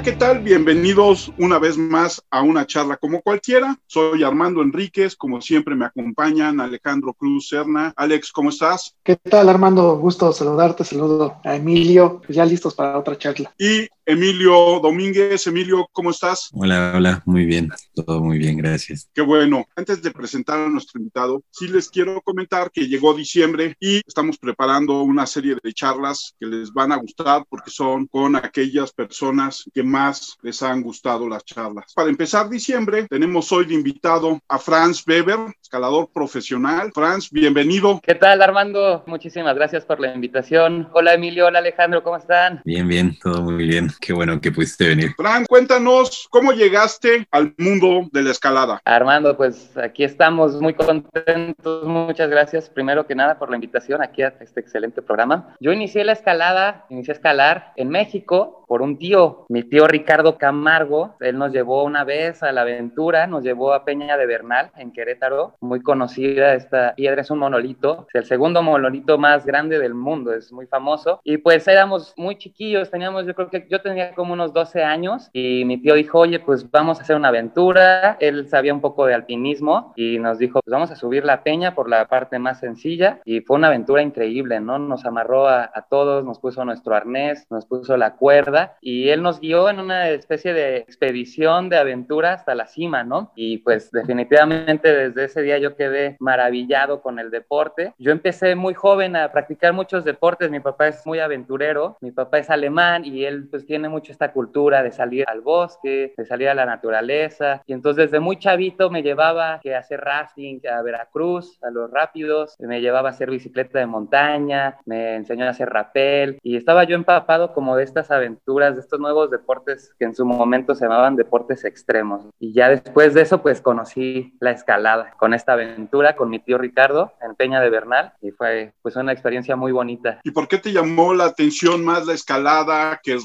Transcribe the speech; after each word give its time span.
Hola, 0.00 0.12
¿qué 0.12 0.16
tal? 0.16 0.38
Bienvenidos 0.38 1.30
una 1.36 1.58
vez 1.58 1.76
más 1.76 2.24
a 2.30 2.40
una 2.40 2.66
charla 2.66 2.96
como 2.96 3.20
cualquiera. 3.20 3.78
Soy 3.86 4.22
Armando 4.22 4.62
Enríquez, 4.62 5.14
como 5.14 5.42
siempre 5.42 5.74
me 5.74 5.84
acompañan 5.84 6.58
Alejandro 6.58 7.12
Cruz 7.12 7.48
Serna. 7.48 7.92
Alex, 7.96 8.32
¿cómo 8.32 8.48
estás? 8.48 8.96
¿Qué 9.02 9.16
tal, 9.16 9.50
Armando? 9.50 9.98
Gusto 9.98 10.32
saludarte, 10.32 10.84
saludo 10.84 11.36
a 11.44 11.54
Emilio, 11.54 12.22
ya 12.30 12.46
listos 12.46 12.74
para 12.74 12.98
otra 12.98 13.18
charla. 13.18 13.52
Y 13.58 13.88
Emilio 14.10 14.80
Domínguez. 14.82 15.46
Emilio, 15.46 15.88
¿cómo 15.92 16.10
estás? 16.10 16.50
Hola, 16.52 16.94
hola, 16.96 17.22
muy 17.26 17.44
bien, 17.44 17.70
todo 17.94 18.20
muy 18.20 18.38
bien, 18.38 18.56
gracias. 18.56 19.08
Qué 19.14 19.22
bueno. 19.22 19.64
Antes 19.76 20.02
de 20.02 20.10
presentar 20.10 20.58
a 20.58 20.68
nuestro 20.68 20.98
invitado, 20.98 21.44
sí 21.50 21.68
les 21.68 21.88
quiero 21.88 22.20
comentar 22.22 22.72
que 22.72 22.88
llegó 22.88 23.14
diciembre 23.14 23.76
y 23.78 23.98
estamos 24.04 24.36
preparando 24.36 25.02
una 25.02 25.26
serie 25.26 25.56
de 25.62 25.72
charlas 25.72 26.34
que 26.40 26.46
les 26.46 26.72
van 26.72 26.90
a 26.90 26.96
gustar 26.96 27.44
porque 27.48 27.70
son 27.70 28.08
con 28.08 28.34
aquellas 28.34 28.92
personas 28.92 29.64
que 29.72 29.84
más 29.84 30.36
les 30.42 30.60
han 30.60 30.82
gustado 30.82 31.28
las 31.28 31.44
charlas. 31.44 31.92
Para 31.94 32.10
empezar 32.10 32.48
diciembre, 32.48 33.06
tenemos 33.08 33.52
hoy 33.52 33.66
de 33.66 33.74
invitado 33.74 34.40
a 34.48 34.58
Franz 34.58 35.06
Weber, 35.06 35.38
escalador 35.62 36.10
profesional. 36.12 36.90
Franz, 36.92 37.30
bienvenido. 37.30 38.00
¿Qué 38.02 38.16
tal, 38.16 38.42
Armando? 38.42 39.04
Muchísimas 39.06 39.54
gracias 39.54 39.84
por 39.84 40.00
la 40.00 40.12
invitación. 40.12 40.88
Hola, 40.94 41.14
Emilio. 41.14 41.46
Hola, 41.46 41.60
Alejandro. 41.60 42.02
¿Cómo 42.02 42.16
están? 42.16 42.60
Bien, 42.64 42.88
bien, 42.88 43.16
todo 43.22 43.42
muy 43.42 43.68
bien. 43.68 43.88
Qué 44.00 44.14
bueno 44.14 44.40
que 44.40 44.50
pudiste 44.50 44.88
venir. 44.88 45.12
Franz, 45.14 45.46
cuéntanos 45.46 46.26
cómo 46.30 46.52
llegaste 46.52 47.28
al 47.30 47.54
mundo 47.58 48.08
de 48.12 48.22
la 48.22 48.30
escalada. 48.30 48.80
Armando, 48.84 49.36
pues 49.36 49.76
aquí 49.76 50.04
estamos 50.04 50.60
muy 50.60 50.72
contentos. 50.72 51.84
Muchas 51.84 52.30
gracias, 52.30 52.70
primero 52.70 53.06
que 53.06 53.14
nada, 53.14 53.38
por 53.38 53.50
la 53.50 53.56
invitación 53.56 54.02
aquí 54.02 54.22
a 54.22 54.34
este 54.40 54.60
excelente 54.60 55.02
programa. 55.02 55.54
Yo 55.60 55.72
inicié 55.72 56.04
la 56.04 56.12
escalada, 56.12 56.86
inicié 56.88 57.12
a 57.12 57.16
escalar 57.16 57.72
en 57.76 57.90
México 57.90 58.64
por 58.70 58.82
un 58.82 58.98
tío, 58.98 59.46
mi 59.48 59.64
tío 59.64 59.88
Ricardo 59.88 60.38
Camargo. 60.38 61.16
Él 61.18 61.36
nos 61.36 61.52
llevó 61.52 61.82
una 61.82 62.04
vez 62.04 62.42
a 62.44 62.52
la 62.52 62.60
aventura, 62.60 63.26
nos 63.26 63.42
llevó 63.42 63.74
a 63.74 63.84
Peña 63.84 64.16
de 64.16 64.26
Bernal, 64.26 64.70
en 64.76 64.92
Querétaro, 64.92 65.56
muy 65.60 65.82
conocida 65.82 66.54
esta 66.54 66.94
piedra, 66.94 67.22
es 67.22 67.30
un 67.32 67.40
monolito, 67.40 68.06
es 68.14 68.20
el 68.20 68.26
segundo 68.26 68.62
monolito 68.62 69.18
más 69.18 69.44
grande 69.44 69.80
del 69.80 69.94
mundo, 69.94 70.32
es 70.32 70.52
muy 70.52 70.68
famoso. 70.68 71.20
Y 71.24 71.38
pues 71.38 71.66
éramos 71.66 72.14
muy 72.16 72.38
chiquillos, 72.38 72.90
teníamos, 72.92 73.26
yo 73.26 73.34
creo 73.34 73.50
que 73.50 73.66
yo 73.68 73.80
tenía 73.80 73.89
como 74.14 74.32
unos 74.32 74.52
12 74.52 74.82
años 74.82 75.30
y 75.32 75.64
mi 75.64 75.78
tío 75.78 75.94
dijo, 75.94 76.18
oye, 76.18 76.40
pues 76.40 76.70
vamos 76.70 76.98
a 76.98 77.02
hacer 77.02 77.16
una 77.16 77.28
aventura. 77.28 78.16
Él 78.20 78.48
sabía 78.48 78.74
un 78.74 78.80
poco 78.80 79.06
de 79.06 79.14
alpinismo 79.14 79.92
y 79.96 80.18
nos 80.18 80.38
dijo, 80.38 80.60
pues 80.62 80.72
vamos 80.72 80.90
a 80.90 80.96
subir 80.96 81.24
la 81.24 81.42
peña 81.42 81.74
por 81.74 81.88
la 81.88 82.06
parte 82.08 82.38
más 82.38 82.60
sencilla. 82.60 83.20
Y 83.24 83.40
fue 83.40 83.56
una 83.56 83.68
aventura 83.68 84.02
increíble, 84.02 84.60
¿no? 84.60 84.78
Nos 84.78 85.04
amarró 85.04 85.48
a, 85.48 85.70
a 85.72 85.82
todos, 85.82 86.24
nos 86.24 86.38
puso 86.38 86.64
nuestro 86.64 86.94
arnés, 86.94 87.46
nos 87.50 87.66
puso 87.66 87.96
la 87.96 88.16
cuerda 88.16 88.76
y 88.80 89.08
él 89.08 89.22
nos 89.22 89.40
guió 89.40 89.68
en 89.68 89.80
una 89.80 90.08
especie 90.08 90.52
de 90.52 90.78
expedición 90.78 91.68
de 91.68 91.78
aventura 91.78 92.32
hasta 92.32 92.54
la 92.54 92.66
cima, 92.66 93.04
¿no? 93.04 93.32
Y 93.34 93.58
pues 93.58 93.90
definitivamente 93.90 94.92
desde 94.92 95.24
ese 95.24 95.42
día 95.42 95.58
yo 95.58 95.76
quedé 95.76 96.16
maravillado 96.20 97.02
con 97.02 97.18
el 97.18 97.30
deporte. 97.30 97.94
Yo 97.98 98.12
empecé 98.12 98.54
muy 98.54 98.74
joven 98.74 99.16
a 99.16 99.30
practicar 99.32 99.72
muchos 99.72 100.04
deportes, 100.04 100.50
mi 100.50 100.60
papá 100.60 100.88
es 100.88 101.06
muy 101.06 101.18
aventurero, 101.18 101.96
mi 102.00 102.10
papá 102.10 102.38
es 102.38 102.50
alemán 102.50 103.04
y 103.04 103.24
él 103.24 103.48
pues 103.50 103.64
tiene 103.70 103.88
mucho 103.88 104.10
esta 104.10 104.32
cultura 104.32 104.82
de 104.82 104.90
salir 104.90 105.24
al 105.28 105.42
bosque, 105.42 106.12
de 106.16 106.26
salir 106.26 106.48
a 106.48 106.54
la 106.56 106.66
naturaleza. 106.66 107.62
Y 107.68 107.72
entonces 107.72 108.06
desde 108.06 108.18
muy 108.18 108.36
chavito 108.36 108.90
me 108.90 109.00
llevaba 109.00 109.60
a 109.64 109.78
hacer 109.78 110.00
rafting 110.00 110.60
a 110.66 110.82
Veracruz, 110.82 111.56
a 111.62 111.70
los 111.70 111.88
rápidos, 111.88 112.56
me 112.58 112.80
llevaba 112.80 113.10
a 113.10 113.12
hacer 113.12 113.30
bicicleta 113.30 113.78
de 113.78 113.86
montaña, 113.86 114.76
me 114.86 115.14
enseñó 115.14 115.44
a 115.44 115.50
hacer 115.50 115.70
rappel 115.70 116.40
y 116.42 116.56
estaba 116.56 116.82
yo 116.82 116.96
empapado 116.96 117.52
como 117.54 117.76
de 117.76 117.84
estas 117.84 118.10
aventuras 118.10 118.74
de 118.74 118.80
estos 118.80 118.98
nuevos 118.98 119.30
deportes 119.30 119.94
que 119.96 120.06
en 120.06 120.16
su 120.16 120.26
momento 120.26 120.74
se 120.74 120.86
llamaban 120.86 121.14
deportes 121.14 121.64
extremos. 121.64 122.26
Y 122.40 122.52
ya 122.52 122.70
después 122.70 123.14
de 123.14 123.22
eso, 123.22 123.40
pues 123.40 123.60
conocí 123.60 124.34
la 124.40 124.50
escalada 124.50 125.12
con 125.16 125.32
esta 125.32 125.52
aventura 125.52 126.16
con 126.16 126.28
mi 126.28 126.40
tío 126.40 126.58
Ricardo 126.58 127.12
en 127.22 127.36
Peña 127.36 127.60
de 127.60 127.70
Bernal. 127.70 128.14
Y 128.20 128.32
fue 128.32 128.72
pues 128.82 128.96
una 128.96 129.12
experiencia 129.12 129.54
muy 129.54 129.70
bonita. 129.70 130.18
¿Y 130.24 130.32
por 130.32 130.48
qué 130.48 130.58
te 130.58 130.72
llamó 130.72 131.14
la 131.14 131.26
atención 131.26 131.84
más 131.84 132.04
la 132.04 132.14
escalada 132.14 132.98
que 133.00 133.12
el 133.12 133.20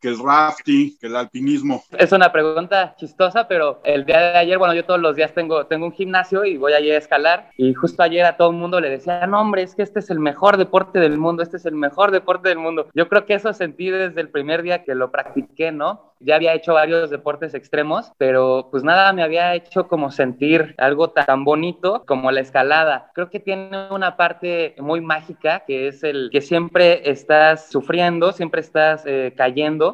que 0.00 0.08
el 0.08 0.18
rafting, 0.18 0.96
que 0.98 1.06
el 1.06 1.16
alpinismo? 1.16 1.82
Es 1.98 2.12
una 2.12 2.32
pregunta 2.32 2.94
chistosa, 2.96 3.48
pero 3.48 3.80
el 3.84 4.04
día 4.04 4.18
de 4.18 4.38
ayer, 4.38 4.58
bueno, 4.58 4.74
yo 4.74 4.84
todos 4.84 5.00
los 5.00 5.16
días 5.16 5.32
tengo, 5.34 5.66
tengo 5.66 5.86
un 5.86 5.92
gimnasio 5.92 6.44
y 6.44 6.56
voy 6.56 6.72
allí 6.72 6.90
a 6.90 6.98
escalar 6.98 7.50
y 7.56 7.74
justo 7.74 8.02
ayer 8.02 8.24
a 8.24 8.36
todo 8.36 8.50
el 8.50 8.56
mundo 8.56 8.80
le 8.80 8.90
decía, 8.90 9.26
no 9.26 9.40
hombre, 9.40 9.62
es 9.62 9.74
que 9.74 9.82
este 9.82 10.00
es 10.00 10.10
el 10.10 10.20
mejor 10.20 10.56
deporte 10.56 10.98
del 10.98 11.18
mundo, 11.18 11.42
este 11.42 11.56
es 11.56 11.66
el 11.66 11.74
mejor 11.74 12.10
deporte 12.10 12.48
del 12.48 12.58
mundo. 12.58 12.88
Yo 12.94 13.08
creo 13.08 13.26
que 13.26 13.34
eso 13.34 13.52
sentí 13.52 13.90
desde 13.90 14.20
el 14.20 14.30
primer 14.30 14.62
día 14.62 14.84
que 14.84 14.94
lo 14.94 15.10
practiqué, 15.10 15.72
¿no? 15.72 16.12
ya 16.24 16.36
había 16.36 16.54
hecho 16.54 16.74
varios 16.74 17.10
deportes 17.10 17.54
extremos, 17.54 18.12
pero 18.18 18.68
pues 18.70 18.84
nada 18.84 19.12
me 19.12 19.22
había 19.22 19.54
hecho 19.54 19.88
como 19.88 20.10
sentir 20.10 20.74
algo 20.78 21.10
tan 21.10 21.44
bonito 21.44 22.04
como 22.06 22.30
la 22.30 22.40
escalada. 22.40 23.10
Creo 23.14 23.30
que 23.30 23.40
tiene 23.40 23.88
una 23.90 24.16
parte 24.16 24.74
muy 24.78 25.00
mágica 25.00 25.64
que 25.66 25.88
es 25.88 26.02
el 26.04 26.30
que 26.32 26.40
siempre 26.40 27.10
estás 27.10 27.70
sufriendo, 27.70 28.32
siempre 28.32 28.60
estás 28.60 29.04
eh, 29.06 29.34
cayendo 29.36 29.51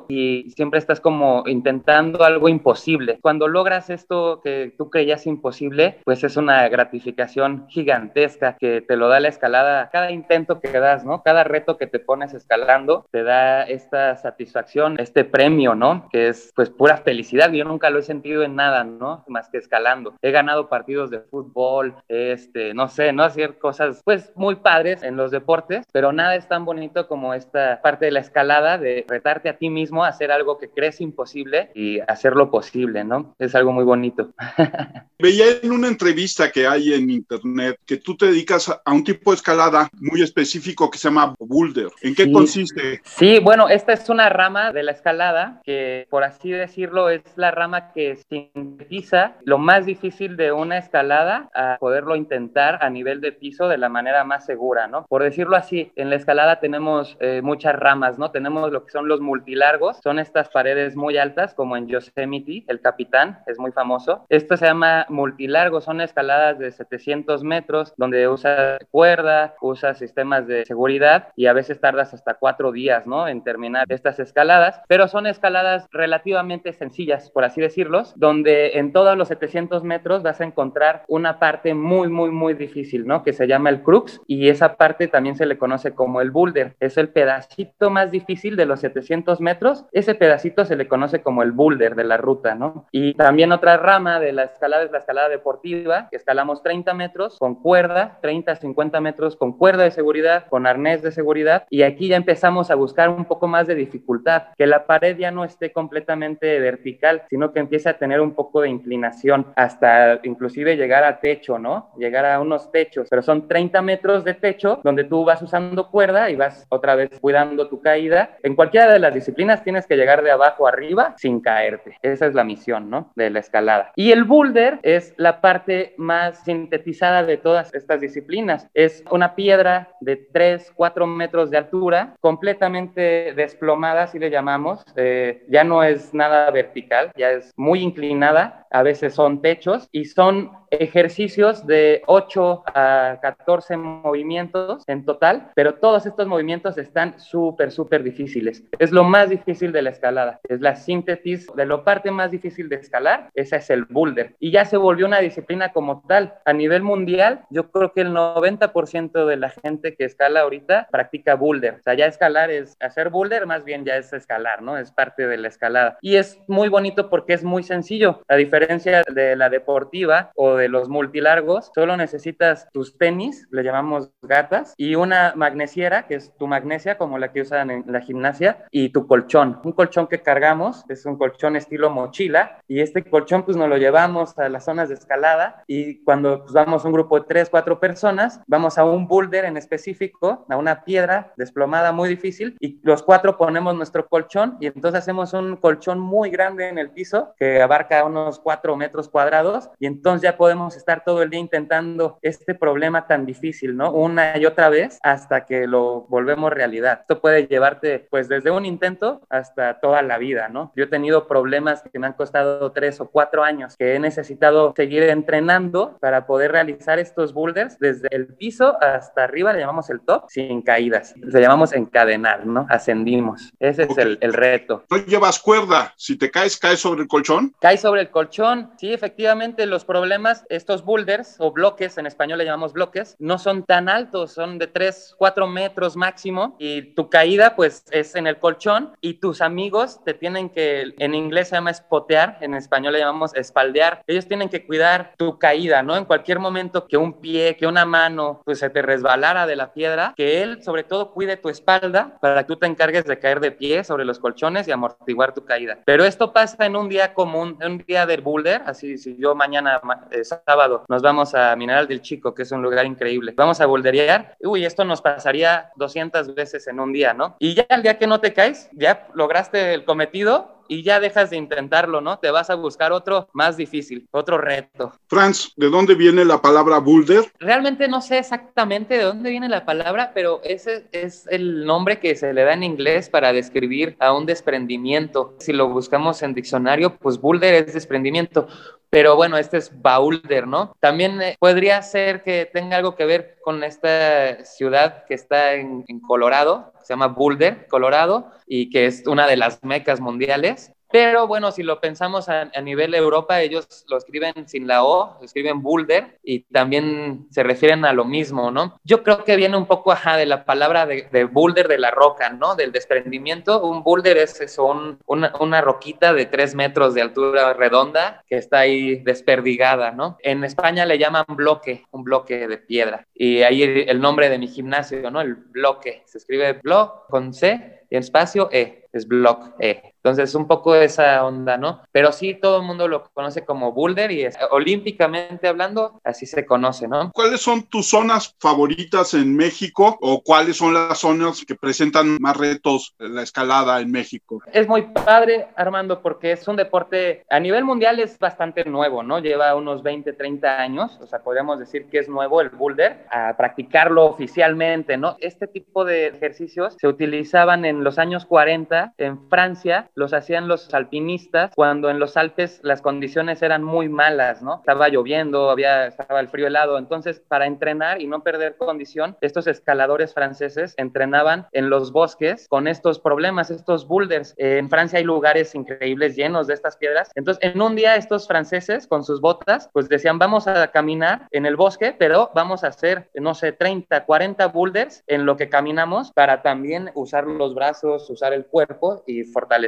y 0.09 0.51
siempre 0.51 0.79
estás 0.79 1.01
como 1.01 1.45
intentando 1.47 2.25
algo 2.25 2.49
imposible. 2.49 3.19
Cuando 3.21 3.49
logras 3.49 3.91
esto 3.91 4.41
que 4.43 4.75
tú 4.77 4.91
creías 4.91 5.27
imposible, 5.27 5.99
pues 6.05 6.25
es 6.25 6.37
una 6.37 6.69
gratificación 6.69 7.67
gigantesca 7.69 8.57
que 8.59 8.81
te 8.81 8.97
lo 8.97 9.09
da 9.09 9.21
la 9.21 9.29
escalada. 9.29 9.91
Cada 9.91 10.11
intento 10.11 10.61
que 10.61 10.69
das, 10.79 11.05
¿no? 11.05 11.23
Cada 11.23 11.45
reto 11.45 11.77
que 11.77 11.87
te 11.87 11.99
pones 11.99 12.35
escalando 12.35 13.07
te 13.11 13.23
da 13.23 13.63
esta 13.63 14.17
satisfacción, 14.17 14.97
este 14.99 15.25
premio, 15.25 15.75
¿no? 15.75 16.09
es 16.13 16.53
pues 16.55 16.71
pura 16.71 16.99
felicidad. 16.99 17.53
Yo 17.53 17.65
nunca 17.65 17.91
lo 17.91 17.99
he 17.99 18.03
sentido 18.03 18.43
en 18.43 18.57
nada, 18.57 18.85
¿no? 18.85 19.25
Más 19.29 19.49
que 19.49 19.59
escalando. 19.59 20.15
He 20.23 20.31
ganado 20.31 20.69
partidos 20.69 21.11
de 21.11 21.21
fútbol, 21.21 21.95
este, 22.09 22.75
no 22.75 22.89
sé, 22.89 23.13
¿no? 23.13 23.25
Hacer 23.25 23.59
cosas 23.59 24.03
pues 24.05 24.33
muy 24.35 24.57
padres 24.57 25.03
en 25.03 25.17
los 25.17 25.31
deportes, 25.31 25.87
pero 25.93 26.13
nada 26.13 26.35
es 26.35 26.49
tan 26.49 26.65
bonito 26.65 27.09
como 27.09 27.35
esta 27.35 27.81
parte 27.83 28.07
de 28.07 28.13
la 28.13 28.21
escalada, 28.21 28.79
de 28.79 29.05
retarte 29.09 29.48
a 29.49 29.57
ti 29.57 29.71
mismo 29.71 30.05
a 30.05 30.09
hacer 30.09 30.31
algo 30.31 30.59
que 30.59 30.69
crees 30.69 31.01
imposible 31.01 31.71
y 31.75 32.01
hacerlo 32.01 32.51
posible, 32.51 33.05
¿no? 33.05 33.35
Es 33.39 33.55
algo 33.55 33.73
muy 33.73 33.85
bonito. 33.85 34.31
Veía 35.19 35.47
en 35.63 35.73
una 35.73 35.89
entrevista 35.89 36.51
que 36.53 36.67
hay 36.67 36.93
en 36.93 37.11
internet 37.11 37.79
que 37.85 37.97
tú 37.97 38.17
te 38.17 38.27
dedicas 38.27 38.69
a 38.85 38.93
un 38.93 39.03
tipo 39.03 39.31
de 39.31 39.37
escalada 39.37 39.89
muy 39.95 40.23
específico 40.23 40.91
que 40.91 40.99
se 40.99 41.09
llama 41.09 41.35
boulder. 41.39 41.89
¿En 42.03 42.15
qué 42.15 42.31
consiste? 42.31 43.01
Sí, 43.05 43.41
bueno, 43.41 43.69
esta 43.69 43.93
es 43.93 44.09
una 44.09 44.29
rama 44.29 44.73
de 44.73 44.83
la 44.85 44.93
escalada 44.93 45.61
que 45.65 46.07
por 46.11 46.25
así 46.25 46.51
decirlo, 46.51 47.11
es 47.11 47.23
la 47.37 47.51
rama 47.51 47.93
que 47.93 48.19
sintetiza 48.29 49.37
lo 49.45 49.59
más 49.59 49.87
difícil 49.87 50.37
de 50.37 50.53
una 50.53 50.79
escalada 50.79 51.49
a 51.55 51.77
poderlo 51.79 52.17
intentar 52.17 52.79
a 52.83 52.91
nivel 52.91 53.21
de 53.21 53.33
piso 53.33 53.69
de 53.69 53.79
la 53.79 53.89
manera 53.89 54.25
más 54.25 54.47
segura, 54.47 54.87
¿no? 54.87 55.07
Por 55.09 55.23
decirlo 55.23 55.57
así, 55.57 55.93
en 55.97 56.11
la 56.11 56.17
escalada 56.17 56.61
tenemos 56.61 57.17
eh, 57.21 57.41
muchas 57.43 57.75
ramas, 57.77 58.19
¿no? 58.19 58.31
Tenemos 58.31 58.71
lo 58.73 58.85
que 58.85 58.91
son 58.91 59.09
los 59.09 59.21
multilargos, 59.39 59.99
son 60.03 60.19
estas 60.19 60.49
paredes 60.49 60.97
muy 60.97 61.17
altas, 61.17 61.55
como 61.55 61.77
en 61.77 61.87
Yosemite, 61.87 62.65
el 62.67 62.81
capitán, 62.81 63.39
es 63.47 63.57
muy 63.59 63.71
famoso. 63.71 64.27
Esto 64.29 64.57
se 64.57 64.67
llama 64.67 65.07
multilargo, 65.09 65.81
son 65.81 66.01
escaladas 66.01 66.59
de 66.59 66.73
700 66.73 67.45
metros, 67.45 67.95
donde 67.97 68.27
usas 68.27 68.81
cuerda, 68.91 69.55
usas 69.61 69.97
sistemas 69.99 70.49
de 70.49 70.65
seguridad 70.65 71.29
y 71.37 71.47
a 71.47 71.53
veces 71.53 71.81
tardas 71.81 72.15
hasta 72.15 72.35
cuatro 72.35 72.73
días, 72.73 73.07
¿no? 73.07 73.29
En 73.29 73.45
terminar 73.45 73.87
estas 73.91 74.19
escaladas, 74.19 74.81
pero 74.89 75.07
son 75.07 75.29
escaladas 75.29 75.87
relativamente 75.93 76.73
sencillas, 76.73 77.31
por 77.31 77.45
así 77.45 77.61
decirlos, 77.61 78.15
donde 78.17 78.79
en 78.79 78.93
todos 78.93 79.17
los 79.17 79.29
700 79.29 79.85
metros 79.85 80.25
vas 80.25 80.41
a 80.41 80.45
encontrar 80.45 81.05
una 81.07 81.39
parte 81.39 81.75
muy, 81.75 82.09
muy, 82.09 82.31
muy 82.31 82.55
difícil, 82.55 83.07
¿no? 83.07 83.23
Que 83.23 83.33
se 83.33 83.47
llama 83.47 83.71
el 83.71 83.83
crux 83.83 84.21
y 84.27 84.49
esa 84.49 84.77
parte 84.77 85.07
también 85.07 85.37
se 85.37 85.47
le 85.47 85.59
conoce 85.59 85.95
como 85.95 86.21
el 86.21 86.33
boulder. 86.33 86.75
Es 86.81 86.97
el 86.97 87.11
pedacito 87.11 87.89
más 87.91 88.11
difícil 88.11 88.57
de 88.57 88.67
los 88.67 88.81
700 88.81 89.28
metros. 89.41 89.85
Ese 89.93 90.15
pedacito 90.15 90.65
se 90.65 90.77
le 90.77 90.89
conoce 90.89 91.23
como 91.23 91.43
el 91.43 91.53
boulder 91.53 91.95
de 91.95 92.05
la 92.05 92.17
ruta, 92.17 92.55
¿no? 92.55 92.87
Y 92.93 93.15
también 93.15 93.53
otra 93.53 93.77
rama 93.77 94.21
de 94.21 94.33
la 94.33 94.45
escalada 94.45 94.85
es 94.85 94.91
la 94.91 94.99
escalada 94.99 95.29
deportiva, 95.29 96.09
que 96.11 96.17
escalamos 96.17 96.63
30 96.63 96.95
metros 96.95 97.39
con 97.39 97.57
cuerda, 97.57 98.19
30, 98.23 98.57
50 98.57 99.01
metros 99.01 99.37
con 99.37 99.53
cuerda 99.53 99.85
de 99.85 99.91
seguridad, 99.91 100.47
con 100.49 100.67
arnés 100.67 101.03
de 101.03 101.13
seguridad 101.13 101.65
y 101.71 101.83
aquí 101.83 102.09
ya 102.09 102.17
empezamos 102.17 102.71
a 102.71 102.75
buscar 102.75 103.09
un 103.09 103.25
poco 103.25 103.47
más 103.47 103.67
de 103.67 103.75
dificultad, 103.75 104.45
que 104.57 104.67
la 104.67 104.87
pared 104.87 105.17
ya 105.17 105.31
no 105.31 105.45
esté 105.45 105.73
completamente 105.73 106.59
vertical, 106.61 107.23
sino 107.29 107.53
que 107.53 107.61
empieza 107.61 107.91
a 107.91 107.99
tener 107.99 108.21
un 108.21 108.35
poco 108.35 108.61
de 108.61 108.69
inclinación 108.69 109.47
hasta 109.57 110.21
inclusive 110.23 110.77
llegar 110.77 111.05
a 111.05 111.21
techo, 111.21 111.59
¿no? 111.59 111.91
Llegar 111.99 112.25
a 112.25 112.41
unos 112.41 112.71
techos, 112.73 113.09
pero 113.11 113.23
son 113.23 113.49
30 113.49 113.83
metros 113.83 114.25
de 114.25 114.35
techo 114.35 114.81
donde 114.83 115.05
tú 115.05 115.25
vas 115.25 115.43
usando 115.43 115.91
cuerda 115.91 116.31
y 116.31 116.37
vas 116.37 116.67
otra 116.69 116.95
vez 116.95 117.11
cuidando 117.21 117.69
tu 117.69 117.81
caída 117.81 118.37
en 118.43 118.55
cualquiera 118.55 118.93
de 118.93 118.99
las 118.99 119.15
disciplinas 119.19 119.63
tienes 119.65 119.87
que 119.87 119.97
llegar 119.97 120.23
de 120.23 120.31
abajo 120.31 120.67
arriba 120.67 121.15
sin 121.17 121.41
caerte. 121.41 121.97
Esa 122.03 122.27
es 122.27 122.35
la 122.35 122.45
misión, 122.45 122.91
¿no? 122.91 123.13
De 123.15 123.31
la 123.31 123.41
escalada. 123.41 123.93
Y 123.97 124.13
el 124.13 124.25
boulder 124.25 124.79
es 124.83 125.15
la 125.17 125.41
parte 125.41 125.95
más 125.97 126.45
sintetizada 126.45 127.23
de 127.23 127.37
todas 127.37 127.73
estas 127.75 128.01
disciplinas. 128.01 128.69
Es 128.75 129.05
una 129.11 129.35
piedra 129.35 129.89
de 130.01 130.17
3, 130.17 130.73
4 130.75 131.07
metros 131.07 131.51
de 131.51 131.59
altura, 131.59 132.15
completamente 132.21 133.33
desplomada, 133.35 134.05
así 134.05 134.19
le 134.19 134.31
llamamos. 134.31 134.85
Eh, 134.97 135.45
ya 135.49 135.65
no 135.65 135.83
es 135.83 136.15
nada 136.15 136.51
vertical, 136.51 137.13
ya 137.17 137.31
es 137.31 137.53
muy 137.57 137.81
inclinada. 137.81 138.67
A 138.71 138.83
veces 138.83 139.15
son 139.15 139.41
techos 139.41 139.89
y 139.93 140.05
son 140.05 140.51
ejercicios 140.71 141.67
de 141.67 142.03
8 142.07 142.65
a 142.67 143.19
14 143.21 143.77
movimientos 143.77 144.83
en 144.87 145.05
total, 145.05 145.51
pero 145.55 145.75
todos 145.75 146.07
estos 146.07 146.27
movimientos 146.27 146.79
están 146.79 147.19
súper, 147.19 147.71
súper 147.71 148.03
difíciles. 148.03 148.65
Es 148.79 148.93
lo 148.93 149.05
más 149.05 149.31
difícil 149.31 149.73
de 149.73 149.83
la 149.83 149.91
escalada, 149.91 150.41
es 150.49 150.61
la 150.61 150.77
síntesis 150.77 151.47
de 151.55 151.67
lo 151.67 151.85
parte 151.85 152.11
más 152.11 152.31
difícil 152.31 152.69
de 152.69 152.77
escalar, 152.77 153.31
esa 153.35 153.57
es 153.57 153.71
el 153.71 153.85
boulder. 153.85 154.35
Y 154.39 154.51
ya 154.51 154.65
se 154.65 154.77
volvió 154.77 155.07
una 155.07 155.21
disciplina 155.21 155.73
como 155.73 156.03
tal. 156.07 156.35
A 156.45 156.53
nivel 156.53 156.83
mundial, 156.83 157.45
yo 157.51 157.71
creo 157.71 157.93
que 157.93 158.03
el 158.03 158.13
90% 158.13 159.27
de 159.27 159.37
la 159.37 159.51
gente 159.51 159.95
que 159.95 160.05
escala 160.05 160.41
ahorita 160.41 160.89
practica 160.91 161.35
boulder. 161.35 161.75
O 161.75 161.83
sea, 161.83 161.95
ya 161.95 162.07
escalar 162.07 162.51
es 162.51 162.77
hacer 162.81 163.11
boulder, 163.11 163.47
más 163.47 163.65
bien 163.65 163.85
ya 163.85 163.97
es 163.97 164.13
escalar, 164.13 164.63
¿no? 164.63 164.77
Es 164.77 164.93
parte 164.93 165.27
de 165.27 165.37
la 165.37 165.49
escalada. 165.49 165.99
Y 166.01 166.17
es 166.17 166.41
muy 166.47 166.69
bonito 166.69 167.09
porque 167.09 167.35
es 167.35 167.45
muy 167.45 167.63
sencillo. 167.63 168.23
A 168.29 168.37
diferencia 168.37 169.03
de 169.03 169.37
la 169.37 169.49
deportiva 169.49 170.33
o 170.35 170.58
de 170.59 170.69
los 170.69 170.89
multilargos, 170.89 171.71
solo 171.75 171.97
necesitas 171.97 172.69
tus 172.73 172.99
tenis, 172.99 173.49
le 173.51 173.63
llamamos 173.63 174.11
gatas, 174.23 174.75
y 174.77 174.95
una 174.95 175.33
magnesiera, 175.37 176.07
que 176.07 176.17
es 176.17 176.37
tu 176.37 176.47
magnesia, 176.47 176.99
como 176.99 177.19
la 177.19 177.33
que 177.33 177.43
usan 177.43 177.71
en 177.71 177.85
la 177.87 178.01
gimnasia, 178.01 178.67
y 178.71 178.91
tu 178.91 179.07
colchón. 179.07 179.61
Un 179.65 179.73
colchón 179.73 180.07
que 180.07 180.23
cargamos, 180.23 180.85
es 180.89 181.07
un 181.07 181.17
colchón 181.17 181.57
estilo 181.57 181.91
mochila, 181.91 182.61
y 182.67 182.81
este 182.81 183.05
colchón 183.05 183.45
pues 183.45 183.57
nos 183.57 183.69
lo 183.69 183.77
llevamos 183.77 184.37
a 184.39 184.49
las 184.49 184.65
zonas 184.65 184.89
de 184.89 184.97
escalada, 184.97 185.63
y 185.67 186.03
cuando 186.05 186.41
pues, 186.43 186.53
vamos 186.53 186.85
un 186.85 186.93
grupo 186.93 187.21
de 187.21 187.27
tres, 187.27 187.49
cuatro 187.49 187.81
personas, 187.81 188.41
vamos 188.47 188.79
a 188.79 188.85
un 188.85 189.07
boulder 189.07 189.45
en 189.45 189.57
específico, 189.57 190.47
a 190.49 190.57
una 190.57 190.85
piedra 190.85 191.33
desplomada 191.37 191.93
muy 191.93 192.09
difícil, 192.09 192.57
y 192.61 192.81
los 192.83 193.03
cuatro 193.03 193.37
ponemos 193.37 193.75
nuestro 193.75 194.09
colchón, 194.09 194.57
y 194.61 194.67
entonces 194.67 194.99
hacemos 195.01 195.33
un 195.33 195.57
colchón 195.57 196.01
muy 196.01 196.31
grande 196.31 196.69
en 196.69 196.79
el 196.79 196.91
piso, 196.91 197.35
que 197.39 197.63
abarca 197.63 198.05
unos 198.05 198.39
cuatro 198.41 198.77
metros 198.77 199.09
cuadrados, 199.09 199.71
y 199.79 199.87
entonces 199.87 200.23
ya 200.23 200.37
podemos 200.37 200.48
estar 200.49 200.89
estar 200.89 201.05
todo 201.05 201.23
el 201.23 201.29
día 201.29 201.41
intentando 201.41 202.19
este 202.23 202.55
problema 202.55 203.07
tan 203.07 203.27
difícil, 203.27 203.77
¿no? 203.77 203.93
Una 203.93 204.39
y 204.39 204.47
otra 204.47 204.71
vez 204.71 204.99
hasta 205.03 205.45
que 205.45 205.67
lo 205.67 206.07
volvemos 206.09 206.51
realidad. 206.51 207.01
Esto 207.03 207.21
puede 207.21 207.47
llevarte, 207.47 208.07
pues, 208.11 208.27
desde 208.29 208.51
un 208.51 208.65
intento 208.65 209.21
hasta 209.29 209.81
toda 209.81 210.01
la 210.01 210.17
vida, 210.17 210.49
¿no? 210.49 210.73
Yo 210.75 210.85
he 210.85 210.87
tenido 210.87 211.29
problemas 211.29 211.83
que 211.83 211.99
me 211.99 212.07
han 212.07 212.15
costado 212.15 212.73
tres 212.73 213.03
o 213.03 213.11
cuatro 213.11 213.45
años, 213.45 213.77
que 213.77 213.95
he 213.95 213.99
necesitado 213.99 214.73
seguir 214.75 215.03
entrenando 215.03 215.99
para 216.01 216.27
poder 216.27 216.53
realizar 216.53 216.99
estos 216.99 217.35
boulders 217.35 217.79
desde 217.79 218.09
el 218.11 218.29
piso 218.29 218.77
hasta 218.81 219.25
arriba, 219.25 219.53
le 219.53 219.61
llamamos 219.61 219.91
el 219.91 220.01
top, 220.01 220.25
sin 220.29 220.63
caídas. 220.63 221.15
Le 221.17 221.41
llamamos 221.41 221.75
encadenar, 221.75 222.47
¿no? 222.47 222.67
Ascendimos. 222.71 223.53
Ese 223.59 223.83
es 223.83 223.99
el, 223.99 224.17
el 224.23 224.33
reto. 224.33 224.85
No 224.91 224.97
llevas 224.97 225.39
cuerda. 225.39 225.93
Si 225.97 226.17
te 226.17 226.31
caes, 226.31 226.57
caes 226.57 226.81
sobre 226.81 227.03
el 227.03 227.09
colchón. 227.09 227.55
Caes 227.61 227.81
sobre 227.83 228.01
el 228.01 228.11
colchón. 228.11 228.71
Sí, 228.79 228.95
efectivamente, 228.95 229.67
los 229.67 229.85
problemas, 229.85 230.38
estos 230.49 230.85
boulders 230.85 231.37
o 231.39 231.53
bloques, 231.53 231.99
en 231.99 232.07
español 232.07 232.39
le 232.39 232.45
llamamos 232.45 232.73
bloques, 232.73 233.17
no 233.19 233.39
son 233.39 233.65
tan 233.65 233.89
altos, 233.89 234.33
son 234.33 234.59
de 234.59 234.67
3, 234.67 235.15
4 235.19 235.47
metros 235.47 235.97
máximo 235.97 236.57
y 236.59 236.95
tu 236.95 237.09
caída 237.11 237.57
pues 237.57 237.85
es 237.91 238.15
en 238.15 238.27
el 238.27 238.39
colchón 238.39 238.93
y 239.01 239.15
tus 239.15 239.41
amigos 239.41 240.03
te 240.05 240.15
tienen 240.15 240.51
que, 240.51 240.95
en 240.99 241.15
inglés 241.15 241.49
se 241.49 241.57
llama 241.57 241.71
espotear, 241.71 242.39
en 242.41 242.55
español 242.55 242.93
le 242.93 243.01
llamamos 243.01 243.35
espaldear, 243.35 244.03
ellos 244.07 244.27
tienen 244.27 244.49
que 244.49 244.67
cuidar 244.67 245.15
tu 245.17 245.39
caída, 245.39 245.83
¿no? 245.83 245.97
En 245.97 246.05
cualquier 246.05 246.39
momento 246.39 246.87
que 246.87 246.97
un 246.97 247.21
pie, 247.21 247.57
que 247.57 247.67
una 247.67 247.85
mano 247.85 248.43
pues 248.45 248.59
se 248.59 248.71
te 248.71 248.83
resbalara 248.83 249.47
de 249.47 249.57
la 249.57 249.73
piedra, 249.73 250.15
que 250.17 250.43
él 250.43 250.63
sobre 250.63 250.85
todo 250.85 251.13
cuide 251.13 251.37
tu 251.37 251.49
espalda 251.49 252.19
para 252.21 252.43
que 252.43 252.49
tú 252.49 252.57
te 252.57 252.67
encargues 252.67 253.05
de 253.05 253.19
caer 253.19 253.41
de 253.41 253.53
pie 253.53 253.85
sobre 253.85 254.05
los 254.05 254.19
colchones 254.19 254.69
y 254.69 254.73
amortiguar 254.73 255.35
tu 255.35 255.45
caída. 255.45 255.79
Pero 255.85 256.05
esto 256.05 256.33
pasa 256.33 256.67
en 256.67 256.77
un 256.77 256.89
día 256.89 257.15
común, 257.15 257.57
en 257.61 257.73
un 257.73 257.79
día 257.79 258.07
del 258.07 258.21
boulder, 258.21 258.63
así 258.67 258.99
si 258.99 259.17
yo 259.17 259.35
mañana 259.35 259.81
eh, 260.11 260.25
sábado 260.29 260.85
nos 260.89 261.03
vamos 261.03 261.35
a 261.35 261.55
Mineral 261.57 261.89
del 261.89 262.03
Chico, 262.03 262.35
que 262.35 262.43
es 262.43 262.53
un 262.53 262.63
lugar 262.63 262.87
increíble. 262.87 263.33
Vamos 263.37 263.61
a 263.61 263.67
boulderear. 263.67 264.37
Uy, 264.41 264.65
esto 264.65 264.85
nos 264.85 265.03
pasaría 265.03 265.71
200 265.77 266.35
veces 266.35 266.67
en 266.67 266.81
un 266.81 266.93
día, 266.93 267.15
¿no? 267.15 267.37
Y 267.39 267.55
ya 267.55 267.67
el 267.71 267.83
día 267.83 267.99
que 267.99 268.07
no 268.07 268.21
te 268.21 268.33
caes, 268.33 268.69
ya 268.73 269.09
lograste 269.15 269.75
el 269.75 269.85
cometido, 269.85 270.58
y 270.69 270.83
ya 270.83 271.01
dejas 271.01 271.31
de 271.31 271.37
intentarlo, 271.37 272.01
¿no? 272.01 272.19
Te 272.19 272.31
vas 272.31 272.51
a 272.51 272.55
buscar 272.55 272.93
otro 272.93 273.29
más 273.33 273.57
difícil, 273.57 274.07
otro 274.11 274.39
reto. 274.39 274.93
Franz, 275.09 275.53
¿de 275.57 275.69
dónde 275.71 275.95
viene 275.95 276.25
la 276.25 276.41
palabra 276.41 276.79
boulder? 276.79 277.25
Realmente 277.39 277.89
no 277.89 278.01
sé 278.01 278.19
exactamente 278.19 278.99
de 278.99 279.05
dónde 279.05 279.31
viene 279.31 279.49
la 279.49 279.65
palabra, 279.65 280.13
pero 280.15 280.41
ese 280.45 280.87
es 280.93 281.27
el 281.29 281.65
nombre 281.65 281.99
que 281.99 282.15
se 282.15 282.33
le 282.33 282.45
da 282.45 282.53
en 282.53 282.63
inglés 282.63 283.09
para 283.09 283.33
describir 283.33 283.97
a 283.99 284.13
un 284.13 284.27
desprendimiento. 284.27 285.35
Si 285.39 285.53
lo 285.53 285.69
buscamos 285.69 286.23
en 286.23 286.35
diccionario, 286.35 286.97
pues 286.97 287.21
boulder 287.21 287.55
es 287.55 287.75
desprendimiento. 287.75 288.47
Pero 288.91 289.17
bueno, 289.17 289.37
este 289.37 289.59
es 289.59 289.71
boulder, 289.83 290.47
¿no? 290.47 290.75
También 290.81 291.21
eh, 291.21 291.37
podría 291.39 291.83
ser 291.83 292.23
que 292.23 292.49
tenga 292.51 292.79
algo 292.79 292.97
que 292.97 293.05
ver 293.05 293.37
con 293.43 293.63
esta 293.63 294.45
ciudad 294.47 295.05
que 295.07 295.15
está 295.15 295.55
en, 295.55 295.85
en 295.89 296.01
Colorado, 296.01 296.73
se 296.89 296.95
llama 296.95 297.09
Boulder, 297.09 297.67
Colorado, 297.69 298.31
y 298.47 298.71
que 298.71 298.87
es 298.87 299.07
una 299.07 299.27
de 299.27 299.37
las 299.37 299.63
mecas 299.63 300.01
mundiales. 300.01 300.58
Pero 300.91 301.27
bueno, 301.27 301.53
si 301.53 301.63
lo 301.63 301.81
pensamos 301.81 302.29
a, 302.29 302.47
nivel 302.63 302.95
Europa, 302.95 303.41
ellos 303.41 303.85
lo 303.89 303.99
escriben 303.99 304.49
sin 304.49 304.67
la 304.67 304.85
O, 304.85 305.19
escriben 305.23 305.63
boulder 305.63 306.19
y 306.23 306.41
también 306.41 307.27
se 307.31 307.43
refieren 307.43 307.85
a 307.85 307.93
lo 307.93 308.05
mismo, 308.05 308.51
¿no? 308.51 308.81
Yo 308.85 309.03
creo 309.03 309.25
que 309.25 309.37
viene 309.37 309.57
un 309.57 309.67
poco 309.67 309.93
ajá, 309.93 310.17
de 310.17 310.27
la 310.27 310.45
palabra 310.45 310.87
de, 310.87 311.25
boulder 311.25 311.69
de 311.69 311.79
la 311.79 311.91
roca, 311.91 312.31
¿no? 312.31 312.55
Del 312.55 312.73
desprendimiento. 312.73 313.63
Un 313.63 313.83
boulder 313.83 314.17
es 314.17 314.41
eso, 314.41 314.67
una, 315.07 315.33
una, 315.39 315.61
roquita 315.61 316.13
de 316.13 316.27
tres 316.27 316.55
metros 316.55 316.95
de 316.95 317.03
altura 317.03 317.53
redonda 317.53 318.23
que 318.27 318.37
está 318.37 318.61
ahí 318.61 318.97
desperdigada, 318.97 319.91
¿no? 319.91 320.17
En 320.23 320.45
España 320.45 320.87
le 320.87 320.99
llaman 320.99 321.27
bloque, 321.29 321.85
un 321.91 322.05
bloque 322.05 322.49
de 322.49 322.59
piedra. 322.59 323.07
Y 323.15 323.43
ahí 323.43 323.63
el 323.63 324.01
nombre 324.01 324.31
de 324.31 324.39
mi 324.39 324.49
gimnasio, 324.49 325.11
¿no? 325.11 325.21
El 325.21 325.35
bloque. 325.35 326.03
Se 326.07 326.19
escribe 326.19 326.55
block 326.63 327.09
con 327.09 327.35
C 327.35 327.79
y 327.91 327.97
espacio 327.97 328.49
E, 328.53 328.88
es 328.99 329.09
block 329.09 329.55
E. 329.59 329.95
Entonces, 329.97 330.35
un 330.35 330.47
poco 330.47 330.75
esa 330.75 331.25
onda, 331.25 331.57
¿no? 331.59 331.83
Pero 331.93 332.13
sí, 332.13 332.35
todo 332.35 332.59
el 332.59 332.67
mundo 332.67 332.87
lo 332.87 333.11
conoce 333.13 333.45
como 333.45 333.73
boulder 333.73 334.11
y 334.11 334.23
es, 334.23 334.37
olímpicamente 334.51 335.49
hablando, 335.49 336.01
así 336.05 336.25
se 336.25 336.47
conoce, 336.47 336.87
¿no? 336.87 337.11
¿Cuáles 337.13 337.41
son 337.41 337.65
tus 337.65 337.89
zonas 337.89 338.35
favoritas 338.39 339.13
en 339.15 339.37
México 339.37 339.99
o 340.01 340.23
cuáles 340.23 340.57
son 340.57 340.73
las 340.73 340.99
zonas 340.99 341.45
que 341.45 341.57
presentan 341.57 342.17
más 342.21 342.37
retos 342.37 342.95
en 343.01 343.17
la 343.17 343.23
escalada 343.23 343.81
en 343.81 343.91
México? 343.91 344.41
Es 344.53 344.69
muy 344.69 344.83
padre, 344.83 345.49
Armando, 345.57 346.01
porque 346.01 346.33
es 346.33 346.47
un 346.47 346.57
deporte 346.57 347.25
a 347.29 347.41
nivel 347.41 347.65
mundial 347.65 347.99
es 348.01 348.19
bastante 348.19 348.65
nuevo, 348.65 349.03
¿no? 349.03 349.19
Lleva 349.19 349.55
unos 349.55 349.83
20, 349.83 350.13
30 350.13 350.61
años, 350.61 350.99
o 351.01 351.07
sea, 351.07 351.21
podríamos 351.21 351.59
decir 351.59 351.87
que 351.91 351.99
es 351.99 352.09
nuevo 352.09 352.41
el 352.41 352.51
boulder, 352.51 353.05
a 353.11 353.37
practicarlo 353.37 354.07
oficialmente, 354.07 354.97
¿no? 354.97 355.17
Este 355.21 355.47
tipo 355.47 355.85
de 355.85 356.09
ejercicios 356.09 356.77
se 356.79 356.87
utilizaban 356.87 357.65
en 357.65 357.85
los 357.85 357.99
años 357.99 358.25
40 358.25 358.88
en 358.97 359.29
Francia 359.29 359.91
los 359.95 360.13
hacían 360.13 360.49
los 360.49 360.73
alpinistas 360.73 361.53
cuando 361.55 361.91
en 361.91 361.99
los 361.99 362.17
Alpes 362.17 362.61
las 362.63 362.83
condiciones 362.83 363.43
eran 363.43 363.63
muy 363.63 363.89
malas, 363.89 364.43
¿no? 364.43 364.57
Estaba 364.57 364.89
lloviendo, 364.89 365.51
había, 365.51 365.87
estaba 365.87 366.21
el 366.21 366.29
frío 366.29 366.47
helado. 366.47 366.79
Entonces, 366.79 367.21
para 367.29 367.47
entrenar 367.47 368.01
y 368.01 368.07
no 368.07 368.23
perder 368.23 368.57
condición, 368.57 369.17
estos 369.21 369.47
escaladores 369.47 370.15
franceses 370.15 370.75
entrenaban 370.77 371.47
en 371.53 371.71
los 371.71 371.93
bosques 371.93 372.47
con 372.49 372.69
estos 372.69 372.99
problemas, 372.99 373.51
estos 373.51 373.87
boulders. 373.87 374.35
en 374.39 374.69
Francia 374.71 374.99
hay 374.99 375.05
lugares 375.05 375.55
increíbles 375.55 376.17
llenos 376.17 376.47
de 376.47 376.55
estas 376.55 376.77
piedras. 376.77 377.11
Entonces, 377.15 377.43
en 377.43 377.61
un 377.61 377.77
día 377.77 377.97
estos 377.97 378.27
franceses 378.27 378.87
con 378.87 379.05
sus 379.05 379.21
botas, 379.21 379.69
pues 379.73 379.89
decían, 379.89 380.19
vamos 380.19 380.47
a 380.47 380.69
caminar 380.69 381.29
en 381.31 381.47
el 381.47 381.57
bosque, 381.57 381.95
pero 381.99 382.31
vamos 382.35 382.65
a 382.65 382.69
hacer, 382.69 383.11
no 383.15 383.35
sé, 383.35 383.53
30, 383.53 384.05
40 384.05 384.47
boulders 384.49 385.03
en 385.07 385.27
lo 385.27 385.37
que 385.37 385.49
caminamos 385.49 386.13
para 386.13 386.43
también 386.43 386.91
usar 386.95 387.27
los 387.27 387.55
brazos, 387.55 388.09
usar 388.11 388.33
el 388.33 388.47
cuerpo 388.47 388.68
y 389.07 389.25
fortalecer 389.25 389.59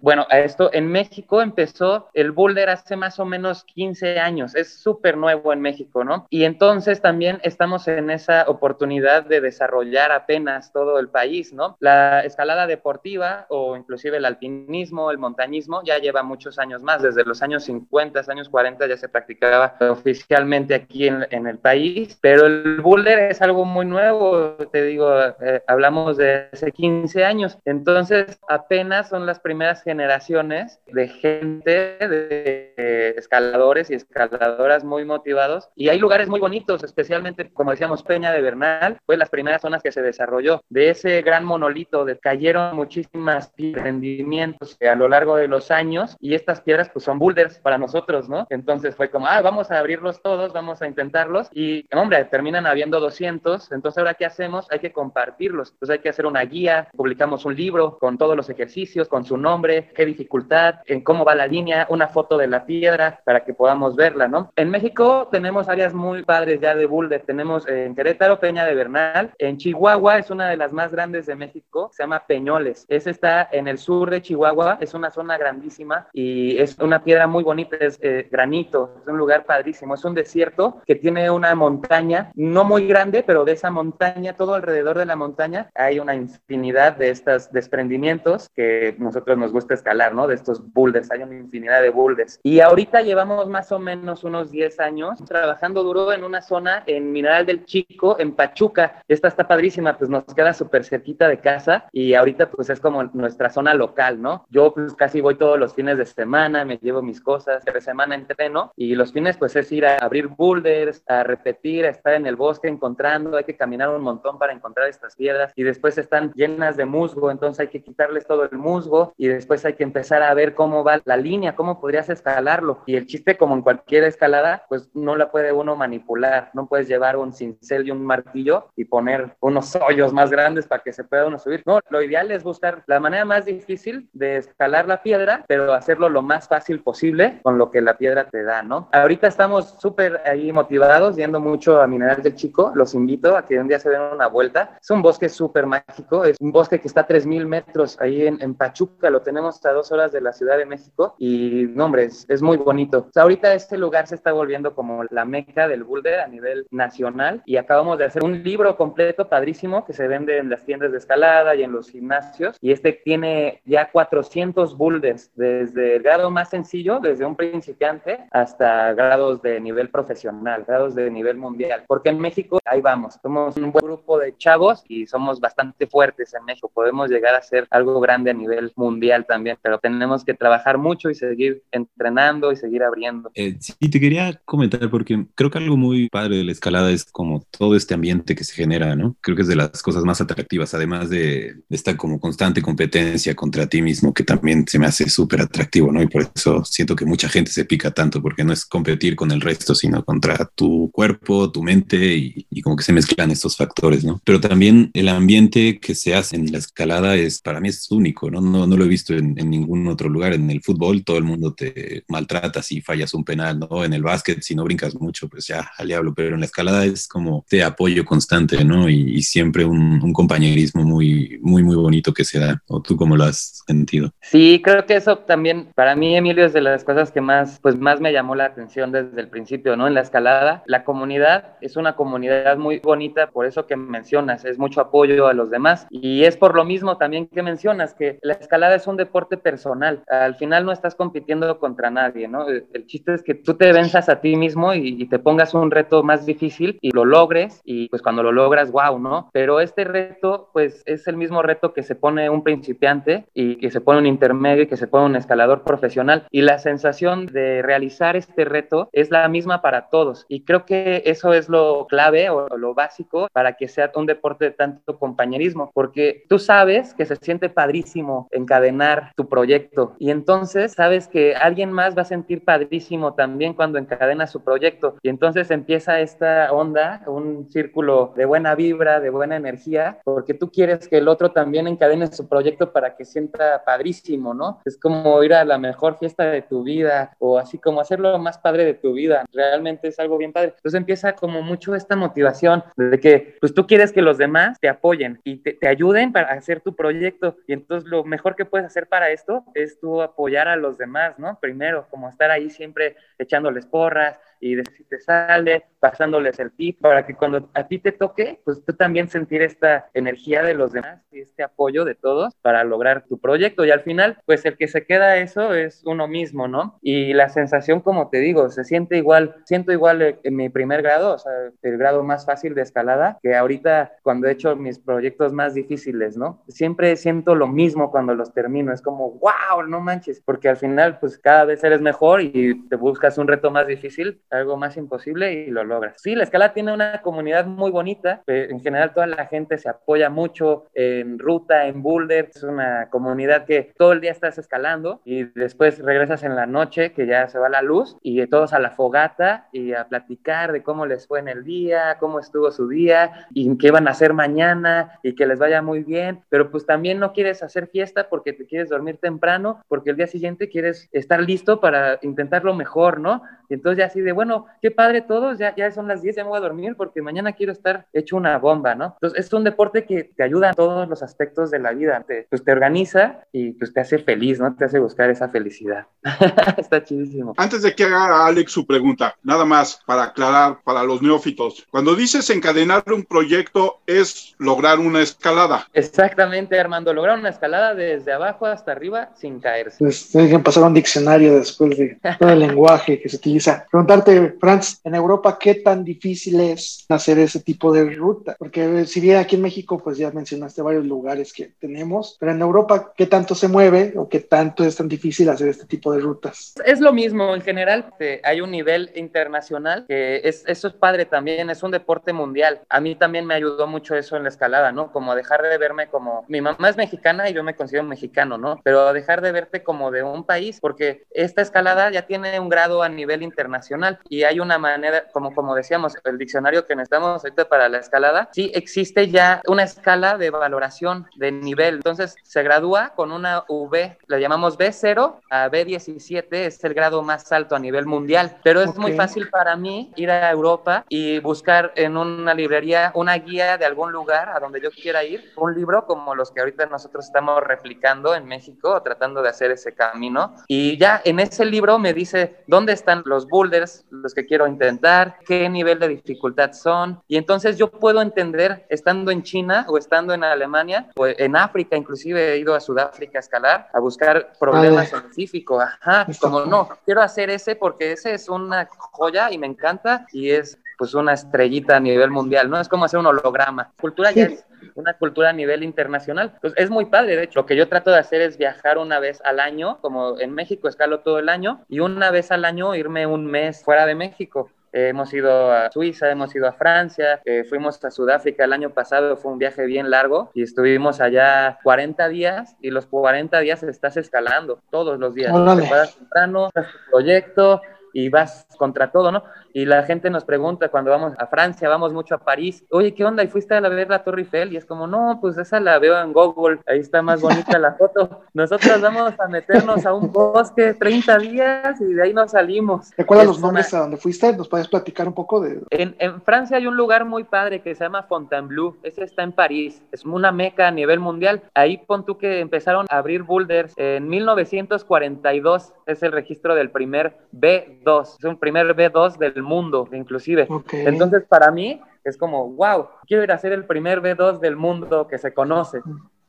bueno, 0.00 0.26
a 0.30 0.38
esto 0.40 0.70
en 0.72 0.88
México 0.88 1.40
empezó 1.42 2.08
el 2.14 2.32
boulder 2.32 2.68
hace 2.68 2.96
más 2.96 3.18
o 3.18 3.24
menos 3.24 3.64
15 3.64 4.18
años, 4.18 4.54
es 4.54 4.74
súper 4.74 5.16
nuevo 5.16 5.52
en 5.52 5.60
México, 5.60 6.04
¿no? 6.04 6.26
Y 6.30 6.44
entonces 6.44 7.00
también 7.00 7.40
estamos 7.42 7.88
en 7.88 8.10
esa 8.10 8.44
oportunidad 8.48 9.24
de 9.24 9.40
desarrollar 9.40 10.12
apenas 10.12 10.72
todo 10.72 10.98
el 10.98 11.08
país, 11.08 11.52
¿no? 11.52 11.76
La 11.80 12.20
escalada 12.20 12.66
deportiva 12.66 13.46
o 13.48 13.76
inclusive 13.76 14.18
el 14.18 14.24
alpinismo, 14.24 15.10
el 15.10 15.18
montañismo 15.18 15.82
ya 15.84 15.98
lleva 15.98 16.22
muchos 16.22 16.58
años 16.58 16.82
más, 16.82 17.02
desde 17.02 17.24
los 17.24 17.42
años 17.42 17.64
50, 17.64 18.22
años 18.28 18.48
40 18.48 18.86
ya 18.86 18.96
se 18.96 19.08
practicaba 19.08 19.76
oficialmente 19.80 20.74
aquí 20.74 21.08
en, 21.08 21.26
en 21.30 21.46
el 21.46 21.58
país, 21.58 22.18
pero 22.20 22.46
el 22.46 22.80
boulder 22.80 23.30
es 23.30 23.42
algo 23.42 23.64
muy 23.64 23.86
nuevo, 23.86 24.56
te 24.70 24.82
digo, 24.84 25.10
eh, 25.40 25.62
hablamos 25.66 26.16
de 26.16 26.48
hace 26.52 26.72
15 26.72 27.24
años, 27.24 27.58
entonces 27.64 28.38
apenas 28.48 29.08
son 29.08 29.26
las 29.26 29.40
primeras 29.40 29.82
generaciones 29.82 30.80
de 30.86 31.08
gente, 31.08 31.96
de 31.98 33.14
escaladores 33.16 33.90
y 33.90 33.94
escaladoras 33.94 34.84
muy 34.84 35.04
motivados. 35.04 35.68
Y 35.74 35.88
hay 35.88 35.98
lugares 35.98 36.28
muy 36.28 36.40
bonitos, 36.40 36.82
especialmente, 36.84 37.50
como 37.52 37.70
decíamos, 37.70 38.02
Peña 38.02 38.32
de 38.32 38.40
Bernal, 38.40 38.98
fue 39.06 39.16
las 39.16 39.30
primeras 39.30 39.62
zonas 39.62 39.82
que 39.82 39.92
se 39.92 40.02
desarrolló. 40.02 40.62
De 40.68 40.90
ese 40.90 41.22
gran 41.22 41.44
monolito 41.44 42.04
de, 42.04 42.18
cayeron 42.18 42.76
muchísimas 42.76 43.52
rendimientos 43.56 44.76
a 44.80 44.94
lo 44.94 45.08
largo 45.08 45.36
de 45.36 45.48
los 45.48 45.70
años 45.70 46.16
y 46.20 46.34
estas 46.34 46.60
piedras 46.60 46.88
pues 46.90 47.04
son 47.04 47.18
boulders 47.18 47.58
para 47.58 47.78
nosotros, 47.78 48.28
¿no? 48.28 48.46
Entonces 48.50 48.96
fue 48.96 49.10
como, 49.10 49.26
ah, 49.26 49.40
vamos 49.40 49.70
a 49.70 49.78
abrirlos 49.78 50.22
todos, 50.22 50.52
vamos 50.52 50.82
a 50.82 50.86
intentarlos 50.86 51.48
y, 51.52 51.86
hombre, 51.94 52.24
terminan 52.24 52.66
habiendo 52.66 53.00
200, 53.00 53.72
entonces 53.72 53.98
ahora 53.98 54.14
¿qué 54.14 54.26
hacemos? 54.26 54.66
Hay 54.70 54.78
que 54.78 54.92
compartirlos, 54.92 55.72
entonces 55.72 55.94
hay 55.94 55.98
que 56.00 56.08
hacer 56.08 56.26
una 56.26 56.42
guía, 56.42 56.88
publicamos 56.96 57.44
un 57.44 57.56
libro 57.56 57.98
con 57.98 58.18
todos 58.32 58.48
los 58.48 58.50
ejercicios, 58.50 59.08
con 59.08 59.26
su 59.26 59.36
nombre, 59.36 59.90
qué 59.94 60.06
dificultad, 60.06 60.76
en 60.86 61.02
cómo 61.02 61.22
va 61.22 61.34
la 61.34 61.46
línea, 61.46 61.86
una 61.90 62.08
foto 62.08 62.38
de 62.38 62.46
la 62.46 62.64
piedra 62.64 63.20
para 63.26 63.44
que 63.44 63.52
podamos 63.52 63.94
verla, 63.94 64.26
¿no? 64.26 64.50
En 64.56 64.70
México 64.70 65.28
tenemos 65.30 65.68
áreas 65.68 65.92
muy 65.92 66.22
padres 66.22 66.58
ya 66.60 66.74
de 66.74 66.86
boulder, 66.86 67.22
tenemos 67.26 67.68
en 67.68 67.94
Querétaro, 67.94 68.40
Peña 68.40 68.64
de 68.64 68.74
Bernal, 68.74 69.34
en 69.38 69.58
Chihuahua 69.58 70.16
es 70.18 70.30
una 70.30 70.48
de 70.48 70.56
las 70.56 70.72
más 70.72 70.92
grandes 70.92 71.26
de 71.26 71.34
México, 71.34 71.90
se 71.92 72.04
llama 72.04 72.24
Peñoles, 72.26 72.86
ese 72.88 73.10
está 73.10 73.50
en 73.52 73.68
el 73.68 73.76
sur 73.76 74.08
de 74.08 74.22
Chihuahua, 74.22 74.78
es 74.80 74.94
una 74.94 75.10
zona 75.10 75.36
grandísima 75.36 76.08
y 76.14 76.56
es 76.56 76.78
una 76.78 77.04
piedra 77.04 77.26
muy 77.26 77.44
bonita, 77.44 77.76
es 77.80 77.98
eh, 78.00 78.28
granito, 78.30 78.94
es 79.02 79.08
un 79.08 79.18
lugar 79.18 79.44
padrísimo, 79.44 79.94
es 79.94 80.04
un 80.06 80.14
desierto 80.14 80.80
que 80.86 80.94
tiene 80.94 81.30
una 81.30 81.54
montaña, 81.54 82.32
no 82.34 82.64
muy 82.64 82.86
grande, 82.86 83.24
pero 83.26 83.44
de 83.44 83.52
esa 83.52 83.70
montaña, 83.70 84.32
todo 84.32 84.54
alrededor 84.54 84.96
de 84.96 85.04
la 85.04 85.16
montaña, 85.16 85.70
hay 85.74 85.98
una 85.98 86.14
infinidad 86.14 86.96
de 86.96 87.10
estos 87.10 87.52
desprendimientos 87.52 88.21
que 88.54 88.96
nosotros 88.98 89.36
nos 89.38 89.52
gusta 89.52 89.74
escalar, 89.74 90.14
¿no? 90.14 90.26
De 90.26 90.34
estos 90.34 90.72
boulders, 90.72 91.10
hay 91.10 91.22
una 91.22 91.36
infinidad 91.36 91.82
de 91.82 91.90
boulders. 91.90 92.40
Y 92.42 92.60
ahorita 92.60 93.02
llevamos 93.02 93.48
más 93.48 93.72
o 93.72 93.78
menos 93.78 94.24
unos 94.24 94.50
10 94.50 94.80
años 94.80 95.24
trabajando 95.24 95.82
duro 95.82 96.12
en 96.12 96.24
una 96.24 96.42
zona 96.42 96.82
en 96.86 97.12
Mineral 97.12 97.46
del 97.46 97.64
Chico, 97.64 98.18
en 98.18 98.32
Pachuca. 98.34 99.02
Esta 99.08 99.28
está 99.28 99.46
padrísima, 99.46 99.96
pues 99.96 100.10
nos 100.10 100.24
queda 100.24 100.52
súper 100.52 100.84
cerquita 100.84 101.28
de 101.28 101.38
casa 101.38 101.86
y 101.92 102.14
ahorita 102.14 102.50
pues 102.50 102.70
es 102.70 102.80
como 102.80 103.04
nuestra 103.04 103.50
zona 103.50 103.74
local, 103.74 104.20
¿no? 104.20 104.46
Yo 104.50 104.72
pues 104.74 104.94
casi 104.94 105.20
voy 105.20 105.36
todos 105.36 105.58
los 105.58 105.74
fines 105.74 105.98
de 105.98 106.06
semana, 106.06 106.64
me 106.64 106.78
llevo 106.78 107.02
mis 107.02 107.20
cosas, 107.20 107.64
de 107.64 107.80
semana 107.80 108.14
entreno 108.14 108.72
y 108.76 108.94
los 108.94 109.12
fines 109.12 109.36
pues 109.36 109.56
es 109.56 109.70
ir 109.72 109.86
a 109.86 109.96
abrir 109.96 110.28
boulders, 110.28 111.02
a 111.06 111.22
repetir, 111.22 111.86
a 111.86 111.90
estar 111.90 112.14
en 112.14 112.26
el 112.26 112.36
bosque 112.36 112.68
encontrando, 112.68 113.36
hay 113.36 113.44
que 113.44 113.56
caminar 113.56 113.90
un 113.90 114.02
montón 114.02 114.38
para 114.38 114.52
encontrar 114.52 114.88
estas 114.88 115.16
piedras 115.16 115.52
y 115.56 115.62
después 115.62 115.98
están 115.98 116.32
llenas 116.34 116.76
de 116.76 116.84
musgo, 116.84 117.30
entonces 117.30 117.60
hay 117.60 117.68
que 117.68 117.82
quitarles 118.12 118.26
todo 118.26 118.44
el 118.44 118.58
musgo 118.58 119.14
y 119.16 119.28
después 119.28 119.64
hay 119.64 119.74
que 119.74 119.82
empezar 119.82 120.22
a 120.22 120.34
ver 120.34 120.54
cómo 120.54 120.84
va 120.84 121.00
la 121.04 121.16
línea, 121.16 121.54
cómo 121.54 121.80
podrías 121.80 122.08
escalarlo. 122.10 122.82
Y 122.86 122.96
el 122.96 123.06
chiste, 123.06 123.36
como 123.36 123.54
en 123.54 123.62
cualquier 123.62 124.04
escalada, 124.04 124.64
pues 124.68 124.90
no 124.94 125.16
la 125.16 125.30
puede 125.30 125.52
uno 125.52 125.76
manipular, 125.76 126.50
no 126.54 126.66
puedes 126.66 126.88
llevar 126.88 127.16
un 127.16 127.32
cincel 127.32 127.86
y 127.86 127.90
un 127.90 128.04
martillo 128.04 128.68
y 128.76 128.84
poner 128.84 129.36
unos 129.40 129.76
hoyos 129.76 130.12
más 130.12 130.30
grandes 130.30 130.66
para 130.66 130.82
que 130.82 130.92
se 130.92 131.04
pueda 131.04 131.26
uno 131.26 131.38
subir. 131.38 131.62
No, 131.66 131.80
lo 131.88 132.02
ideal 132.02 132.30
es 132.30 132.42
buscar 132.42 132.82
la 132.86 133.00
manera 133.00 133.24
más 133.24 133.44
difícil 133.46 134.08
de 134.12 134.38
escalar 134.38 134.86
la 134.86 135.02
piedra, 135.02 135.44
pero 135.48 135.72
hacerlo 135.72 136.08
lo 136.08 136.22
más 136.22 136.48
fácil 136.48 136.80
posible 136.80 137.40
con 137.42 137.58
lo 137.58 137.70
que 137.70 137.80
la 137.80 137.96
piedra 137.96 138.28
te 138.28 138.42
da, 138.42 138.62
¿no? 138.62 138.88
Ahorita 138.92 139.26
estamos 139.26 139.76
súper 139.80 140.20
ahí 140.26 140.52
motivados, 140.52 141.16
yendo 141.16 141.40
mucho 141.40 141.80
a 141.80 141.86
Mineral 141.86 142.22
del 142.22 142.34
Chico, 142.34 142.72
los 142.74 142.94
invito 142.94 143.36
a 143.36 143.46
que 143.46 143.58
un 143.58 143.68
día 143.68 143.78
se 143.78 143.90
den 143.90 144.00
una 144.00 144.26
vuelta. 144.26 144.78
Es 144.80 144.90
un 144.90 145.02
bosque 145.02 145.28
súper 145.28 145.66
mágico, 145.66 146.24
es 146.24 146.36
un 146.40 146.52
bosque 146.52 146.80
que 146.80 146.88
está 146.88 147.02
a 147.02 147.08
3.000 147.08 147.46
metros 147.46 147.96
ahí 148.02 148.26
en, 148.26 148.40
en, 148.40 148.54
Pachuca, 148.54 149.10
lo 149.10 149.22
tenemos 149.22 149.64
a 149.64 149.72
dos 149.72 149.90
horas 149.92 150.12
de 150.12 150.20
la 150.20 150.32
Ciudad 150.32 150.58
de 150.58 150.66
México 150.66 151.14
y, 151.18 151.66
no, 151.70 151.86
hombre, 151.86 152.04
es, 152.04 152.26
es 152.28 152.42
muy 152.42 152.56
bonito. 152.56 153.06
O 153.08 153.12
sea, 153.12 153.22
ahorita 153.22 153.54
este 153.54 153.78
lugar 153.78 154.06
se 154.06 154.14
está 154.14 154.32
volviendo 154.32 154.74
como 154.74 155.04
la 155.10 155.24
meca 155.24 155.68
del 155.68 155.84
boulder 155.84 156.20
a 156.20 156.28
nivel 156.28 156.66
nacional 156.70 157.42
y 157.46 157.56
acabamos 157.56 157.98
de 157.98 158.04
hacer 158.04 158.24
un 158.24 158.42
libro 158.42 158.76
completo 158.76 159.28
padrísimo 159.28 159.84
que 159.84 159.92
se 159.92 160.06
vende 160.08 160.38
en 160.38 160.50
las 160.50 160.64
tiendas 160.64 160.92
de 160.92 160.98
escalada 160.98 161.54
y 161.54 161.62
en 161.62 161.72
los 161.72 161.90
gimnasios 161.90 162.56
y 162.60 162.72
este 162.72 162.92
tiene 162.92 163.60
ya 163.64 163.90
400 163.90 164.76
boulders 164.76 165.30
desde 165.34 165.96
el 165.96 166.02
grado 166.02 166.30
más 166.30 166.50
sencillo, 166.50 167.00
desde 167.00 167.24
un 167.24 167.36
principiante 167.36 168.26
hasta 168.30 168.92
grados 168.94 169.42
de 169.42 169.60
nivel 169.60 169.90
profesional, 169.90 170.64
grados 170.66 170.94
de 170.94 171.10
nivel 171.10 171.36
mundial, 171.36 171.84
porque 171.86 172.10
en 172.10 172.18
México 172.18 172.58
ahí 172.64 172.80
vamos, 172.80 173.18
somos 173.22 173.56
un 173.56 173.72
buen 173.72 173.84
grupo 173.84 174.18
de 174.18 174.36
chavos 174.36 174.84
y 174.88 175.06
somos 175.06 175.40
bastante 175.40 175.86
fuertes 175.86 176.34
en 176.34 176.44
México, 176.44 176.70
podemos 176.72 177.10
llegar 177.10 177.34
a 177.34 177.42
ser 177.42 177.66
algo 177.70 177.91
grande 178.00 178.30
a 178.30 178.34
nivel 178.34 178.72
mundial 178.76 179.26
también, 179.26 179.56
pero 179.62 179.78
tenemos 179.78 180.24
que 180.24 180.34
trabajar 180.34 180.78
mucho 180.78 181.10
y 181.10 181.14
seguir 181.14 181.62
entrenando 181.70 182.52
y 182.52 182.56
seguir 182.56 182.82
abriendo. 182.82 183.30
Eh, 183.34 183.56
sí, 183.60 183.74
te 183.74 184.00
quería 184.00 184.40
comentar 184.44 184.90
porque 184.90 185.26
creo 185.34 185.50
que 185.50 185.58
algo 185.58 185.76
muy 185.76 186.08
padre 186.08 186.36
de 186.36 186.44
la 186.44 186.52
escalada 186.52 186.90
es 186.90 187.04
como 187.04 187.44
todo 187.50 187.76
este 187.76 187.94
ambiente 187.94 188.34
que 188.34 188.44
se 188.44 188.54
genera, 188.54 188.96
¿no? 188.96 189.16
Creo 189.20 189.36
que 189.36 189.42
es 189.42 189.48
de 189.48 189.56
las 189.56 189.82
cosas 189.82 190.04
más 190.04 190.20
atractivas, 190.20 190.74
además 190.74 191.10
de, 191.10 191.54
de 191.68 191.76
esta 191.76 191.96
como 191.96 192.20
constante 192.20 192.62
competencia 192.62 193.34
contra 193.34 193.66
ti 193.66 193.82
mismo, 193.82 194.12
que 194.12 194.24
también 194.24 194.66
se 194.66 194.78
me 194.78 194.86
hace 194.86 195.08
súper 195.08 195.42
atractivo, 195.42 195.92
¿no? 195.92 196.02
Y 196.02 196.06
por 196.06 196.26
eso 196.34 196.64
siento 196.64 196.96
que 196.96 197.04
mucha 197.04 197.28
gente 197.28 197.50
se 197.50 197.64
pica 197.64 197.90
tanto, 197.90 198.22
porque 198.22 198.44
no 198.44 198.52
es 198.52 198.64
competir 198.64 199.16
con 199.16 199.30
el 199.30 199.40
resto, 199.40 199.74
sino 199.74 200.04
contra 200.04 200.50
tu 200.54 200.90
cuerpo, 200.92 201.50
tu 201.50 201.62
mente 201.62 202.16
y, 202.16 202.46
y 202.50 202.62
como 202.62 202.76
que 202.76 202.84
se 202.84 202.92
mezclan 202.92 203.30
estos 203.30 203.56
factores, 203.56 204.04
¿no? 204.04 204.20
Pero 204.24 204.40
también 204.40 204.90
el 204.94 205.08
ambiente 205.08 205.78
que 205.80 205.94
se 205.94 206.14
hace 206.14 206.36
en 206.36 206.52
la 206.52 206.58
escalada 206.58 207.16
es, 207.16 207.40
para 207.40 207.60
mí 207.60 207.68
es 207.68 207.81
único, 207.90 208.30
¿no? 208.30 208.40
No, 208.40 208.66
no 208.66 208.76
lo 208.76 208.84
he 208.84 208.88
visto 208.88 209.14
en, 209.14 209.38
en 209.38 209.50
ningún 209.50 209.86
otro 209.88 210.08
lugar. 210.08 210.32
En 210.34 210.50
el 210.50 210.62
fútbol 210.62 211.04
todo 211.04 211.18
el 211.18 211.24
mundo 211.24 211.54
te 211.54 212.04
maltrata 212.08 212.62
si 212.62 212.80
fallas 212.80 213.14
un 213.14 213.24
penal, 213.24 213.58
¿no? 213.58 213.84
En 213.84 213.92
el 213.92 214.02
básquet 214.02 214.42
si 214.42 214.54
no 214.54 214.64
brincas 214.64 214.94
mucho, 214.94 215.28
pues 215.28 215.46
ya 215.46 215.70
al 215.78 215.86
diablo, 215.86 216.14
pero 216.14 216.34
en 216.34 216.40
la 216.40 216.46
escalada 216.46 216.84
es 216.84 217.08
como 217.08 217.44
de 217.50 217.62
apoyo 217.62 218.04
constante, 218.04 218.64
¿no? 218.64 218.88
Y, 218.88 219.16
y 219.16 219.22
siempre 219.22 219.64
un, 219.64 220.02
un, 220.02 220.12
compañerismo 220.12 220.84
muy, 220.84 221.38
muy, 221.42 221.62
muy 221.62 221.76
bonito 221.76 222.12
que 222.12 222.24
se 222.24 222.38
da. 222.38 222.62
¿O 222.68 222.80
tú 222.80 222.96
cómo 222.96 223.16
lo 223.16 223.24
has 223.24 223.62
sentido? 223.66 224.12
Sí, 224.20 224.60
creo 224.62 224.84
que 224.86 224.96
eso 224.96 225.18
también, 225.18 225.68
para 225.74 225.96
mí, 225.96 226.14
Emilio, 226.14 226.44
es 226.44 226.52
de 226.52 226.60
las 226.60 226.84
cosas 226.84 227.10
que 227.10 227.20
más, 227.20 227.58
pues 227.60 227.78
más 227.78 228.00
me 228.00 228.12
llamó 228.12 228.34
la 228.34 228.44
atención 228.44 228.92
desde 228.92 229.20
el 229.20 229.28
principio, 229.28 229.76
¿no? 229.76 229.86
En 229.86 229.94
la 229.94 230.02
escalada, 230.02 230.62
la 230.66 230.84
comunidad 230.84 231.56
es 231.60 231.76
una 231.76 231.96
comunidad 231.96 232.56
muy 232.58 232.78
bonita, 232.78 233.28
por 233.28 233.46
eso 233.46 233.66
que 233.66 233.76
mencionas, 233.76 234.44
es 234.44 234.58
mucho 234.58 234.80
apoyo 234.80 235.26
a 235.26 235.32
los 235.32 235.50
demás 235.50 235.86
y 235.90 236.24
es 236.24 236.36
por 236.36 236.54
lo 236.54 236.64
mismo 236.64 236.96
también 236.98 237.26
que 237.26 237.42
mencionas 237.42 237.61
que 237.96 238.18
la 238.22 238.34
escalada 238.34 238.74
es 238.74 238.86
un 238.86 238.96
deporte 238.96 239.36
personal. 239.36 240.02
Al 240.08 240.34
final 240.34 240.64
no 240.64 240.72
estás 240.72 240.94
compitiendo 240.94 241.58
contra 241.58 241.90
nadie, 241.90 242.28
¿no? 242.28 242.48
El 242.48 242.86
chiste 242.86 243.14
es 243.14 243.22
que 243.22 243.34
tú 243.34 243.54
te 243.54 243.72
venzas 243.72 244.08
a 244.08 244.20
ti 244.20 244.36
mismo 244.36 244.74
y, 244.74 244.96
y 245.00 245.06
te 245.08 245.18
pongas 245.18 245.54
un 245.54 245.70
reto 245.70 246.02
más 246.02 246.26
difícil 246.26 246.78
y 246.80 246.90
lo 246.90 247.04
logres 247.04 247.60
y 247.64 247.88
pues 247.88 248.02
cuando 248.02 248.22
lo 248.22 248.32
logras, 248.32 248.70
wow, 248.72 248.98
¿no? 248.98 249.30
Pero 249.32 249.60
este 249.60 249.84
reto 249.84 250.50
pues 250.52 250.82
es 250.86 251.06
el 251.06 251.16
mismo 251.16 251.42
reto 251.42 251.72
que 251.72 251.82
se 251.82 251.94
pone 251.94 252.28
un 252.30 252.42
principiante 252.42 253.26
y 253.34 253.56
que 253.56 253.70
se 253.70 253.80
pone 253.80 254.00
un 254.00 254.06
intermedio 254.06 254.64
y 254.64 254.66
que 254.66 254.76
se 254.76 254.88
pone 254.88 255.06
un 255.06 255.16
escalador 255.16 255.62
profesional 255.62 256.26
y 256.30 256.42
la 256.42 256.58
sensación 256.58 257.26
de 257.26 257.62
realizar 257.62 258.16
este 258.16 258.44
reto 258.44 258.88
es 258.92 259.10
la 259.10 259.28
misma 259.28 259.62
para 259.62 259.88
todos 259.88 260.26
y 260.28 260.44
creo 260.44 260.64
que 260.64 261.02
eso 261.06 261.32
es 261.32 261.48
lo 261.48 261.86
clave 261.86 262.30
o, 262.30 262.46
o 262.46 262.56
lo 262.56 262.74
básico 262.74 263.28
para 263.32 263.54
que 263.54 263.68
sea 263.68 263.90
un 263.94 264.06
deporte 264.06 264.46
de 264.46 264.50
tanto 264.50 264.98
compañerismo 264.98 265.70
porque 265.74 266.24
tú 266.28 266.38
sabes 266.38 266.94
que 266.94 267.06
se 267.06 267.16
siente 267.16 267.51
padrísimo 267.52 268.28
encadenar 268.30 269.12
tu 269.16 269.28
proyecto 269.28 269.94
y 269.98 270.10
entonces 270.10 270.72
sabes 270.72 271.08
que 271.08 271.34
alguien 271.34 271.72
más 271.72 271.96
va 271.96 272.02
a 272.02 272.06
sentir 272.06 272.44
padrísimo 272.44 273.14
también 273.14 273.54
cuando 273.54 273.78
encadena 273.78 274.26
su 274.26 274.42
proyecto 274.42 274.96
y 275.02 275.08
entonces 275.08 275.50
empieza 275.50 276.00
esta 276.00 276.52
onda, 276.52 277.02
un 277.06 277.50
círculo 277.50 278.12
de 278.16 278.24
buena 278.24 278.54
vibra, 278.54 279.00
de 279.00 279.10
buena 279.10 279.36
energía, 279.36 279.98
porque 280.04 280.34
tú 280.34 280.50
quieres 280.50 280.88
que 280.88 280.98
el 280.98 281.08
otro 281.08 281.32
también 281.32 281.66
encadene 281.66 282.06
su 282.08 282.28
proyecto 282.28 282.72
para 282.72 282.96
que 282.96 283.04
sienta 283.04 283.62
padrísimo, 283.64 284.34
¿no? 284.34 284.60
Es 284.64 284.78
como 284.78 285.22
ir 285.22 285.34
a 285.34 285.44
la 285.44 285.58
mejor 285.58 285.98
fiesta 285.98 286.24
de 286.24 286.42
tu 286.42 286.62
vida 286.62 287.14
o 287.18 287.38
así 287.38 287.58
como 287.58 287.80
hacerlo 287.80 288.18
más 288.18 288.38
padre 288.38 288.64
de 288.64 288.74
tu 288.74 288.92
vida, 288.92 289.24
realmente 289.32 289.88
es 289.88 289.98
algo 289.98 290.18
bien 290.18 290.32
padre. 290.32 290.54
Entonces 290.56 290.78
empieza 290.78 291.14
como 291.14 291.42
mucho 291.42 291.74
esta 291.74 291.96
motivación 291.96 292.64
de 292.76 292.98
que 292.98 293.36
pues 293.40 293.54
tú 293.54 293.66
quieres 293.66 293.92
que 293.92 294.02
los 294.02 294.18
demás 294.18 294.58
te 294.60 294.68
apoyen 294.68 295.20
y 295.24 295.36
te, 295.36 295.52
te 295.54 295.68
ayuden 295.68 296.12
para 296.12 296.32
hacer 296.32 296.60
tu 296.60 296.74
proyecto 296.74 297.36
y 297.46 297.52
entonces 297.52 297.88
lo 297.88 298.04
mejor 298.04 298.36
que 298.36 298.44
puedes 298.44 298.66
hacer 298.66 298.88
para 298.88 299.10
esto 299.10 299.44
es 299.54 299.78
tú 299.80 300.02
apoyar 300.02 300.48
a 300.48 300.56
los 300.56 300.78
demás, 300.78 301.18
¿no? 301.18 301.38
Primero, 301.40 301.86
como 301.90 302.08
estar 302.08 302.30
ahí 302.30 302.50
siempre 302.50 302.96
echándoles 303.18 303.66
porras, 303.66 304.18
y 304.42 304.56
de 304.56 304.64
si 304.76 304.82
te 304.82 304.98
sale, 305.00 305.64
pasándoles 305.78 306.38
el 306.40 306.50
tip 306.50 306.80
para 306.80 307.06
que 307.06 307.14
cuando 307.14 307.48
a 307.54 307.68
ti 307.68 307.78
te 307.78 307.92
toque, 307.92 308.40
pues 308.44 308.64
tú 308.64 308.72
también 308.72 309.08
sentir 309.08 309.40
esta 309.40 309.88
energía 309.94 310.42
de 310.42 310.54
los 310.54 310.72
demás 310.72 311.00
y 311.12 311.20
este 311.20 311.44
apoyo 311.44 311.84
de 311.84 311.94
todos 311.94 312.34
para 312.42 312.64
lograr 312.64 313.04
tu 313.04 313.18
proyecto. 313.18 313.64
Y 313.64 313.70
al 313.70 313.82
final, 313.82 314.18
pues 314.26 314.44
el 314.44 314.56
que 314.56 314.66
se 314.66 314.84
queda 314.84 315.18
eso 315.18 315.54
es 315.54 315.82
uno 315.84 316.08
mismo, 316.08 316.48
¿no? 316.48 316.78
Y 316.82 317.12
la 317.14 317.28
sensación, 317.28 317.80
como 317.80 318.10
te 318.10 318.18
digo, 318.18 318.48
se 318.50 318.64
siente 318.64 318.96
igual, 318.96 319.36
siento 319.44 319.70
igual 319.70 320.18
en 320.22 320.36
mi 320.36 320.48
primer 320.48 320.82
grado, 320.82 321.14
o 321.14 321.18
sea, 321.18 321.32
el 321.62 321.78
grado 321.78 322.02
más 322.02 322.26
fácil 322.26 322.54
de 322.54 322.62
escalada, 322.62 323.18
que 323.22 323.36
ahorita 323.36 323.92
cuando 324.02 324.26
he 324.26 324.32
hecho 324.32 324.56
mis 324.56 324.80
proyectos 324.80 325.32
más 325.32 325.54
difíciles, 325.54 326.16
¿no? 326.16 326.42
Siempre 326.48 326.96
siento 326.96 327.36
lo 327.36 327.46
mismo 327.46 327.92
cuando 327.92 328.14
los 328.14 328.34
termino, 328.34 328.72
es 328.72 328.82
como, 328.82 329.12
wow, 329.12 329.62
no 329.68 329.80
manches, 329.80 330.20
porque 330.20 330.48
al 330.48 330.56
final, 330.56 330.98
pues 330.98 331.16
cada 331.16 331.44
vez 331.44 331.62
eres 331.62 331.80
mejor 331.80 332.22
y 332.22 332.68
te 332.68 332.74
buscas 332.74 333.18
un 333.18 333.28
reto 333.28 333.52
más 333.52 333.68
difícil, 333.68 334.20
algo 334.32 334.56
más 334.56 334.76
imposible 334.76 335.32
y 335.32 335.50
lo 335.50 335.64
logras. 335.64 335.96
Sí, 336.00 336.14
la 336.14 336.24
escala 336.24 336.52
tiene 336.52 336.72
una 336.72 337.02
comunidad 337.02 337.46
muy 337.46 337.70
bonita, 337.70 338.22
en 338.26 338.60
general 338.60 338.92
toda 338.94 339.06
la 339.06 339.26
gente 339.26 339.58
se 339.58 339.68
apoya 339.68 340.10
mucho 340.10 340.66
en 340.74 341.18
ruta, 341.18 341.66
en 341.66 341.82
boulder, 341.82 342.30
es 342.34 342.42
una 342.42 342.88
comunidad 342.90 343.44
que 343.44 343.72
todo 343.76 343.92
el 343.92 344.00
día 344.00 344.10
estás 344.10 344.38
escalando 344.38 345.00
y 345.04 345.24
después 345.24 345.78
regresas 345.78 346.22
en 346.22 346.34
la 346.36 346.46
noche 346.46 346.92
que 346.92 347.06
ya 347.06 347.28
se 347.28 347.38
va 347.38 347.48
la 347.48 347.62
luz 347.62 347.96
y 348.02 348.26
todos 348.26 348.52
a 348.52 348.58
la 348.58 348.70
fogata 348.70 349.48
y 349.52 349.74
a 349.74 349.88
platicar 349.88 350.52
de 350.52 350.62
cómo 350.62 350.86
les 350.86 351.06
fue 351.06 351.20
en 351.20 351.28
el 351.28 351.44
día, 351.44 351.96
cómo 351.98 352.18
estuvo 352.18 352.50
su 352.50 352.68
día 352.68 353.26
y 353.34 353.56
qué 353.58 353.70
van 353.70 353.88
a 353.88 353.92
hacer 353.92 354.14
mañana 354.14 354.98
y 355.02 355.14
que 355.14 355.26
les 355.26 355.38
vaya 355.38 355.62
muy 355.62 355.82
bien, 355.82 356.22
pero 356.28 356.50
pues 356.50 356.66
también 356.66 356.98
no 356.98 357.12
quieres 357.12 357.42
hacer 357.42 357.68
fiesta 357.68 358.08
porque 358.08 358.32
te 358.32 358.46
quieres 358.46 358.68
dormir 358.68 358.98
temprano, 358.98 359.62
porque 359.68 359.90
el 359.90 359.96
día 359.96 360.06
siguiente 360.06 360.48
quieres 360.48 360.88
estar 360.92 361.20
listo 361.20 361.60
para 361.60 361.98
intentarlo 362.02 362.54
mejor, 362.54 363.00
¿no? 363.00 363.22
Y 363.48 363.54
entonces 363.54 363.78
ya 363.78 363.86
así 363.86 364.00
de, 364.00 364.12
bueno, 364.12 364.21
qué 364.60 364.70
padre 364.70 365.02
todos, 365.02 365.38
ya, 365.38 365.54
ya 365.56 365.70
son 365.70 365.88
las 365.88 366.02
10, 366.02 366.16
ya 366.16 366.24
me 366.24 366.30
voy 366.30 366.38
a 366.38 366.42
dormir 366.42 366.74
porque 366.76 367.02
mañana 367.02 367.32
quiero 367.32 367.52
estar 367.52 367.86
hecho 367.92 368.16
una 368.16 368.38
bomba, 368.38 368.74
¿no? 368.74 368.96
Entonces 369.00 369.26
es 369.26 369.32
un 369.32 369.44
deporte 369.44 369.84
que 369.84 370.04
te 370.04 370.22
ayuda 370.22 370.50
en 370.50 370.54
todos 370.54 370.88
los 370.88 371.02
aspectos 371.02 371.50
de 371.50 371.58
la 371.58 371.72
vida, 371.72 372.04
te, 372.06 372.26
pues 372.30 372.44
te 372.44 372.52
organiza 372.52 373.24
y 373.32 373.52
pues 373.52 373.72
te 373.72 373.80
hace 373.80 373.98
feliz, 373.98 374.38
¿no? 374.38 374.54
Te 374.54 374.64
hace 374.64 374.78
buscar 374.78 375.10
esa 375.10 375.28
felicidad. 375.28 375.86
Está 376.56 376.82
chidísimo. 376.82 377.34
Antes 377.36 377.62
de 377.62 377.74
que 377.74 377.84
haga 377.84 378.26
Alex 378.26 378.52
su 378.52 378.66
pregunta, 378.66 379.16
nada 379.22 379.44
más 379.44 379.80
para 379.86 380.04
aclarar 380.04 380.58
para 380.64 380.82
los 380.84 381.02
neófitos. 381.02 381.66
Cuando 381.70 381.94
dices 381.94 382.28
encadenar 382.30 382.82
un 382.92 383.04
proyecto 383.04 383.80
es 383.86 384.34
lograr 384.38 384.78
una 384.78 385.00
escalada. 385.00 385.66
Exactamente, 385.72 386.58
Armando, 386.58 386.92
lograr 386.92 387.18
una 387.18 387.30
escalada 387.30 387.74
desde 387.74 388.12
abajo 388.12 388.46
hasta 388.46 388.72
arriba 388.72 389.10
sin 389.16 389.40
caerse. 389.40 389.78
Pues 389.78 390.10
tienen 390.10 390.30
que 390.30 390.38
pasar 390.38 390.64
un 390.64 390.74
diccionario 390.74 391.38
después 391.38 391.76
de 391.76 391.98
todo 392.18 392.30
el 392.30 392.40
lenguaje 392.40 393.00
que 393.00 393.08
se 393.08 393.16
utiliza 393.16 393.32
Preguntarte, 393.70 394.11
Franz, 394.40 394.80
en 394.84 394.94
Europa, 394.94 395.38
¿qué 395.38 395.56
tan 395.56 395.84
difícil 395.84 396.40
es 396.40 396.84
hacer 396.88 397.18
ese 397.18 397.40
tipo 397.40 397.72
de 397.72 397.84
ruta? 397.90 398.36
Porque 398.38 398.86
si 398.86 399.00
bien 399.00 399.18
aquí 399.18 399.36
en 399.36 399.42
México, 399.42 399.80
pues 399.82 399.98
ya 399.98 400.10
mencionaste 400.10 400.62
varios 400.62 400.84
lugares 400.84 401.32
que 401.32 401.52
tenemos, 401.58 402.16
pero 402.18 402.32
en 402.32 402.40
Europa, 402.40 402.92
¿qué 402.96 403.06
tanto 403.06 403.34
se 403.34 403.48
mueve 403.48 403.94
o 403.96 404.08
qué 404.08 404.20
tanto 404.20 404.64
es 404.64 404.76
tan 404.76 404.88
difícil 404.88 405.28
hacer 405.28 405.48
este 405.48 405.66
tipo 405.66 405.92
de 405.92 406.00
rutas? 406.00 406.54
Es 406.64 406.80
lo 406.80 406.92
mismo, 406.92 407.34
en 407.34 407.42
general 407.42 407.92
hay 408.24 408.40
un 408.40 408.50
nivel 408.50 408.90
internacional 408.94 409.84
que 409.86 410.20
es, 410.24 410.44
eso 410.46 410.68
es 410.68 410.74
padre 410.74 411.04
también, 411.04 411.50
es 411.50 411.62
un 411.62 411.70
deporte 411.70 412.12
mundial. 412.12 412.60
A 412.68 412.80
mí 412.80 412.94
también 412.94 413.26
me 413.26 413.34
ayudó 413.34 413.66
mucho 413.66 413.94
eso 413.94 414.16
en 414.16 414.24
la 414.24 414.28
escalada, 414.28 414.72
¿no? 414.72 414.92
Como 414.92 415.14
dejar 415.14 415.42
de 415.42 415.58
verme 415.58 415.88
como, 415.88 416.24
mi 416.28 416.40
mamá 416.40 416.68
es 416.68 416.76
mexicana 416.76 417.28
y 417.28 417.34
yo 417.34 417.42
me 417.42 417.56
considero 417.56 417.84
mexicano, 417.84 418.38
¿no? 418.38 418.60
Pero 418.64 418.92
dejar 418.92 419.20
de 419.20 419.32
verte 419.32 419.62
como 419.62 419.90
de 419.90 420.02
un 420.02 420.24
país, 420.24 420.58
porque 420.60 421.04
esta 421.10 421.42
escalada 421.42 421.90
ya 421.90 422.06
tiene 422.06 422.38
un 422.40 422.48
grado 422.48 422.82
a 422.82 422.88
nivel 422.88 423.22
internacional 423.22 423.91
y 424.08 424.24
hay 424.24 424.40
una 424.40 424.58
manera, 424.58 425.04
como, 425.12 425.34
como 425.34 425.54
decíamos, 425.54 425.96
el 426.04 426.18
diccionario 426.18 426.66
que 426.66 426.76
necesitamos 426.76 427.24
ahorita 427.24 427.48
para 427.48 427.68
la 427.68 427.78
escalada, 427.78 428.28
sí 428.32 428.50
existe 428.54 429.08
ya 429.08 429.42
una 429.46 429.64
escala 429.64 430.18
de 430.18 430.30
valoración 430.30 431.06
de 431.16 431.32
nivel. 431.32 431.76
Entonces 431.76 432.16
se 432.22 432.42
gradúa 432.42 432.90
con 432.94 433.12
una 433.12 433.44
V, 433.48 433.98
la 434.06 434.18
llamamos 434.18 434.58
B0 434.58 435.20
a 435.30 435.48
B17, 435.48 436.26
es 436.32 436.62
el 436.64 436.74
grado 436.74 437.02
más 437.02 437.30
alto 437.32 437.56
a 437.56 437.58
nivel 437.58 437.86
mundial, 437.86 438.38
pero 438.42 438.60
es 438.60 438.76
muy 438.76 438.92
fácil 438.92 439.28
para 439.30 439.56
mí 439.56 439.92
ir 439.96 440.10
a 440.10 440.30
Europa 440.30 440.84
y 440.88 441.18
buscar 441.20 441.72
en 441.76 441.96
una 441.96 442.34
librería 442.34 442.92
una 442.94 443.14
guía 443.18 443.58
de 443.58 443.64
algún 443.64 443.92
lugar 443.92 444.28
a 444.30 444.40
donde 444.40 444.60
yo 444.60 444.70
quiera 444.70 445.04
ir, 445.04 445.32
un 445.36 445.54
libro 445.54 445.86
como 445.86 446.14
los 446.14 446.30
que 446.30 446.40
ahorita 446.40 446.66
nosotros 446.66 447.06
estamos 447.06 447.42
replicando 447.42 448.14
en 448.14 448.26
México, 448.26 448.80
tratando 448.82 449.22
de 449.22 449.28
hacer 449.28 449.50
ese 449.50 449.74
camino. 449.74 450.34
Y 450.48 450.78
ya 450.78 451.00
en 451.04 451.20
ese 451.20 451.44
libro 451.44 451.78
me 451.78 451.92
dice 451.92 452.42
dónde 452.46 452.72
están 452.72 453.02
los 453.04 453.26
boulders, 453.26 453.84
los 453.92 454.14
que 454.14 454.26
quiero 454.26 454.46
intentar, 454.46 455.18
qué 455.26 455.48
nivel 455.48 455.78
de 455.78 455.88
dificultad 455.88 456.52
son. 456.52 457.00
Y 457.06 457.16
entonces 457.16 457.58
yo 457.58 457.70
puedo 457.70 458.00
entender, 458.00 458.66
estando 458.68 459.10
en 459.10 459.22
China 459.22 459.66
o 459.68 459.76
estando 459.76 460.14
en 460.14 460.24
Alemania, 460.24 460.90
o 460.96 461.06
en 461.06 461.36
África, 461.36 461.76
inclusive 461.76 462.32
he 462.32 462.38
ido 462.38 462.54
a 462.54 462.60
Sudáfrica 462.60 463.18
a 463.18 463.20
escalar, 463.20 463.68
a 463.72 463.80
buscar 463.80 464.32
problemas 464.40 464.92
específicos. 464.92 465.62
Ajá, 465.62 466.06
como 466.20 466.46
no, 466.46 466.68
quiero 466.84 467.02
hacer 467.02 467.30
ese 467.30 467.56
porque 467.56 467.92
ese 467.92 468.14
es 468.14 468.28
una 468.28 468.68
joya 468.70 469.30
y 469.30 469.38
me 469.38 469.46
encanta 469.46 470.06
y 470.12 470.30
es 470.30 470.58
pues 470.78 470.94
una 470.94 471.12
estrellita 471.12 471.76
a 471.76 471.80
nivel 471.80 472.10
mundial, 472.10 472.50
¿no? 472.50 472.60
Es 472.60 472.68
como 472.68 472.84
hacer 472.84 473.00
un 473.00 473.06
holograma. 473.06 473.72
Cultura 473.80 474.12
ya 474.12 474.24
es 474.24 474.44
una 474.74 474.94
cultura 474.94 475.30
a 475.30 475.32
nivel 475.32 475.62
internacional. 475.62 476.32
Pues 476.40 476.54
es 476.56 476.70
muy 476.70 476.86
padre, 476.86 477.16
de 477.16 477.24
hecho. 477.24 477.40
Lo 477.40 477.46
que 477.46 477.56
yo 477.56 477.68
trato 477.68 477.90
de 477.90 477.98
hacer 477.98 478.20
es 478.20 478.38
viajar 478.38 478.78
una 478.78 478.98
vez 478.98 479.20
al 479.24 479.40
año, 479.40 479.78
como 479.80 480.18
en 480.20 480.32
México 480.34 480.68
escalo 480.68 481.00
todo 481.00 481.18
el 481.18 481.28
año, 481.28 481.64
y 481.68 481.80
una 481.80 482.10
vez 482.10 482.30
al 482.30 482.44
año 482.44 482.74
irme 482.74 483.06
un 483.06 483.26
mes 483.26 483.62
fuera 483.64 483.86
de 483.86 483.94
México. 483.94 484.50
hemos 484.74 485.12
ido 485.12 485.52
a 485.52 485.70
Suiza, 485.70 486.10
hemos 486.10 486.34
ido 486.34 486.48
a 486.48 486.52
Francia, 486.52 487.20
eh, 487.26 487.44
fuimos 487.44 487.84
a 487.84 487.90
Sudáfrica 487.90 488.44
el 488.44 488.54
año 488.54 488.70
pasado, 488.70 489.18
fue 489.18 489.30
un 489.30 489.38
viaje 489.38 489.66
bien 489.66 489.90
largo 489.90 490.30
y 490.32 490.42
estuvimos 490.42 491.02
allá 491.02 491.58
40 491.62 492.08
días 492.08 492.56
y 492.62 492.70
los 492.70 492.86
40 492.86 493.38
días 493.40 493.62
estás 493.64 493.98
escalando 493.98 494.60
todos 494.70 494.98
los 494.98 495.14
días. 495.14 495.30
Te 495.30 495.68
paras 495.68 495.94
temprano, 495.94 496.48
tu 496.54 496.62
proyecto, 496.90 497.60
y 497.92 498.08
vas 498.08 498.46
contra 498.56 498.90
todo, 498.90 499.12
¿no? 499.12 499.24
Y 499.54 499.66
la 499.66 499.82
gente 499.82 500.08
nos 500.08 500.24
pregunta 500.24 500.68
cuando 500.68 500.90
vamos 500.90 501.12
a 501.18 501.26
Francia, 501.26 501.68
vamos 501.68 501.92
mucho 501.92 502.14
a 502.14 502.18
París, 502.18 502.64
oye, 502.70 502.94
¿qué 502.94 503.04
onda? 503.04 503.22
¿Y 503.22 503.28
fuiste 503.28 503.54
a 503.54 503.60
ver 503.60 503.88
la 503.88 504.02
Torre 504.02 504.22
Eiffel? 504.22 504.52
Y 504.52 504.56
es 504.56 504.64
como, 504.64 504.86
no, 504.86 505.18
pues 505.20 505.36
esa 505.36 505.60
la 505.60 505.78
veo 505.78 506.00
en 506.00 506.12
Google, 506.12 506.60
ahí 506.66 506.78
está 506.78 507.02
más 507.02 507.20
bonita 507.20 507.58
la 507.58 507.74
foto. 507.74 508.22
Nosotros 508.32 508.80
vamos 508.80 509.12
a 509.18 509.28
meternos 509.28 509.84
a 509.84 509.92
un 509.92 510.10
bosque 510.10 510.74
30 510.74 511.18
días 511.18 511.80
y 511.80 511.92
de 511.92 512.02
ahí 512.02 512.14
nos 512.14 512.30
salimos. 512.30 512.90
¿Recuerdas 512.96 513.26
los 513.26 513.40
nombres 513.40 513.72
a 513.74 513.80
donde 513.80 513.96
fuiste? 513.98 514.34
¿Nos 514.34 514.48
puedes 514.48 514.68
platicar 514.68 515.06
un 515.06 515.14
poco 515.14 515.40
de...? 515.40 515.60
En, 515.70 515.94
en, 515.98 516.22
Francia 516.22 516.56
hay 516.56 516.66
un 516.66 516.76
lugar 516.76 517.04
muy 517.04 517.24
padre 517.24 517.60
que 517.60 517.74
se 517.74 517.84
llama 517.84 518.04
Fontainebleau, 518.04 518.76
ese 518.82 519.04
está 519.04 519.22
en 519.22 519.32
París, 519.32 519.82
es 519.92 520.04
una 520.04 520.32
meca 520.32 520.68
a 520.68 520.70
nivel 520.70 521.00
mundial. 521.00 521.42
Ahí 521.54 521.78
pon 521.78 522.06
tú 522.06 522.16
que 522.16 522.40
empezaron 522.40 522.86
a 522.88 522.98
abrir 522.98 523.22
boulders 523.22 523.74
en 523.76 524.08
1942, 524.08 525.72
es 525.86 526.02
el 526.02 526.12
registro 526.12 526.54
del 526.54 526.70
primer 526.70 527.18
B2, 527.32 528.16
es 528.18 528.24
un 528.24 528.38
primer 528.38 528.74
B2 528.74 529.18
del 529.18 529.41
mundo, 529.42 529.88
inclusive. 529.92 530.48
Entonces, 530.72 531.24
para 531.28 531.50
mí 531.50 531.80
es 532.04 532.16
como, 532.16 532.48
wow, 532.50 532.88
quiero 533.06 533.22
ir 533.22 533.32
a 533.32 533.38
ser 533.38 533.52
el 533.52 533.64
primer 533.64 534.00
B2 534.00 534.40
del 534.40 534.56
mundo 534.56 535.06
que 535.06 535.18
se 535.18 535.32
conoce. 535.34 535.80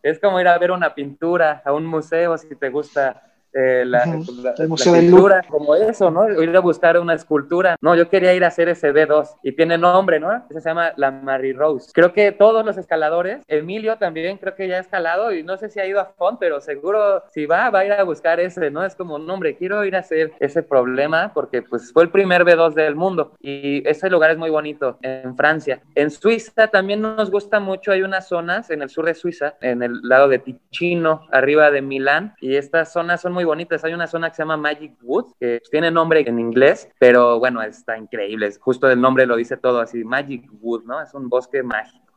Es 0.01 0.19
como 0.19 0.39
ir 0.39 0.47
a 0.47 0.57
ver 0.57 0.71
una 0.71 0.93
pintura, 0.93 1.61
a 1.65 1.73
un 1.73 1.85
museo, 1.85 2.37
si 2.37 2.55
te 2.55 2.69
gusta 2.69 3.32
eh, 3.53 3.83
la, 3.85 4.03
pintura, 4.03 5.43
como 5.47 5.75
eso, 5.75 6.09
¿no? 6.09 6.41
Ir 6.41 6.55
a 6.55 6.59
buscar 6.59 6.99
una 6.99 7.13
escultura. 7.13 7.75
No, 7.81 7.95
yo 7.95 8.09
quería 8.09 8.33
ir 8.33 8.43
a 8.43 8.47
hacer 8.47 8.69
ese 8.69 8.93
B2 8.93 9.37
y 9.43 9.51
tiene 9.51 9.77
nombre, 9.77 10.19
¿no? 10.19 10.43
Ese 10.49 10.61
se 10.61 10.69
llama 10.69 10.93
la 10.97 11.11
Marie 11.11 11.53
Rose. 11.53 11.91
Creo 11.93 12.13
que 12.13 12.31
todos 12.31 12.65
los 12.65 12.77
escaladores, 12.77 13.43
Emilio 13.47 13.97
también 13.97 14.37
creo 14.37 14.55
que 14.55 14.67
ya 14.67 14.77
ha 14.77 14.79
escalado 14.79 15.31
y 15.31 15.43
no 15.43 15.57
sé 15.57 15.69
si 15.69 15.79
ha 15.79 15.85
ido 15.85 15.99
a 15.99 16.05
Font, 16.05 16.39
pero 16.39 16.61
seguro 16.61 17.23
si 17.31 17.45
va, 17.45 17.69
va 17.69 17.79
a 17.79 17.85
ir 17.85 17.91
a 17.93 18.03
buscar 18.03 18.39
ese, 18.39 18.71
¿no? 18.71 18.83
Es 18.83 18.95
como, 18.95 19.19
nombre, 19.19 19.55
quiero 19.55 19.83
ir 19.85 19.95
a 19.95 19.99
hacer 19.99 20.33
ese 20.39 20.63
problema 20.63 21.31
porque 21.33 21.61
pues 21.61 21.91
fue 21.91 22.03
el 22.03 22.09
primer 22.09 22.43
B2 22.45 22.73
del 22.73 22.95
mundo 22.95 23.33
y 23.39 23.87
ese 23.87 24.09
lugar 24.09 24.31
es 24.31 24.37
muy 24.37 24.49
bonito 24.49 24.97
en 25.01 25.35
Francia. 25.35 25.81
En 25.95 26.09
Suiza 26.09 26.67
también 26.67 27.01
nos 27.01 27.29
gusta 27.29 27.59
mucho, 27.59 27.91
hay 27.91 28.01
unas 28.01 28.27
zonas 28.27 28.69
en 28.69 28.81
el 28.81 28.89
sur 28.89 29.05
de 29.05 29.13
Suiza, 29.13 29.55
en 29.61 29.83
el 29.83 30.01
lado 30.01 30.27
de 30.27 30.39
Ticino, 30.39 31.27
arriba 31.31 31.71
de 31.71 31.81
Milán 31.81 32.35
y 32.41 32.55
estas 32.55 32.91
zonas 32.91 33.21
son 33.21 33.33
muy 33.33 33.42
bonitas. 33.45 33.83
Hay 33.83 33.93
una 33.93 34.07
zona 34.07 34.29
que 34.29 34.35
se 34.35 34.41
llama 34.41 34.57
Magic 34.57 34.95
Wood, 35.01 35.33
que 35.39 35.61
tiene 35.71 35.91
nombre 35.91 36.21
en 36.27 36.39
inglés, 36.39 36.89
pero 36.99 37.39
bueno, 37.39 37.61
está 37.61 37.97
increíble. 37.97 38.51
Justo 38.59 38.89
el 38.89 38.99
nombre 38.99 39.25
lo 39.25 39.35
dice 39.35 39.57
todo 39.57 39.79
así, 39.79 40.03
Magic 40.03 40.49
Wood, 40.61 40.83
¿no? 40.85 41.01
Es 41.01 41.13
un 41.13 41.29
bosque 41.29 41.63
mágico. 41.63 42.12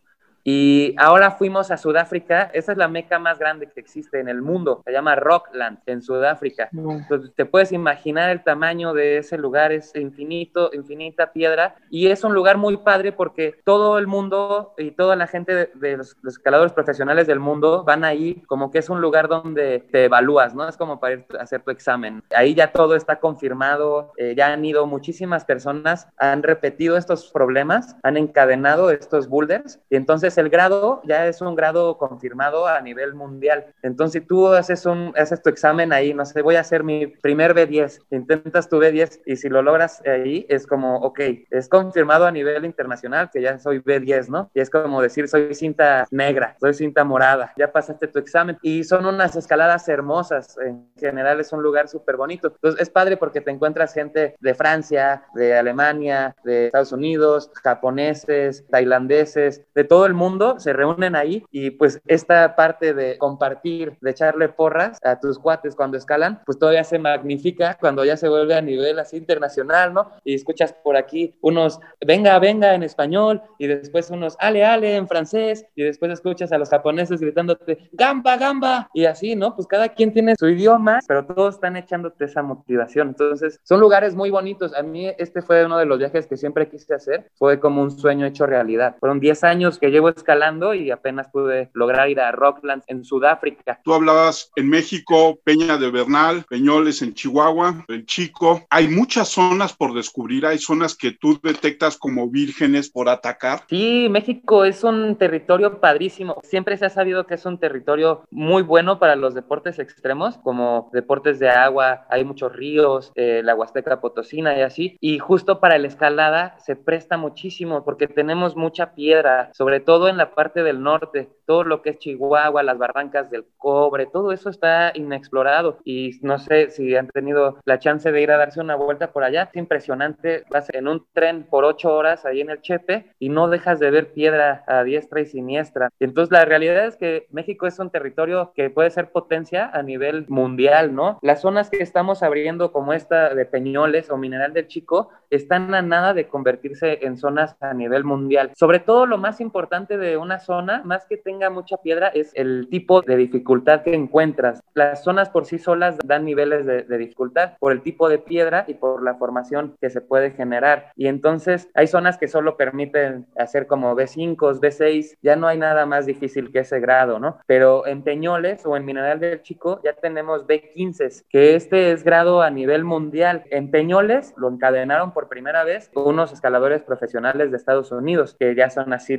Y 0.48 0.94
ahora 0.96 1.32
fuimos 1.32 1.72
a 1.72 1.76
Sudáfrica, 1.76 2.52
esa 2.54 2.70
es 2.70 2.78
la 2.78 2.86
meca 2.86 3.18
más 3.18 3.36
grande 3.36 3.66
que 3.66 3.80
existe 3.80 4.20
en 4.20 4.28
el 4.28 4.42
mundo, 4.42 4.80
se 4.84 4.92
llama 4.92 5.16
Rockland 5.16 5.78
en 5.86 6.02
Sudáfrica. 6.02 6.68
Entonces, 6.72 7.32
te 7.34 7.46
puedes 7.46 7.72
imaginar 7.72 8.30
el 8.30 8.44
tamaño 8.44 8.94
de 8.94 9.18
ese 9.18 9.38
lugar, 9.38 9.72
es 9.72 9.92
infinito, 9.96 10.70
infinita 10.72 11.32
piedra, 11.32 11.74
y 11.90 12.06
es 12.06 12.22
un 12.22 12.32
lugar 12.32 12.58
muy 12.58 12.76
padre 12.76 13.10
porque 13.10 13.56
todo 13.64 13.98
el 13.98 14.06
mundo 14.06 14.72
y 14.78 14.92
toda 14.92 15.16
la 15.16 15.26
gente 15.26 15.68
de, 15.74 15.96
los, 15.96 16.16
escaladores 16.24 16.72
profesionales 16.72 17.26
del 17.26 17.40
mundo 17.40 17.82
van 17.82 18.04
ahí 18.04 18.44
como 18.46 18.70
que 18.70 18.78
es 18.78 18.88
un 18.88 19.00
lugar 19.00 19.26
donde 19.26 19.80
te 19.90 20.04
evalúas, 20.04 20.54
¿no? 20.54 20.68
Es 20.68 20.76
como 20.76 21.00
para 21.00 21.14
ir 21.14 21.26
a 21.36 21.42
hacer 21.42 21.62
tu 21.62 21.72
examen. 21.72 22.22
Ahí 22.32 22.54
ya 22.54 22.70
todo 22.70 22.94
está 22.94 23.18
confirmado, 23.18 24.12
eh, 24.16 24.34
ya 24.36 24.52
han 24.52 24.64
ido 24.64 24.86
muchísimas 24.86 25.44
personas, 25.44 26.06
han 26.18 26.44
repetido 26.44 26.96
estos 26.96 27.32
problemas, 27.32 27.96
han 28.04 28.16
encadenado 28.16 28.92
estos 28.92 29.28
boulders, 29.28 29.80
y 29.90 29.96
entonces 29.96 30.35
el 30.38 30.50
grado 30.50 31.00
ya 31.04 31.26
es 31.26 31.40
un 31.40 31.54
grado 31.54 31.98
confirmado 31.98 32.66
a 32.66 32.80
nivel 32.80 33.14
mundial. 33.14 33.66
Entonces, 33.82 34.22
si 34.22 34.26
tú 34.26 34.48
haces, 34.48 34.86
un, 34.86 35.12
haces 35.16 35.42
tu 35.42 35.50
examen 35.50 35.92
ahí, 35.92 36.14
no 36.14 36.24
sé, 36.24 36.42
voy 36.42 36.56
a 36.56 36.60
hacer 36.60 36.84
mi 36.84 37.06
primer 37.06 37.54
B10, 37.54 38.00
intentas 38.10 38.68
tu 38.68 38.78
B10 38.78 39.20
y 39.26 39.36
si 39.36 39.48
lo 39.48 39.62
logras 39.62 40.02
ahí, 40.06 40.46
es 40.48 40.66
como, 40.66 40.98
ok, 40.98 41.20
es 41.50 41.68
confirmado 41.68 42.26
a 42.26 42.30
nivel 42.30 42.64
internacional 42.64 43.30
que 43.32 43.42
ya 43.42 43.58
soy 43.58 43.80
B10, 43.80 44.28
¿no? 44.28 44.50
Y 44.54 44.60
es 44.60 44.70
como 44.70 45.02
decir, 45.02 45.28
soy 45.28 45.54
cinta 45.54 46.06
negra, 46.10 46.56
soy 46.60 46.74
cinta 46.74 47.04
morada, 47.04 47.52
ya 47.56 47.72
pasaste 47.72 48.08
tu 48.08 48.18
examen. 48.18 48.58
Y 48.62 48.84
son 48.84 49.06
unas 49.06 49.36
escaladas 49.36 49.88
hermosas, 49.88 50.56
en 50.58 50.88
general 50.96 51.40
es 51.40 51.52
un 51.52 51.62
lugar 51.62 51.88
súper 51.88 52.16
bonito. 52.16 52.48
Entonces, 52.48 52.80
es 52.80 52.90
padre 52.90 53.16
porque 53.16 53.40
te 53.40 53.50
encuentras 53.50 53.92
gente 53.92 54.36
de 54.38 54.54
Francia, 54.54 55.24
de 55.34 55.56
Alemania, 55.56 56.34
de 56.44 56.66
Estados 56.66 56.92
Unidos, 56.92 57.50
japoneses, 57.62 58.64
tailandeses, 58.70 59.62
de 59.74 59.84
todo 59.84 60.06
el 60.06 60.14
mundo 60.14 60.25
se 60.58 60.72
reúnen 60.72 61.14
ahí 61.14 61.44
y 61.50 61.70
pues 61.70 62.00
esta 62.06 62.56
parte 62.56 62.94
de 62.94 63.16
compartir, 63.18 63.96
de 64.00 64.10
echarle 64.10 64.48
porras 64.48 64.98
a 65.04 65.20
tus 65.20 65.38
cuates 65.38 65.76
cuando 65.76 65.96
escalan, 65.96 66.42
pues 66.44 66.58
todavía 66.58 66.84
se 66.84 66.98
magnifica 66.98 67.76
cuando 67.80 68.04
ya 68.04 68.16
se 68.16 68.28
vuelve 68.28 68.54
a 68.54 68.60
nivel 68.60 68.98
así 68.98 69.16
internacional, 69.16 69.94
¿no? 69.94 70.10
Y 70.24 70.34
escuchas 70.34 70.72
por 70.72 70.96
aquí 70.96 71.34
unos 71.42 71.78
venga, 72.04 72.38
venga 72.40 72.74
en 72.74 72.82
español 72.82 73.40
y 73.58 73.68
después 73.68 74.10
unos 74.10 74.36
ale, 74.40 74.64
ale 74.64 74.96
en 74.96 75.06
francés 75.06 75.64
y 75.76 75.82
después 75.82 76.10
escuchas 76.10 76.50
a 76.52 76.58
los 76.58 76.70
japoneses 76.70 77.20
gritándote 77.20 77.88
gamba, 77.92 78.36
gamba 78.36 78.90
y 78.92 79.04
así, 79.04 79.36
¿no? 79.36 79.54
Pues 79.54 79.68
cada 79.68 79.88
quien 79.90 80.12
tiene 80.12 80.34
su 80.36 80.48
idioma, 80.48 80.98
pero 81.06 81.24
todos 81.24 81.54
están 81.54 81.76
echándote 81.76 82.24
esa 82.24 82.42
motivación. 82.42 83.08
Entonces, 83.08 83.60
son 83.62 83.80
lugares 83.80 84.14
muy 84.14 84.30
bonitos. 84.30 84.74
A 84.74 84.82
mí 84.82 85.06
este 85.18 85.40
fue 85.40 85.64
uno 85.64 85.78
de 85.78 85.86
los 85.86 85.98
viajes 85.98 86.26
que 86.26 86.36
siempre 86.36 86.68
quise 86.68 86.94
hacer, 86.94 87.30
fue 87.34 87.60
como 87.60 87.82
un 87.82 87.90
sueño 87.90 88.26
hecho 88.26 88.46
realidad. 88.46 88.96
Fueron 88.98 89.20
10 89.20 89.44
años 89.44 89.78
que 89.78 89.90
llevo 89.90 90.08
escalando 90.16 90.74
y 90.74 90.90
apenas 90.90 91.28
pude 91.28 91.70
lograr 91.74 92.08
ir 92.08 92.20
a 92.20 92.32
Rockland 92.32 92.82
en 92.86 93.04
Sudáfrica. 93.04 93.80
Tú 93.84 93.94
hablabas 93.94 94.50
en 94.56 94.68
México, 94.68 95.38
Peña 95.44 95.76
de 95.76 95.90
Bernal, 95.90 96.44
Peñoles 96.48 97.02
en 97.02 97.14
Chihuahua, 97.14 97.84
El 97.88 98.06
Chico. 98.06 98.66
Hay 98.70 98.88
muchas 98.88 99.28
zonas 99.28 99.72
por 99.74 99.94
descubrir, 99.94 100.46
hay 100.46 100.58
zonas 100.58 100.96
que 100.96 101.12
tú 101.12 101.38
detectas 101.42 101.96
como 101.96 102.28
vírgenes 102.28 102.90
por 102.90 103.08
atacar. 103.08 103.62
Sí, 103.68 104.08
México 104.10 104.64
es 104.64 104.82
un 104.84 105.16
territorio 105.16 105.80
padrísimo. 105.80 106.40
Siempre 106.42 106.76
se 106.76 106.86
ha 106.86 106.90
sabido 106.90 107.26
que 107.26 107.34
es 107.34 107.46
un 107.46 107.58
territorio 107.58 108.24
muy 108.30 108.62
bueno 108.62 108.98
para 108.98 109.16
los 109.16 109.34
deportes 109.34 109.78
extremos, 109.78 110.38
como 110.38 110.90
deportes 110.92 111.38
de 111.38 111.50
agua, 111.50 112.06
hay 112.08 112.24
muchos 112.24 112.52
ríos, 112.52 113.12
eh, 113.14 113.42
la 113.44 113.54
Huasteca 113.54 114.00
Potosina 114.00 114.56
y 114.58 114.62
así. 114.62 114.96
Y 115.00 115.18
justo 115.18 115.60
para 115.60 115.78
la 115.78 115.88
escalada 115.88 116.58
se 116.58 116.76
presta 116.76 117.16
muchísimo 117.16 117.84
porque 117.84 118.06
tenemos 118.06 118.56
mucha 118.56 118.94
piedra, 118.94 119.50
sobre 119.54 119.80
todo 119.80 119.95
en 120.08 120.18
la 120.18 120.34
parte 120.34 120.62
del 120.62 120.82
norte, 120.82 121.28
todo 121.46 121.64
lo 121.64 121.80
que 121.80 121.90
es 121.90 121.98
Chihuahua, 121.98 122.62
las 122.62 122.76
barrancas 122.76 123.30
del 123.30 123.46
cobre, 123.56 124.06
todo 124.06 124.32
eso 124.32 124.50
está 124.50 124.92
inexplorado 124.94 125.78
y 125.84 126.18
no 126.22 126.38
sé 126.38 126.70
si 126.70 126.94
han 126.94 127.08
tenido 127.08 127.58
la 127.64 127.78
chance 127.78 128.12
de 128.12 128.20
ir 128.20 128.30
a 128.30 128.36
darse 128.36 128.60
una 128.60 128.76
vuelta 128.76 129.12
por 129.12 129.24
allá, 129.24 129.44
es 129.44 129.56
impresionante, 129.56 130.44
vas 130.50 130.68
en 130.72 130.88
un 130.88 131.06
tren 131.12 131.44
por 131.44 131.64
ocho 131.64 131.94
horas 131.94 132.26
ahí 132.26 132.40
en 132.40 132.50
el 132.50 132.60
Chepe 132.60 133.12
y 133.18 133.30
no 133.30 133.48
dejas 133.48 133.80
de 133.80 133.90
ver 133.90 134.12
piedra 134.12 134.64
a 134.66 134.82
diestra 134.84 135.20
y 135.20 135.26
siniestra. 135.26 135.88
Entonces 136.00 136.32
la 136.32 136.44
realidad 136.44 136.84
es 136.86 136.96
que 136.96 137.26
México 137.30 137.66
es 137.66 137.78
un 137.78 137.90
territorio 137.90 138.52
que 138.54 138.70
puede 138.70 138.90
ser 138.90 139.10
potencia 139.10 139.70
a 139.72 139.82
nivel 139.82 140.26
mundial, 140.28 140.94
¿no? 140.94 141.18
Las 141.22 141.40
zonas 141.40 141.70
que 141.70 141.82
estamos 141.82 142.22
abriendo 142.22 142.72
como 142.72 142.92
esta 142.92 143.34
de 143.34 143.46
Peñoles 143.46 144.10
o 144.10 144.16
Mineral 144.16 144.52
del 144.52 144.66
Chico 144.66 145.10
están 145.30 145.74
a 145.74 145.82
nada 145.82 146.14
de 146.14 146.28
convertirse 146.28 147.06
en 147.06 147.16
zonas 147.16 147.56
a 147.60 147.72
nivel 147.74 148.04
mundial. 148.04 148.52
Sobre 148.56 148.80
todo 148.80 149.06
lo 149.06 149.18
más 149.18 149.40
importante 149.40 149.85
de 149.88 150.16
una 150.16 150.38
zona, 150.38 150.82
más 150.84 151.06
que 151.06 151.16
tenga 151.16 151.50
mucha 151.50 151.76
piedra, 151.78 152.08
es 152.08 152.32
el 152.34 152.68
tipo 152.70 153.02
de 153.02 153.16
dificultad 153.16 153.82
que 153.82 153.94
encuentras. 153.94 154.62
Las 154.74 155.04
zonas 155.04 155.30
por 155.30 155.46
sí 155.46 155.58
solas 155.58 155.96
dan 156.04 156.24
niveles 156.24 156.66
de, 156.66 156.98
dificultad 156.98 157.52
por 157.58 157.72
el 157.72 157.82
tipo 157.82 158.08
de 158.08 158.18
piedra 158.18 158.64
y 158.66 158.74
por 158.74 159.02
la 159.02 159.14
formación 159.14 159.76
que 159.80 159.90
se 159.90 160.00
puede 160.00 160.30
generar. 160.30 160.92
Y 160.96 161.06
entonces 161.08 161.68
hay 161.74 161.86
zonas 161.86 162.18
que 162.18 162.28
solo 162.28 162.56
permiten 162.56 163.26
hacer 163.36 163.66
como 163.66 163.94
B5, 163.94 164.36
B6, 164.36 165.16
ya 165.22 165.36
no 165.36 165.46
hay 165.46 165.58
nada 165.58 165.86
más 165.86 166.06
difícil 166.06 166.50
que 166.52 166.60
ese 166.60 166.80
grado, 166.80 167.18
¿no? 167.18 167.38
Pero 167.46 167.86
en 167.86 168.02
Peñoles 168.02 168.64
o 168.66 168.76
en 168.76 168.84
Mineral 168.84 169.20
del 169.20 169.42
Chico 169.42 169.80
ya 169.84 169.92
tenemos 169.92 170.46
B15, 170.46 171.24
que 171.28 171.54
este 171.54 171.92
es 171.92 172.02
grado 172.02 172.42
a 172.42 172.50
nivel 172.50 172.84
mundial. 172.84 173.44
En 173.50 173.70
Peñoles 173.70 174.34
lo 174.36 174.48
encadenaron 174.48 175.12
por 175.12 175.28
primera 175.28 175.64
vez 175.64 175.90
unos 175.94 176.32
escaladores 176.32 176.82
profesionales 176.82 177.50
de 177.50 177.56
Estados 177.56 177.92
Unidos, 177.92 178.36
que 178.38 178.54
ya 178.54 178.70
son 178.70 178.92
así 178.92 179.16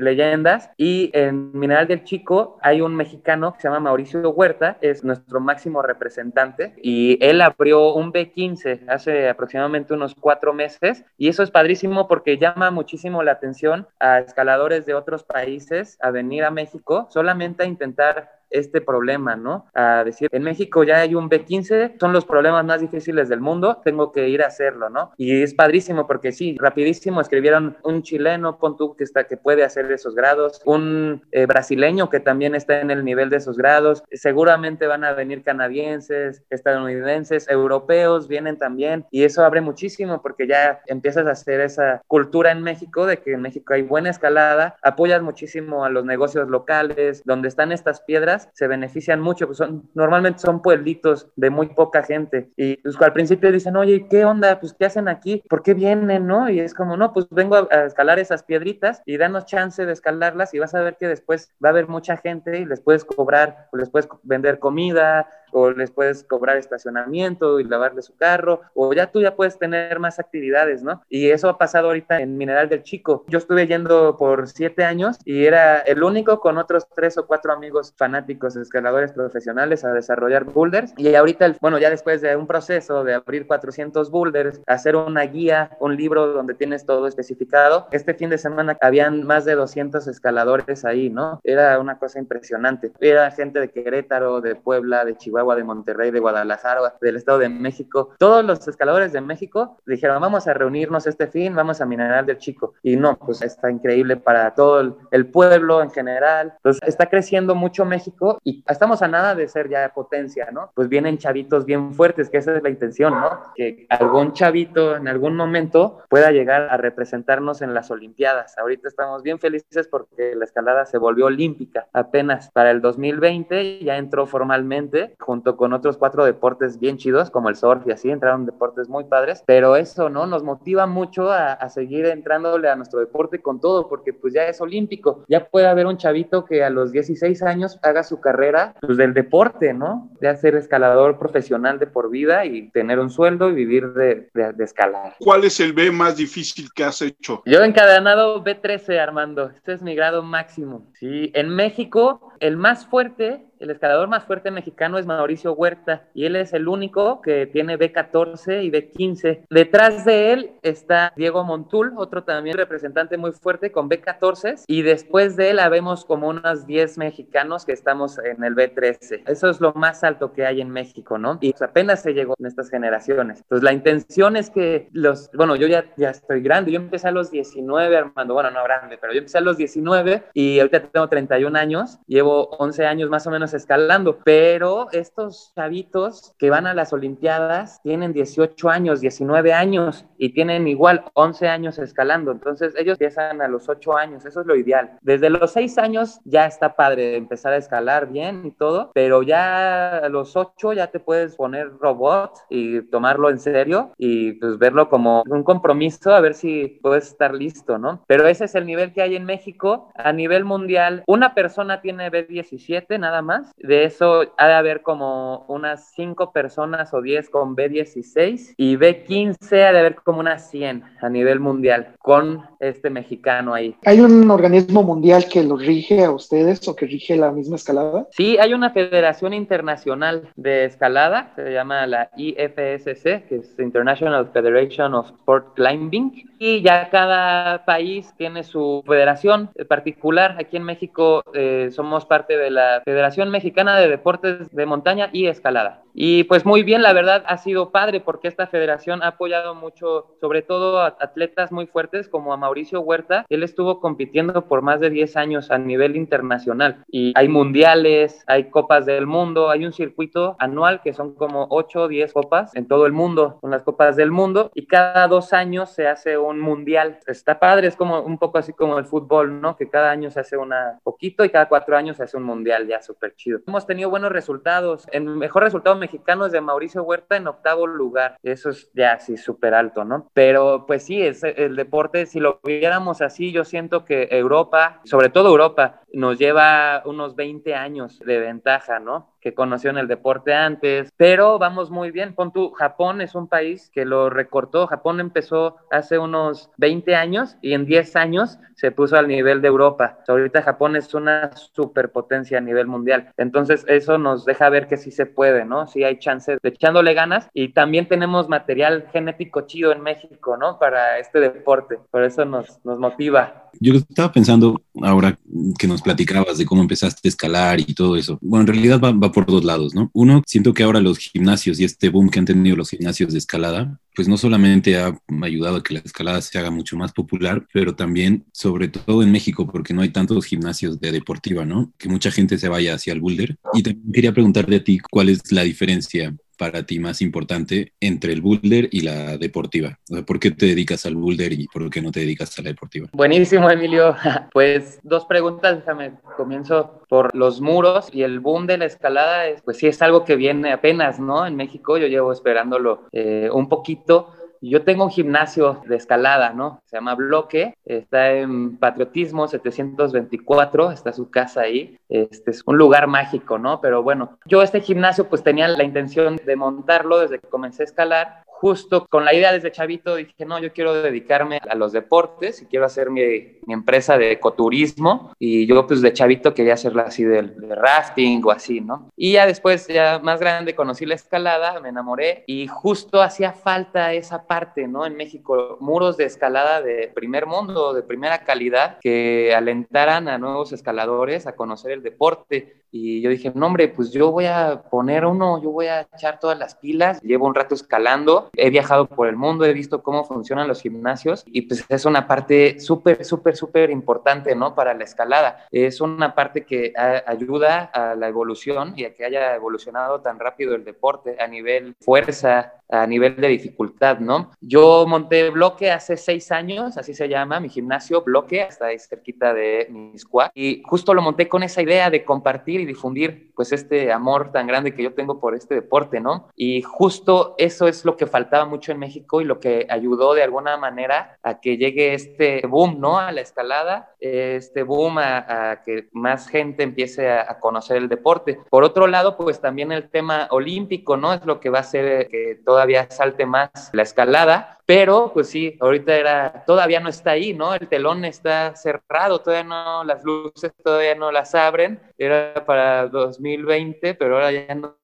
Y 0.78 1.10
en 1.13 1.58
Mineral 1.58 1.88
del 1.88 2.04
Chico 2.04 2.58
hay 2.62 2.82
un 2.82 2.96
mexicano 2.96 3.54
que 3.54 3.62
se 3.62 3.67
llama 3.67 3.80
Mauricio 3.80 4.30
Huerta, 4.30 4.78
es 4.82 5.04
nuestro 5.04 5.39
máximo 5.39 5.82
representante, 5.82 6.74
y 6.82 7.17
él 7.24 7.41
abrió 7.41 7.93
un 7.93 8.12
B15 8.12 8.88
hace 8.88 9.30
aproximadamente 9.30 9.93
unos 9.93 10.15
cuatro 10.15 10.54
meses. 10.54 11.06
Y 11.17 11.28
eso 11.30 11.43
es 11.43 11.52
padrísimo 11.52 12.08
porque 12.08 12.38
llama 12.38 12.72
muchísimo 12.72 13.24
la 13.24 13.34
atención 13.34 13.88
a 14.00 14.20
escaladores 14.20 14.86
de 14.86 14.93
otros 14.93 15.24
países 15.24 15.98
a 16.02 16.12
venir 16.12 16.43
a 16.43 16.52
México 16.52 17.08
solamente 17.10 17.63
a 17.63 17.67
intentar 17.67 18.37
este 18.50 18.82
problema, 18.82 19.36
¿no? 19.36 19.66
A 19.74 20.04
decir, 20.04 20.30
en 20.32 20.44
México 20.44 20.84
ya 20.84 21.00
hay 21.00 21.16
un 21.16 21.30
B15, 21.30 22.00
son 22.00 22.14
los 22.14 22.26
problemas 22.26 22.66
más 22.66 22.82
difíciles 22.82 23.30
del 23.30 23.42
mundo, 23.42 23.82
tengo 23.84 24.12
que 24.12 24.30
ir 24.30 24.44
a 24.44 24.48
hacerlo, 24.48 24.90
¿no? 24.90 25.12
Y 25.18 25.42
es 25.42 25.54
padrísimo 25.54 26.08
porque 26.08 26.32
sí, 26.32 26.58
rapidísimo 26.60 27.22
escribieron 27.22 27.78
un 27.84 28.04
chileno, 28.04 28.58
pon 28.58 28.78
que, 28.98 29.04
está, 29.04 29.26
que 29.26 29.38
puede 29.38 29.64
hacer 29.64 29.92
esos 29.92 30.14
grados, 30.14 30.62
un 30.66 31.24
eh, 31.32 31.46
brasileño 31.46 32.10
que 32.10 32.20
también 32.20 32.54
está 32.54 32.80
en 32.80 32.92
el 32.92 33.04
nivel 33.04 33.30
de 33.30 33.38
esos 33.38 33.58
grados, 33.58 34.04
seguramente 34.12 34.88
van 34.88 35.04
a 35.04 35.14
venir 35.14 35.44
canadienses, 35.44 36.44
estadounidenses, 36.50 37.50
europeos, 37.50 38.28
vienen 38.28 38.58
también, 38.58 39.06
y 39.10 39.24
eso 39.24 39.44
abre 39.44 39.62
muchísimo 39.62 40.22
porque 40.22 40.48
ya 40.48 40.82
empiezas 40.86 41.26
a 41.28 41.32
hacer 41.32 41.62
esa 41.62 42.02
cultura 42.08 42.52
en 42.52 42.62
México 42.62 43.06
de 43.06 43.18
que 43.18 43.34
en 43.34 43.42
México 43.42 43.74
hay 43.74 43.82
buena 43.82 44.10
escalada, 44.10 44.76
apoyas 44.84 45.22
muchísimo 45.22 45.86
a 45.86 45.90
los 45.90 46.06
negocios 46.06 46.50
locales, 46.50 47.24
donde 47.26 47.48
están 47.48 47.72
estas 47.72 48.02
piedras, 48.02 48.37
se 48.54 48.67
benefician 48.67 49.19
mucho, 49.19 49.45
pues 49.47 49.58
son, 49.58 49.89
normalmente 49.93 50.39
son 50.39 50.62
pueblitos 50.62 51.28
de 51.36 51.50
muy 51.50 51.67
poca 51.67 52.04
gente 52.04 52.52
y 52.56 52.78
pues 52.78 53.00
al 53.02 53.13
principio 53.13 53.52
dicen, 53.52 53.76
oye, 53.76 54.08
¿qué 54.10 54.26
onda? 54.26 54.60
Pues 54.60 54.73
¿qué 54.73 54.86
hacen 54.86 55.08
aquí? 55.08 55.43
¿Por 55.50 55.63
qué 55.63 55.73
vienen? 55.73 56.28
¿No? 56.28 56.50
Y 56.50 56.60
es 56.60 56.73
como, 56.73 56.97
no, 56.97 57.13
pues 57.13 57.28
vengo 57.30 57.56
a, 57.56 57.67
a 57.71 57.86
escalar 57.86 58.19
esas 58.19 58.43
piedritas 58.43 59.02
y 59.06 59.17
danos 59.17 59.45
chance 59.45 59.86
de 59.86 59.93
escalarlas 59.93 60.54
y 60.54 60.60
vas 60.60 60.76
a 60.76 60.82
ver 60.82 60.97
que 60.97 61.08
después 61.08 61.54
va 61.63 61.69
a 61.69 61.71
haber 61.71 61.88
mucha 61.88 62.17
gente 62.17 62.60
y 62.60 62.65
les 62.65 62.82
puedes 62.82 63.06
cobrar, 63.06 63.67
o 63.71 63.78
les 63.78 63.89
puedes 63.89 64.08
vender 64.23 64.60
comida, 64.60 65.28
o 65.52 65.72
les 65.72 65.92
puedes 65.92 66.24
cobrar 66.24 66.58
estacionamiento 66.58 67.60
y 67.60 67.64
lavarle 67.64 68.02
su 68.02 68.16
carro, 68.16 68.62
o 68.74 68.94
ya 68.94 69.12
tú 69.12 69.22
ya 69.22 69.36
puedes 69.36 69.58
tener 69.58 70.00
más 70.00 70.20
actividades, 70.20 70.84
¿no? 70.84 71.02
Y 71.10 71.30
eso 71.30 71.50
ha 71.50 71.58
pasado 71.58 71.88
ahorita 71.88 72.20
en 72.20 72.38
Mineral 72.38 72.70
del 72.70 72.84
Chico. 72.84 73.26
Yo 73.28 73.38
estuve 73.38 73.68
yendo 73.68 74.18
por 74.18 74.48
siete 74.48 74.84
años 74.84 75.18
y 75.26 75.46
era 75.46 75.80
el 75.80 76.04
único 76.04 76.40
con 76.40 76.58
otros 76.58 76.88
tres 76.96 77.18
o 77.18 77.28
cuatro 77.28 77.54
amigos 77.54 77.94
fanáticos, 77.98 78.56
escaladores 78.56 79.14
profesionales 79.14 79.84
a 79.84 79.94
desarrollar 79.94 80.44
boulders. 80.46 80.94
Y 80.98 81.14
ahorita, 81.16 81.56
bueno, 81.62 81.78
ya 81.78 81.90
después 81.90 82.22
de 82.22 82.36
un 82.36 82.48
proceso 82.48 83.04
de 83.04 83.14
abrir 83.14 83.48
400 83.48 84.12
boulders, 84.12 84.62
hacer 84.68 84.96
una 84.96 85.24
guía, 85.24 85.78
un 85.80 85.96
libro 85.96 86.28
donde 86.34 86.54
tienes 86.54 86.86
todo 86.86 87.08
especificado, 87.08 87.88
este 87.92 88.14
fin 88.14 88.30
de 88.30 88.38
semana 88.38 88.78
habían 88.82 89.24
más 89.24 89.46
de 89.46 89.56
200 89.56 90.08
escaladores 90.08 90.86
ahí, 90.86 91.10
¿no? 91.10 91.40
Era 91.44 91.80
una 91.80 91.98
cosa 91.98 92.20
impresionante. 92.20 92.92
Era 93.00 93.32
gente 93.32 93.60
de 93.60 93.70
Querétaro, 93.70 94.42
de 94.42 94.56
Puebla, 94.56 95.06
de 95.06 95.16
Chihuahua 95.16 95.37
Chihuahua, 95.38 95.56
de 95.56 95.63
Monterrey, 95.63 96.12
de 96.12 96.19
Guadalajara, 96.19 96.95
del 97.02 97.15
Estado 97.15 97.39
de 97.39 97.50
México, 97.50 98.15
todos 98.17 98.43
los 98.43 98.67
escaladores 98.67 99.13
de 99.13 99.21
México 99.21 99.78
dijeron, 99.86 100.21
vamos 100.21 100.47
a 100.47 100.54
reunirnos 100.54 101.08
este 101.08 101.28
fin, 101.28 101.56
vamos 101.56 101.82
a 101.82 101.86
Mineral 101.86 102.26
del 102.26 102.38
Chico. 102.38 102.73
Y 102.82 102.95
no, 102.95 103.17
pues 103.17 103.41
está 103.41 103.69
increíble 103.69 104.17
para 104.17 104.54
todo 104.54 104.97
el, 105.12 105.28
pueblo 105.28 105.84
en 105.84 105.91
general. 105.91 106.54
Entonces 106.58 106.88
está 106.88 107.08
creciendo 107.08 107.54
mucho 107.54 107.86
México 107.86 108.39
y 108.43 108.63
estamos 108.67 109.02
a 109.02 109.08
nada 109.08 109.36
de 109.36 109.47
ser 109.47 109.69
ya 109.69 109.91
potencia, 109.93 110.50
¿no? 110.52 110.71
Pues 110.73 110.88
vienen 110.88 111.17
chavitos 111.17 111.65
bien 111.65 111.93
fuertes, 111.93 112.30
que 112.30 112.38
esa 112.38 112.56
es 112.56 112.63
la 112.63 112.69
intención, 112.69 113.13
¿no? 113.13 113.41
Que 113.56 113.86
algún 113.89 114.34
chavito 114.34 114.95
en 114.95 115.08
algún 115.08 115.36
momento 115.36 116.00
pueda 116.10 116.32
llegar 116.32 116.69
a 116.69 116.78
representarnos 116.78 117.62
en 117.62 117.73
las 117.73 117.91
Olimpiadas. 117.91 118.58
Ahorita 118.58 118.88
estamos 118.88 119.21
bien 119.21 119.38
felices 119.38 119.88
porque 119.88 120.34
la 120.36 120.45
escalada 120.45 120.86
se 120.86 120.97
volvió 120.97 121.26
olímpica 121.26 121.88
apenas 121.93 122.50
para 122.52 122.71
el 122.71 122.82
2020, 122.82 123.80
ya 123.84 123.97
entró 123.97 124.26
formalmente 124.26 125.15
junto 125.28 125.58
con 125.58 125.74
otros 125.74 125.98
cuatro 125.98 126.24
deportes 126.24 126.80
bien 126.80 126.96
chidos 126.96 127.30
como 127.30 127.50
el 127.50 127.58
surf 127.58 127.86
y 127.86 127.92
así, 127.92 128.10
entraron 128.10 128.46
deportes 128.46 128.88
muy 128.88 129.04
padres, 129.04 129.44
pero 129.46 129.76
eso, 129.76 130.08
¿no? 130.10 130.26
Nos 130.26 130.42
motiva 130.42 130.88
mucho 130.88 131.30
a, 131.30 131.52
a 131.52 131.68
seguir 131.68 132.06
entrándole 132.06 132.70
a 132.70 132.78
nuestro 132.78 133.02
deporte 133.02 133.42
con 133.42 133.60
todo 133.60 133.90
porque 133.90 134.13
pues 134.13 134.34
ya 134.34 134.44
es 134.44 134.62
olímpico, 134.62 135.26
ya 135.28 135.50
puede 135.50 135.68
haber 135.68 135.86
un 135.86 135.98
chavito 135.98 136.46
que 136.46 136.63
a 136.63 136.70
los 136.70 136.94
16 136.94 137.44
años 137.44 137.78
haga 137.84 138.04
su 138.04 138.22
carrera 138.22 138.74
pues, 138.80 138.98
del 138.98 139.13
deporte, 139.13 139.74
¿no? 139.74 140.10
De 140.22 140.34
ser 140.38 140.56
escalador 140.56 141.20
profesional 141.20 141.78
de 141.78 141.88
por 141.88 142.10
vida 142.10 142.46
y 142.46 142.72
tener 142.72 143.00
un 143.00 143.10
sueldo 143.10 143.50
y 143.50 143.54
vivir 143.54 143.92
de, 143.94 144.30
de, 144.34 144.54
de 144.54 144.63
escalar. 144.63 145.16
¿Cuál 145.20 145.44
es 145.44 145.60
el 145.60 145.74
B 145.74 145.92
más 145.92 146.16
difícil 146.16 146.70
que 146.74 146.86
has 146.86 147.02
hecho? 147.02 147.42
Yo 147.46 147.62
encadenado 147.66 148.42
B13, 148.46 148.98
Armando. 148.98 149.52
Este 149.54 149.74
es 149.74 149.82
mi 149.82 149.94
grado 149.94 150.24
máximo. 150.24 150.88
Sí, 150.94 151.32
en 151.34 151.50
México, 151.50 152.32
el 152.40 152.56
más 152.56 152.86
fuerte 152.86 153.46
el 153.60 153.70
escalador 153.70 154.08
más 154.08 154.24
fuerte 154.24 154.52
mexicano 154.52 154.98
es 154.98 155.06
Mauricio 155.06 155.54
Huerta 155.54 156.04
y 156.13 156.26
él 156.26 156.36
es 156.36 156.54
el 156.54 156.67
único 156.67 157.22
que 157.22 157.48
tiene 157.48 157.78
B14 157.78 158.63
y 158.63 158.72
B15. 158.72 159.46
Detrás 159.50 160.06
de 160.06 160.34
él 160.34 160.52
está 160.62 161.13
Diego 161.15 161.43
Montul, 161.43 161.93
otro 161.98 162.24
también 162.24 162.58
representante 162.58 163.17
muy 163.17 163.32
fuerte 163.32 163.72
con 163.72 163.89
B14 163.89 164.63
y 164.67 164.82
después 164.82 165.36
de 165.36 165.52
él 165.52 165.60
habemos 165.60 166.06
como 166.06 166.28
unos 166.28 166.65
10 166.65 166.98
mexicanos 166.98 167.65
que 167.65 167.74
estamos 167.74 168.17
en 168.20 168.43
el 168.43 168.56
B13. 168.56 169.24
Eso 169.26 169.50
es 169.50 169.62
lo 169.62 169.74
más 169.74 170.04
alto 170.04 170.34
que 170.34 170.46
hay 170.46 170.62
en 170.62 170.70
México, 170.70 171.17
¿no? 171.17 171.38
Y 171.41 171.54
apenas 171.60 172.02
se 172.02 172.13
llegó 172.13 172.36
en 172.39 172.46
estas 172.46 172.70
generaciones. 172.70 173.39
Entonces 173.39 173.63
la 173.63 173.74
intención 173.74 174.36
es 174.36 174.50
que 174.50 174.89
los, 174.91 175.30
bueno, 175.34 175.56
yo 175.56 175.67
ya, 175.67 175.86
ya 175.98 176.10
estoy 176.10 176.41
grande, 176.41 176.72
yo 176.72 176.80
empecé 176.80 177.08
a 177.08 177.12
los 177.12 177.32
19, 177.32 177.98
Armando, 177.98 178.34
bueno, 178.34 178.52
no 178.52 178.63
grande, 178.63 178.98
pero 179.00 179.13
yo 179.13 179.20
empecé 179.20 179.38
a 179.38 179.41
los 179.41 179.58
19 179.58 180.24
y 180.34 180.60
ahorita 180.60 180.82
tengo 180.89 181.08
31 181.08 181.58
años, 181.58 182.00
llevo 182.08 182.50
11 182.58 182.86
años 182.86 183.10
más 183.10 183.26
o 183.28 183.32
menos 183.32 183.47
escalando, 183.54 184.20
pero 184.24 184.88
estos 184.92 185.54
chavitos 185.56 186.34
que 186.38 186.50
van 186.50 186.68
a 186.68 186.74
las 186.74 186.94
Olimpiadas 186.94 187.82
tienen 187.84 188.14
18 188.14 188.70
años, 188.70 189.02
19 189.02 189.54
años 189.54 190.06
y 190.18 190.30
tienen 190.30 190.68
igual 190.68 191.06
11 191.14 191.48
años 191.48 191.80
escalando, 191.80 192.32
entonces 192.32 192.74
ellos 192.78 192.94
empiezan 192.94 193.42
a 193.42 193.48
los 193.48 193.70
8 193.70 193.98
años, 193.98 194.26
eso 194.26 194.42
es 194.42 194.48
lo 194.48 194.56
ideal. 194.56 194.98
Desde 195.02 195.30
los 195.30 195.52
6 195.52 195.78
años 195.78 196.20
ya 196.26 196.46
está 196.46 196.76
padre 196.76 197.16
empezar 197.16 197.54
a 197.54 197.58
escalar 197.58 198.10
bien 198.10 198.46
y 198.46 198.52
todo, 198.52 198.92
pero 198.94 199.24
ya 199.24 199.98
a 199.98 200.10
los 200.10 200.36
8 200.36 200.74
ya 200.74 200.88
te 200.88 201.00
puedes 201.00 201.36
poner 201.36 201.72
robot 201.80 202.34
y 202.50 202.82
tomarlo 202.84 203.30
en 203.30 203.40
serio 203.40 203.92
y 203.98 204.34
pues 204.34 204.58
verlo 204.58 204.90
como 204.90 205.24
un 205.28 205.44
compromiso 205.44 206.14
a 206.14 206.20
ver 206.22 206.34
si 206.34 206.80
puedes 206.82 207.08
estar 207.08 207.34
listo, 207.34 207.78
¿no? 207.78 208.04
Pero 208.08 208.28
ese 208.28 208.46
es 208.46 208.56
el 208.56 208.66
nivel 208.66 208.94
que 208.94 209.02
hay 209.02 209.16
en 209.16 209.26
México. 209.26 209.92
A 209.96 210.12
nivel 210.14 210.46
mundial, 210.46 211.04
una 211.08 211.34
persona 211.34 211.82
tiene 211.82 212.12
B17 212.12 213.00
nada 213.00 213.22
más 213.22 213.37
de 213.58 213.86
eso 213.86 214.34
ha 214.38 214.47
de 214.47 214.54
haber 214.54 214.82
como 214.82 215.45
unas 215.47 215.91
5 215.95 216.32
personas 216.32 216.93
o 216.93 217.02
10 217.02 217.30
con 217.30 217.56
B16 217.56 218.54
y 218.58 218.78
B15 218.78 219.52
ha 219.52 219.71
de 219.71 219.80
haber 219.80 219.95
como 219.95 220.19
unas 220.19 220.50
100 220.50 220.84
a 221.02 221.10
nivel 221.10 221.39
mundial 221.39 221.95
con 222.00 222.45
este 222.60 222.89
mexicano 222.89 223.54
ahí. 223.54 223.76
¿Hay 223.86 224.00
un 224.00 224.30
organismo 224.30 224.84
mundial 224.84 225.26
que 225.32 225.43
los 225.43 225.65
rige 225.65 226.04
a 226.04 226.12
ustedes 226.12 226.67
o 226.67 226.76
que 226.76 226.86
rige 226.86 227.15
la 227.15 227.32
misma 227.32 227.56
escalada? 227.56 228.08
Sí, 228.12 228.38
hay 228.39 228.54
una 228.54 228.71
federación 228.71 229.34
internacional 229.34 230.30
de 230.36 230.65
escalada, 230.65 231.34
se 231.36 231.52
llama 231.52 231.86
la 231.88 232.10
IFSC, 232.15 233.28
que 233.28 233.36
es 233.41 233.56
International 233.60 234.30
Federation 234.32 234.93
of 234.93 235.10
Sport 235.10 235.56
Climbing, 235.56 236.28
y 236.39 236.62
ya 236.62 236.89
cada 236.89 237.65
país 237.65 238.13
tiene 238.17 238.43
su 238.43 238.84
federación 238.86 239.50
particular. 239.67 240.36
Aquí 240.39 240.58
en 240.58 240.63
México 240.63 241.23
eh, 241.34 241.69
somos 241.71 242.06
parte 242.06 242.38
de 242.38 242.52
la 242.52 242.82
Federación 242.86 243.27
Mexicana 243.30 243.78
de 243.78 243.88
Deportes 243.88 244.50
de 244.52 244.66
Montaña 244.66 245.10
y 245.12 245.28
Escalada. 245.28 245.84
Y 246.00 246.26
pues 246.26 246.46
muy 246.46 246.62
bien, 246.62 246.84
la 246.84 246.94
verdad 246.94 247.24
ha 247.26 247.38
sido 247.38 247.72
padre 247.72 248.02
porque 248.02 248.28
esta 248.28 248.46
federación 248.46 249.02
ha 249.02 249.08
apoyado 249.08 249.56
mucho, 249.56 250.16
sobre 250.22 250.44
todo 250.44 250.80
a 250.80 250.96
atletas 251.00 251.52
muy 251.52 251.66
fuertes 251.66 252.08
como 252.08 252.34
a 252.34 252.38
Mauricio 252.38 252.82
Huerta. 252.82 253.26
Él 253.30 253.42
estuvo 253.42 253.80
compitiendo 253.80 254.48
por 254.48 254.62
más 254.62 254.80
de 254.80 254.92
10 254.92 255.18
años 255.18 255.50
a 255.50 255.58
nivel 255.58 255.96
internacional 255.96 256.84
y 256.88 257.13
hay 257.16 257.28
mundiales, 257.28 258.24
hay 258.28 258.52
copas 258.52 258.86
del 258.86 259.08
mundo, 259.08 259.50
hay 259.50 259.66
un 259.66 259.74
circuito 259.74 260.36
anual 260.38 260.82
que 260.84 260.94
son 260.94 261.16
como 261.16 261.48
8 261.50 261.82
o 261.82 261.88
10 261.88 262.13
copas 262.13 262.56
en 262.56 262.68
todo 262.68 262.86
el 262.86 262.94
mundo, 262.94 263.40
son 263.42 263.50
las 263.50 263.63
copas 263.63 263.96
del 263.96 264.12
mundo 264.12 264.52
y 264.54 264.68
cada 264.68 265.08
dos 265.08 265.34
años 265.34 265.72
se 265.72 265.88
hace 265.88 266.20
un 266.20 266.40
mundial. 266.40 267.00
Está 267.08 267.40
padre, 267.40 267.70
es 267.70 267.76
como 267.76 268.02
un 268.02 268.20
poco 268.20 268.38
así 268.38 268.54
como 268.54 268.78
el 268.78 268.86
fútbol, 268.86 269.42
¿no? 269.42 269.56
Que 269.56 269.68
cada 269.68 269.90
año 269.90 270.12
se 270.12 270.20
hace 270.20 270.38
una 270.38 270.80
poquito 270.84 271.26
y 271.26 271.30
cada 271.30 271.50
cuatro 271.50 271.76
años 271.76 271.98
se 271.98 272.04
hace 272.04 272.18
un 272.18 272.24
mundial 272.24 272.68
ya 272.68 272.84
súper 272.84 273.16
chido. 273.18 273.40
Hemos 273.46 273.66
tenido 273.66 273.90
buenos 273.90 274.12
resultados. 274.12 274.88
El 274.92 275.04
mejor 275.04 275.44
resultado 275.44 275.76
mexicano 275.76 276.26
es 276.26 276.32
de 276.32 276.40
Mauricio 276.40 276.84
Huerta 276.84 277.18
en 277.18 277.28
octavo 277.28 277.68
lugar. 277.68 278.18
Eso 278.24 278.52
es 278.52 278.72
ya 278.74 278.94
así 278.94 279.18
súper 279.18 279.54
alto, 279.54 279.84
¿no? 279.84 280.10
Pero 280.14 280.66
pues 280.66 280.84
sí, 280.84 281.02
es 281.02 281.24
el 281.24 281.56
deporte, 281.56 282.06
si 282.06 282.20
lo 282.20 282.40
viéramos 282.44 283.02
así, 283.02 283.32
yo 283.32 283.44
siento 283.44 283.84
que 283.84 284.08
Europa, 284.12 284.82
sobre 284.86 285.10
todo 285.10 285.30
Europa, 285.30 285.82
nos 285.98 286.20
lleva 286.20 286.84
unos 286.86 287.16
20 287.16 287.56
años 287.56 287.98
de 288.00 288.20
ventaja, 288.20 288.80
¿no? 288.80 289.18
que 289.28 289.34
conoció 289.34 289.72
en 289.72 289.78
el 289.78 289.88
deporte 289.90 290.34
antes, 290.34 290.90
pero 290.96 291.38
vamos 291.38 291.70
muy 291.70 291.92
bien. 291.92 292.14
Pon 292.16 292.32
tú, 292.32 292.52
Japón 292.52 293.02
es 293.02 293.14
un 293.16 293.28
país 293.28 293.70
que 293.74 293.84
lo 293.84 294.10
recortó. 294.10 294.68
Japón 294.68 295.02
empezó 295.02 295.58
hace 295.70 295.98
unos 295.98 296.50
20 296.58 296.96
años 296.96 297.36
y 297.42 297.54
en 297.54 297.66
10 297.66 297.96
años 297.98 298.40
se 298.56 298.72
puso 298.72 298.96
al 298.96 299.08
nivel 299.10 299.42
de 299.42 299.50
Europa. 299.50 300.00
ahorita 300.08 300.42
Japón 300.42 300.78
es 300.78 300.94
una 300.94 301.36
superpotencia 301.36 302.38
a 302.38 302.42
nivel 302.42 302.68
mundial. 302.68 303.12
Entonces, 303.18 303.66
eso 303.68 303.98
nos 303.98 304.24
deja 304.24 304.50
ver 304.50 304.68
que 304.68 304.78
sí 304.78 304.92
se 304.92 305.06
puede, 305.06 305.44
¿no? 305.44 305.68
Sí 305.68 305.84
hay 305.84 306.00
chances 306.00 306.40
de 306.42 306.50
echándole 306.50 306.94
ganas 306.94 307.30
y 307.34 307.50
también 307.50 307.88
tenemos 307.88 308.30
material 308.30 308.88
genético 308.94 309.42
chido 309.42 309.74
en 309.74 309.82
México, 309.82 310.38
¿no? 310.38 310.58
Para 310.58 311.00
este 311.00 311.20
deporte. 311.20 311.80
Por 311.92 312.04
eso 312.04 312.24
nos, 312.24 312.64
nos 312.66 312.80
motiva. 312.80 313.47
Yo 313.60 313.74
estaba 313.76 314.12
pensando 314.12 314.62
ahora 314.82 315.17
que 315.58 315.67
nos 315.67 315.82
platicabas 315.82 316.38
de 316.38 316.46
cómo 316.46 316.62
empezaste 316.62 317.08
a 317.08 317.10
escalar 317.10 317.60
y 317.60 317.74
todo 317.74 317.96
eso. 317.96 318.20
Bueno, 318.22 318.41
en 318.41 318.48
realidad 318.48 318.80
va, 318.80 319.12
por 319.12 319.26
dos 319.26 319.43
lados, 319.43 319.74
¿no? 319.74 319.89
Uno, 319.93 320.24
siento 320.26 320.54
que 320.54 320.63
ahora 320.63 320.80
los 320.82 320.98
gimnasios 320.98 321.60
y 321.60 321.63
este 321.63 321.89
boom 321.89 322.10
que 322.10 322.20
han 322.20 322.26
tenido 322.26 322.56
los 322.56 322.70
gimnasios 322.70 323.12
de 323.13 323.20
escalada, 323.20 323.80
pues 323.96 324.08
no 324.08 324.17
solamente 324.17 324.78
ha 324.78 324.98
ayudado 325.22 325.58
a 325.58 325.63
que 325.63 325.74
la 325.74 325.80
escalada 325.80 326.22
se 326.22 326.38
haga 326.38 326.52
mucho 326.52 326.78
más 326.78 326.93
popular, 326.93 327.48
pero 327.52 327.76
también, 327.76 328.26
sobre 328.32 328.67
todo 328.67 329.02
en 329.02 329.12
México, 329.12 329.48
porque 329.48 329.74
no 329.74 329.82
hay 329.82 329.89
tantos 329.89 330.26
gimnasios 330.26 330.80
de 330.80 330.91
deportiva, 330.91 331.46
¿no? 331.46 331.74
Que 331.78 331.89
mucha 331.89 332.12
gente 332.12 332.38
se 332.38 332.50
vaya 332.50 332.76
hacia 332.76 332.93
el 332.93 333.02
boulder. 333.02 333.38
Y 333.54 333.63
también 333.63 333.91
quería 333.91 334.13
preguntarte 334.13 334.56
a 334.56 334.63
ti, 334.63 334.80
¿cuál 334.80 335.10
es 335.10 335.32
la 335.32 335.43
diferencia 335.43 336.15
para 336.38 336.63
ti 336.63 336.80
más 336.80 337.02
importante 337.02 337.73
entre 337.80 338.13
el 338.13 338.21
boulder 338.21 338.69
y 338.71 338.82
la 338.82 339.17
deportiva? 339.17 339.80
O 339.89 340.04
¿Por 340.04 340.19
qué 340.19 340.32
te 340.32 340.47
dedicas 340.47 340.86
al 340.86 340.95
boulder 340.95 341.34
y 341.34 341.47
por 341.47 341.69
qué 341.69 341.82
no 341.82 341.91
te 341.91 342.02
dedicas 342.02 342.38
a 342.38 342.41
la 342.41 342.50
deportiva? 342.50 342.88
Buenísimo, 342.93 343.50
Emilio. 343.50 343.95
Pues 344.32 344.80
dos 344.84 345.06
preguntas, 345.06 345.58
déjame, 345.58 345.93
comienzo 346.15 346.82
por 346.89 347.15
los 347.15 347.41
muros 347.41 347.89
y 347.91 348.04
el 348.04 348.19
boom 348.19 348.45
de 348.45 348.58
la 348.58 348.65
escalada, 348.65 349.28
es, 349.28 349.41
pues 349.41 349.58
sí 349.58 349.67
es 349.67 349.82
algo 349.82 350.06
que 350.06 350.15
viene 350.15 350.52
apenas, 350.52 351.00
¿no? 351.00 351.26
En 351.26 351.36
México 351.36 351.78
yo 351.78 351.88
llevo 351.88 352.12
esperándolo 352.12 352.84
eh, 352.91 353.30
un 353.32 353.50
poquito. 353.50 354.13
Yo 354.41 354.63
tengo 354.63 354.84
un 354.84 354.91
gimnasio 354.91 355.62
de 355.67 355.76
escalada, 355.76 356.34
¿no? 356.34 356.62
Se 356.65 356.78
llama 356.78 356.95
Bloque, 356.95 357.56
está 357.65 358.12
en 358.12 358.58
Patriotismo 358.58 359.28
724, 359.28 360.71
está 360.71 360.93
su 360.93 361.10
casa 361.10 361.41
ahí. 361.41 361.78
Este 361.89 362.32
es 362.32 362.43
un 362.45 362.58
lugar 362.58 362.88
mágico, 362.88 363.38
¿no? 363.38 363.62
Pero 363.62 363.84
bueno, 363.84 364.17
yo 364.26 364.41
este 364.41 364.62
gimnasio 364.62 365.10
pues 365.10 365.23
tenía 365.23 365.47
la 365.47 365.63
intención 365.63 366.17
de 366.17 366.36
montarlo 366.36 367.00
desde 367.00 367.19
que 367.19 367.28
comencé 367.28 367.63
a 367.63 367.65
escalar 367.65 368.23
justo 368.39 368.86
con 368.88 369.04
la 369.04 369.15
idea 369.15 369.34
desde 369.34 369.52
chavito 369.52 369.95
dije, 369.95 370.26
no, 370.26 370.38
yo 370.39 370.54
quiero 370.54 370.82
dedicarme 370.82 371.39
a 371.50 371.56
los 371.56 371.71
deportes 371.71 372.41
y 372.41 372.45
quiero 372.45 372.65
hacer 372.65 372.91
mi, 372.91 373.02
mi 373.47 373.54
empresa 373.54 373.97
de 373.97 374.12
ecoturismo. 374.12 375.13
Y 375.17 375.47
yo 375.47 375.65
pues 375.65 375.82
de 375.82 375.91
chavito 375.91 376.34
quería 376.34 376.54
hacerla 376.54 376.84
así 376.84 377.04
de, 377.04 377.23
de, 377.23 377.56
rafting 377.56 378.23
o 378.23 378.32
así, 378.32 378.62
¿no? 378.62 378.89
Y 378.95 379.13
ya 379.13 379.26
después, 379.26 379.67
ya 379.67 380.00
más 380.04 380.19
grande, 380.19 380.54
conocí 380.54 380.86
la 380.86 380.93
escalada, 380.95 381.60
me 381.60 381.69
enamoré 381.69 382.23
y 382.28 382.47
justo 382.47 383.02
hacía 383.02 383.34
falta 383.34 383.93
esa 383.93 384.28
parte, 384.28 384.67
¿no? 384.67 384.86
En 384.86 384.95
México, 384.95 385.58
muros 385.60 385.97
de 385.97 386.06
escalada 386.06 386.62
de 386.62 386.91
primer 386.93 387.26
mundo, 387.26 387.73
de 387.73 387.82
primera 387.82 388.23
calidad, 388.23 388.78
que 388.82 389.34
alentaran 389.36 390.08
a 390.08 390.19
nuevos 390.19 390.52
escaladores 390.52 391.26
a 391.26 391.36
conocer 391.36 391.71
el 391.71 391.82
deporte. 391.82 392.65
Y 392.69 393.02
yo 393.02 393.10
dije, 393.10 393.32
no, 393.34 393.47
hombre, 393.47 393.69
pues 393.69 393.91
yo 393.91 394.12
voy 394.12 394.26
a 394.26 394.63
poner 394.69 395.06
uno, 395.06 395.41
yo 395.41 395.52
voy 395.52 395.67
a 395.67 395.88
echar 395.95 396.19
todas 396.19 396.38
las 396.38 396.56
pilas, 396.56 397.02
llevo 397.02 397.26
un 397.26 397.34
rato 397.34 397.56
escalando, 397.56 398.27
he 398.34 398.50
viajado 398.50 398.88
por 398.88 399.08
el 399.08 399.16
mundo, 399.16 399.46
he 399.46 399.54
visto 399.54 399.82
cómo 399.84 400.04
funcionan 400.04 400.48
los 400.48 400.62
gimnasios 400.62 401.24
y 401.28 401.44
pues 401.44 401.66
es 401.70 401.86
una 401.86 402.08
parte 402.08 402.60
súper, 402.60 403.04
súper, 403.06 403.36
súper 403.36 403.70
importante, 403.70 404.36
¿no? 404.36 404.56
Para 404.56 404.74
la 404.74 404.84
escalada. 404.84 405.46
Es 405.52 405.82
una 405.82 406.16
parte 406.16 406.46
que 406.46 406.74
ayuda 407.06 407.66
a 407.74 407.96
la 407.96 408.08
evolución 408.08 408.74
y 408.76 408.86
a 408.86 408.94
que 408.94 409.06
haya 409.06 409.36
evolucionado 409.36 410.02
tan 410.02 410.20
rápido 410.20 410.56
el 410.56 410.63
deporte 410.63 411.18
a 411.20 411.28
nivel 411.28 411.76
fuerza, 411.80 412.54
a 412.70 412.86
nivel 412.86 413.16
de 413.16 413.28
dificultad, 413.28 414.00
¿no? 414.00 414.32
Yo 414.42 414.86
monté 414.88 415.30
bloque 415.30 415.72
hace 415.72 415.96
seis 415.96 416.32
años, 416.32 416.78
así 416.78 416.94
se 416.94 417.08
llama, 417.08 417.40
mi 417.40 417.50
gimnasio 417.50 418.02
bloque, 418.02 418.42
hasta 418.42 418.66
ahí 418.68 418.80
cerquita 418.80 419.34
de 419.34 419.68
mi 419.70 419.98
squad, 419.98 420.32
y 420.34 420.62
justo 420.66 420.94
lo 420.94 421.02
monté 421.02 421.30
con 421.30 421.44
esa 421.44 421.62
idea 421.62 421.90
de 421.90 422.04
compartir 422.04 422.60
y 422.60 422.66
difundir, 422.66 423.32
pues, 423.36 423.54
este 423.54 423.92
amor 423.92 424.32
tan 424.32 424.48
grande 424.48 424.74
que 424.74 424.84
yo 424.84 424.94
tengo 424.94 425.20
por 425.20 425.34
este 425.34 425.56
deporte, 425.56 426.02
¿no? 426.02 426.28
Y 426.36 426.62
justo 426.62 427.36
eso 427.38 427.68
es 427.68 427.86
lo 427.86 427.96
que 427.96 428.06
faltaba 428.18 428.46
mucho 428.46 428.74
en 428.74 428.80
México 428.80 429.22
y 429.22 429.26
lo 429.26 429.40
que 429.40 429.66
ayudó 429.70 430.14
de 430.14 430.24
alguna 430.24 430.58
manera 430.58 431.18
a 431.24 431.40
que 431.40 431.58
llegue 431.58 431.94
este 431.94 432.42
boom, 432.46 432.80
¿no? 432.82 433.00
A 433.00 433.14
la 433.14 433.22
escalada, 433.22 433.94
este 434.00 434.64
boom 434.64 434.98
a, 434.98 435.62
que 435.64 435.88
más 435.94 436.28
gente 436.28 436.64
empiece 436.64 437.10
a, 437.10 437.32
a, 437.32 437.40
conocer 437.40 437.78
el 437.78 437.88
deporte. 437.88 438.40
Por 438.50 438.64
otro 438.64 438.88
lado, 438.88 439.16
pues 439.16 439.40
también 439.40 439.72
el 439.72 439.90
tema 439.90 440.28
olímpico, 440.32 440.98
¿no? 440.98 441.14
Es 441.14 441.26
lo 441.26 441.40
que 441.40 441.50
va 441.50 441.60
a 441.60 441.62
hacer 441.62 442.10
que 442.10 442.40
todo 442.44 442.58
todavía 442.58 442.90
salte 442.90 443.28
más 443.28 443.70
la 443.72 443.84
escalada, 443.84 444.58
pero 444.66 445.12
pues 445.14 445.30
sí, 445.30 445.56
ahorita 445.60 445.96
era, 445.96 446.44
todavía 446.48 446.80
no 446.80 446.90
está 446.90 447.12
ahí, 447.12 447.36
¿no? 447.36 447.54
El 447.54 447.68
telón 447.68 448.04
está 448.04 448.56
cerrado, 448.56 449.20
todavía 449.20 449.44
no, 449.44 449.84
las 449.84 450.04
luces 450.04 450.52
todavía 450.64 450.96
no 450.96 451.12
las 451.12 451.36
abren, 451.36 451.80
era 452.00 452.34
para 452.48 452.88
2020, 452.88 453.94
pero 453.94 454.16
ahora 454.16 454.32
ya 454.32 454.56
no 454.56 454.76